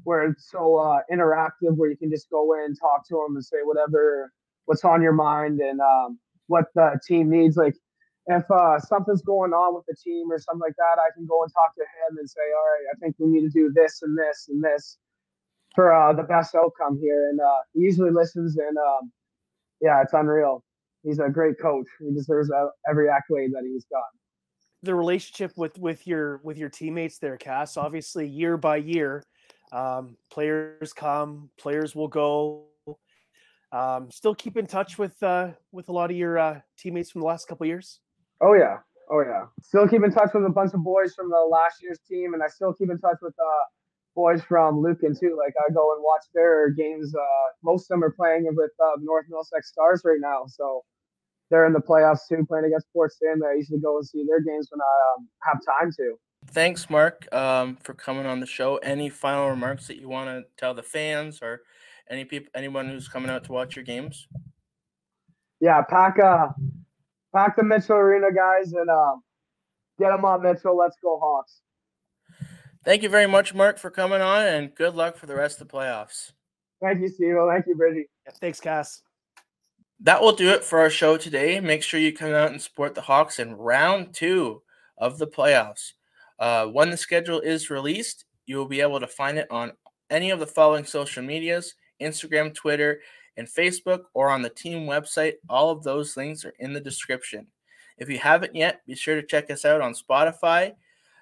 where 0.04 0.30
it's 0.30 0.50
so 0.52 0.78
uh, 0.78 1.00
interactive, 1.12 1.76
where 1.76 1.90
you 1.90 1.98
can 1.98 2.12
just 2.12 2.30
go 2.30 2.54
in, 2.54 2.76
talk 2.76 3.08
to 3.08 3.16
him 3.16 3.36
and 3.36 3.44
say 3.44 3.58
whatever 3.64 4.32
what's 4.66 4.84
on 4.84 5.02
your 5.02 5.14
mind 5.14 5.60
and 5.60 5.80
um, 5.80 6.20
what 6.48 6.66
the 6.76 7.00
team 7.08 7.30
needs. 7.30 7.58
Like 7.58 7.76
if 8.28 8.50
uh, 8.50 8.80
something's 8.80 9.22
going 9.22 9.54
on 9.54 9.76
with 9.76 9.86
the 9.88 9.96
team 9.96 10.32
or 10.32 10.40
something 10.40 10.62
like 10.62 10.76
that, 10.78 11.00
I 11.00 11.14
can 11.16 11.26
go 11.26 11.44
and 11.44 11.52
talk 11.54 11.76
to 11.76 11.82
him 11.82 12.18
and 12.18 12.30
say, 12.30 12.42
all 12.42 12.66
right, 12.66 12.94
I 12.94 13.00
think 13.00 13.16
we 13.20 13.28
need 13.28 13.42
to 13.42 13.50
do 13.50 13.72
this 13.74 14.02
and 14.02 14.18
this 14.18 14.48
and 14.50 14.64
this 14.64 14.98
for 15.74 15.94
uh, 15.94 16.14
the 16.14 16.24
best 16.24 16.56
outcome 16.56 17.00
here. 17.00 17.30
And 17.30 17.40
uh, 17.40 17.62
he 17.74 17.82
usually 17.82 18.12
listens, 18.12 18.58
and 18.58 18.78
um, 18.78 19.12
yeah, 19.82 20.02
it's 20.02 20.14
unreal. 20.14 20.64
He's 21.06 21.20
a 21.20 21.30
great 21.30 21.60
coach. 21.62 21.86
He 22.00 22.12
deserves 22.12 22.52
every 22.90 23.10
accolade 23.10 23.52
that 23.54 23.64
he's 23.64 23.86
got. 23.86 24.04
The 24.82 24.96
relationship 24.96 25.52
with 25.56 25.78
with 25.78 26.06
your 26.08 26.42
with 26.44 26.58
your 26.58 26.70
teammates 26.70 27.20
there, 27.20 27.38
Cass. 27.38 27.78
Obviously, 27.78 28.28
year 28.28 28.58
by 28.58 28.78
year, 28.78 29.24
um, 29.72 30.18
players 30.32 30.94
come, 30.94 31.50
players 31.58 31.96
will 31.96 32.08
go. 32.08 32.66
Um, 33.72 34.10
still 34.12 34.36
keep 34.36 34.58
in 34.58 34.68
touch 34.68 34.98
with 34.98 35.22
uh, 35.24 35.52
with 35.72 35.90
a 35.90 35.92
lot 35.92 36.12
of 36.12 36.18
your 36.18 36.40
uh, 36.40 36.60
teammates 36.78 37.12
from 37.12 37.22
the 37.22 37.28
last 37.28 37.48
couple 37.48 37.66
years. 37.66 38.00
Oh 38.42 38.54
yeah, 38.54 38.78
oh 39.12 39.22
yeah. 39.22 39.46
Still 39.62 39.88
keep 39.88 40.04
in 40.04 40.12
touch 40.12 40.30
with 40.34 40.46
a 40.46 40.50
bunch 40.50 40.74
of 40.74 40.84
boys 40.84 41.14
from 41.14 41.30
the 41.30 41.48
last 41.50 41.82
year's 41.82 42.00
team, 42.10 42.34
and 42.34 42.44
I 42.44 42.48
still 42.48 42.74
keep 42.74 42.90
in 42.90 43.00
touch 43.00 43.18
with 43.22 43.34
uh, 43.40 43.64
boys 44.16 44.42
from 44.42 44.82
Lucan 44.82 45.16
too. 45.20 45.38
Like 45.38 45.54
I 45.68 45.72
go 45.72 45.94
and 45.94 46.04
watch 46.04 46.26
their 46.34 46.72
games. 46.72 47.14
Uh, 47.14 47.48
most 47.64 47.84
of 47.84 47.88
them 47.90 48.04
are 48.04 48.12
playing 48.12 48.48
with 48.56 48.72
uh, 48.84 48.92
North 49.02 49.26
Middlesex 49.30 49.70
Stars 49.70 50.02
right 50.04 50.20
now, 50.20 50.46
so 50.48 50.84
they're 51.56 51.66
in 51.66 51.72
the 51.72 51.80
playoffs 51.80 52.28
too, 52.28 52.46
playing 52.46 52.66
against 52.66 52.92
Port 52.92 53.14
Stanley. 53.14 53.48
I 53.50 53.54
usually 53.54 53.80
go 53.80 53.96
and 53.96 54.06
see 54.06 54.26
their 54.28 54.42
games 54.42 54.68
when 54.70 54.82
I 54.82 54.96
um, 55.16 55.30
have 55.44 55.60
time 55.66 55.90
to 55.94 56.16
thanks, 56.48 56.90
Mark, 56.90 57.34
um, 57.34 57.78
for 57.78 57.94
coming 57.94 58.26
on 58.26 58.42
the 58.42 58.46
show. 58.46 58.78
Any 58.78 59.10
final 59.10 59.50
remarks 59.50 59.88
that 59.88 59.98
you 59.98 60.10
want 60.10 60.30
to 60.30 60.44
tell 60.58 60.74
the 60.74 60.84
fans 60.84 61.40
or 61.42 61.62
any 62.10 62.26
people, 62.26 62.52
anyone 62.54 62.90
who's 62.90 63.08
coming 63.08 63.30
out 63.30 63.46
to 63.46 63.54
watch 63.54 63.76
your 63.76 63.86
games? 63.86 64.28
Yeah, 65.62 65.82
pack 65.82 66.20
uh, 66.20 66.50
pack 67.34 67.56
the 67.56 67.64
Mitchell 67.64 67.96
Arena 67.96 68.28
guys 68.36 68.74
and 68.74 68.90
uh, 68.90 69.16
get 69.98 70.10
them 70.10 70.26
on 70.26 70.44
Mitchell. 70.44 70.78
Let's 70.78 70.98
go 71.02 71.18
Hawks. 71.20 71.62
Thank 72.84 73.02
you 73.02 73.10
very 73.10 73.28
much, 73.28 73.54
Mark, 73.54 73.80
for 73.80 73.90
coming 73.90 74.22
on, 74.22 74.46
and 74.46 74.76
good 74.76 74.94
luck 74.94 75.18
for 75.18 75.26
the 75.26 75.36
rest 75.36 75.60
of 75.60 75.68
the 75.68 75.74
playoffs. 75.74 76.34
Thank 76.82 77.02
you, 77.02 77.08
Steve. 77.08 77.36
Thank 77.50 77.66
you, 77.66 77.76
Bridgie. 77.76 78.06
Thanks, 78.40 78.60
Cass. 78.60 79.02
That 80.02 80.22
will 80.22 80.34
do 80.34 80.50
it 80.50 80.64
for 80.64 80.80
our 80.80 80.90
show 80.90 81.18
today. 81.18 81.60
Make 81.60 81.82
sure 81.82 82.00
you 82.00 82.14
come 82.14 82.34
out 82.34 82.52
and 82.52 82.62
support 82.62 82.96
the 82.96 83.02
Hawks 83.02 83.40
in 83.40 83.56
round 83.56 84.14
two 84.14 84.62
of 84.98 85.18
the 85.18 85.28
playoffs. 85.28 85.94
Uh, 86.38 86.66
when 86.66 86.90
the 86.90 86.98
schedule 86.98 87.40
is 87.40 87.70
released, 87.70 88.26
you 88.46 88.58
will 88.58 88.68
be 88.68 88.82
able 88.82 89.00
to 89.00 89.08
find 89.08 89.38
it 89.38 89.50
on 89.50 89.72
any 90.10 90.32
of 90.32 90.40
the 90.40 90.48
following 90.48 90.86
social 90.86 91.24
medias 91.24 91.76
Instagram, 92.02 92.54
Twitter, 92.54 93.00
and 93.38 93.48
Facebook, 93.48 94.04
or 94.14 94.30
on 94.30 94.42
the 94.42 94.50
team 94.50 94.86
website. 94.86 95.34
All 95.50 95.70
of 95.70 95.84
those 95.84 96.18
links 96.18 96.44
are 96.46 96.54
in 96.60 96.74
the 96.74 96.82
description. 96.82 97.48
If 97.98 98.10
you 98.10 98.20
haven't 98.20 98.56
yet, 98.56 98.86
be 98.86 98.96
sure 98.96 99.16
to 99.16 99.26
check 99.26 99.50
us 99.50 99.64
out 99.64 99.82
on 99.82 99.94
Spotify. 99.94 100.74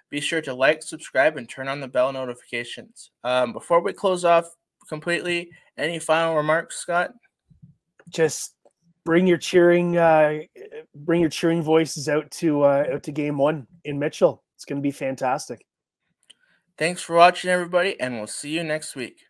Be 0.10 0.20
sure 0.20 0.42
to 0.42 0.54
like, 0.54 0.82
subscribe, 0.84 1.38
and 1.38 1.48
turn 1.48 1.68
on 1.68 1.80
the 1.80 1.88
bell 1.88 2.12
notifications. 2.12 3.12
Um, 3.24 3.54
before 3.54 3.82
we 3.82 3.94
close 3.94 4.26
off 4.26 4.46
completely, 4.90 5.52
any 5.78 6.00
final 6.00 6.36
remarks, 6.36 6.78
Scott? 6.78 7.14
Just 8.10 8.53
bring 9.06 9.28
your 9.28 9.38
cheering, 9.38 9.98
uh, 9.98 10.40
bring 10.96 11.22
your 11.22 11.30
cheering 11.30 11.62
voices 11.62 12.10
out 12.10 12.30
to 12.32 12.64
uh, 12.64 12.86
out 12.94 13.04
to 13.04 13.12
Game 13.12 13.38
One 13.38 13.68
in 13.84 14.00
Mitchell. 14.00 14.44
It's 14.56 14.66
going 14.66 14.82
to 14.82 14.84
be 14.84 14.92
fantastic. 14.92 15.66
Thanks 16.78 17.02
for 17.02 17.16
watching, 17.16 17.52
everybody, 17.52 18.00
and 18.00 18.16
we'll 18.16 18.28
see 18.28 18.50
you 18.50 18.64
next 18.64 18.96
week. 18.96 19.26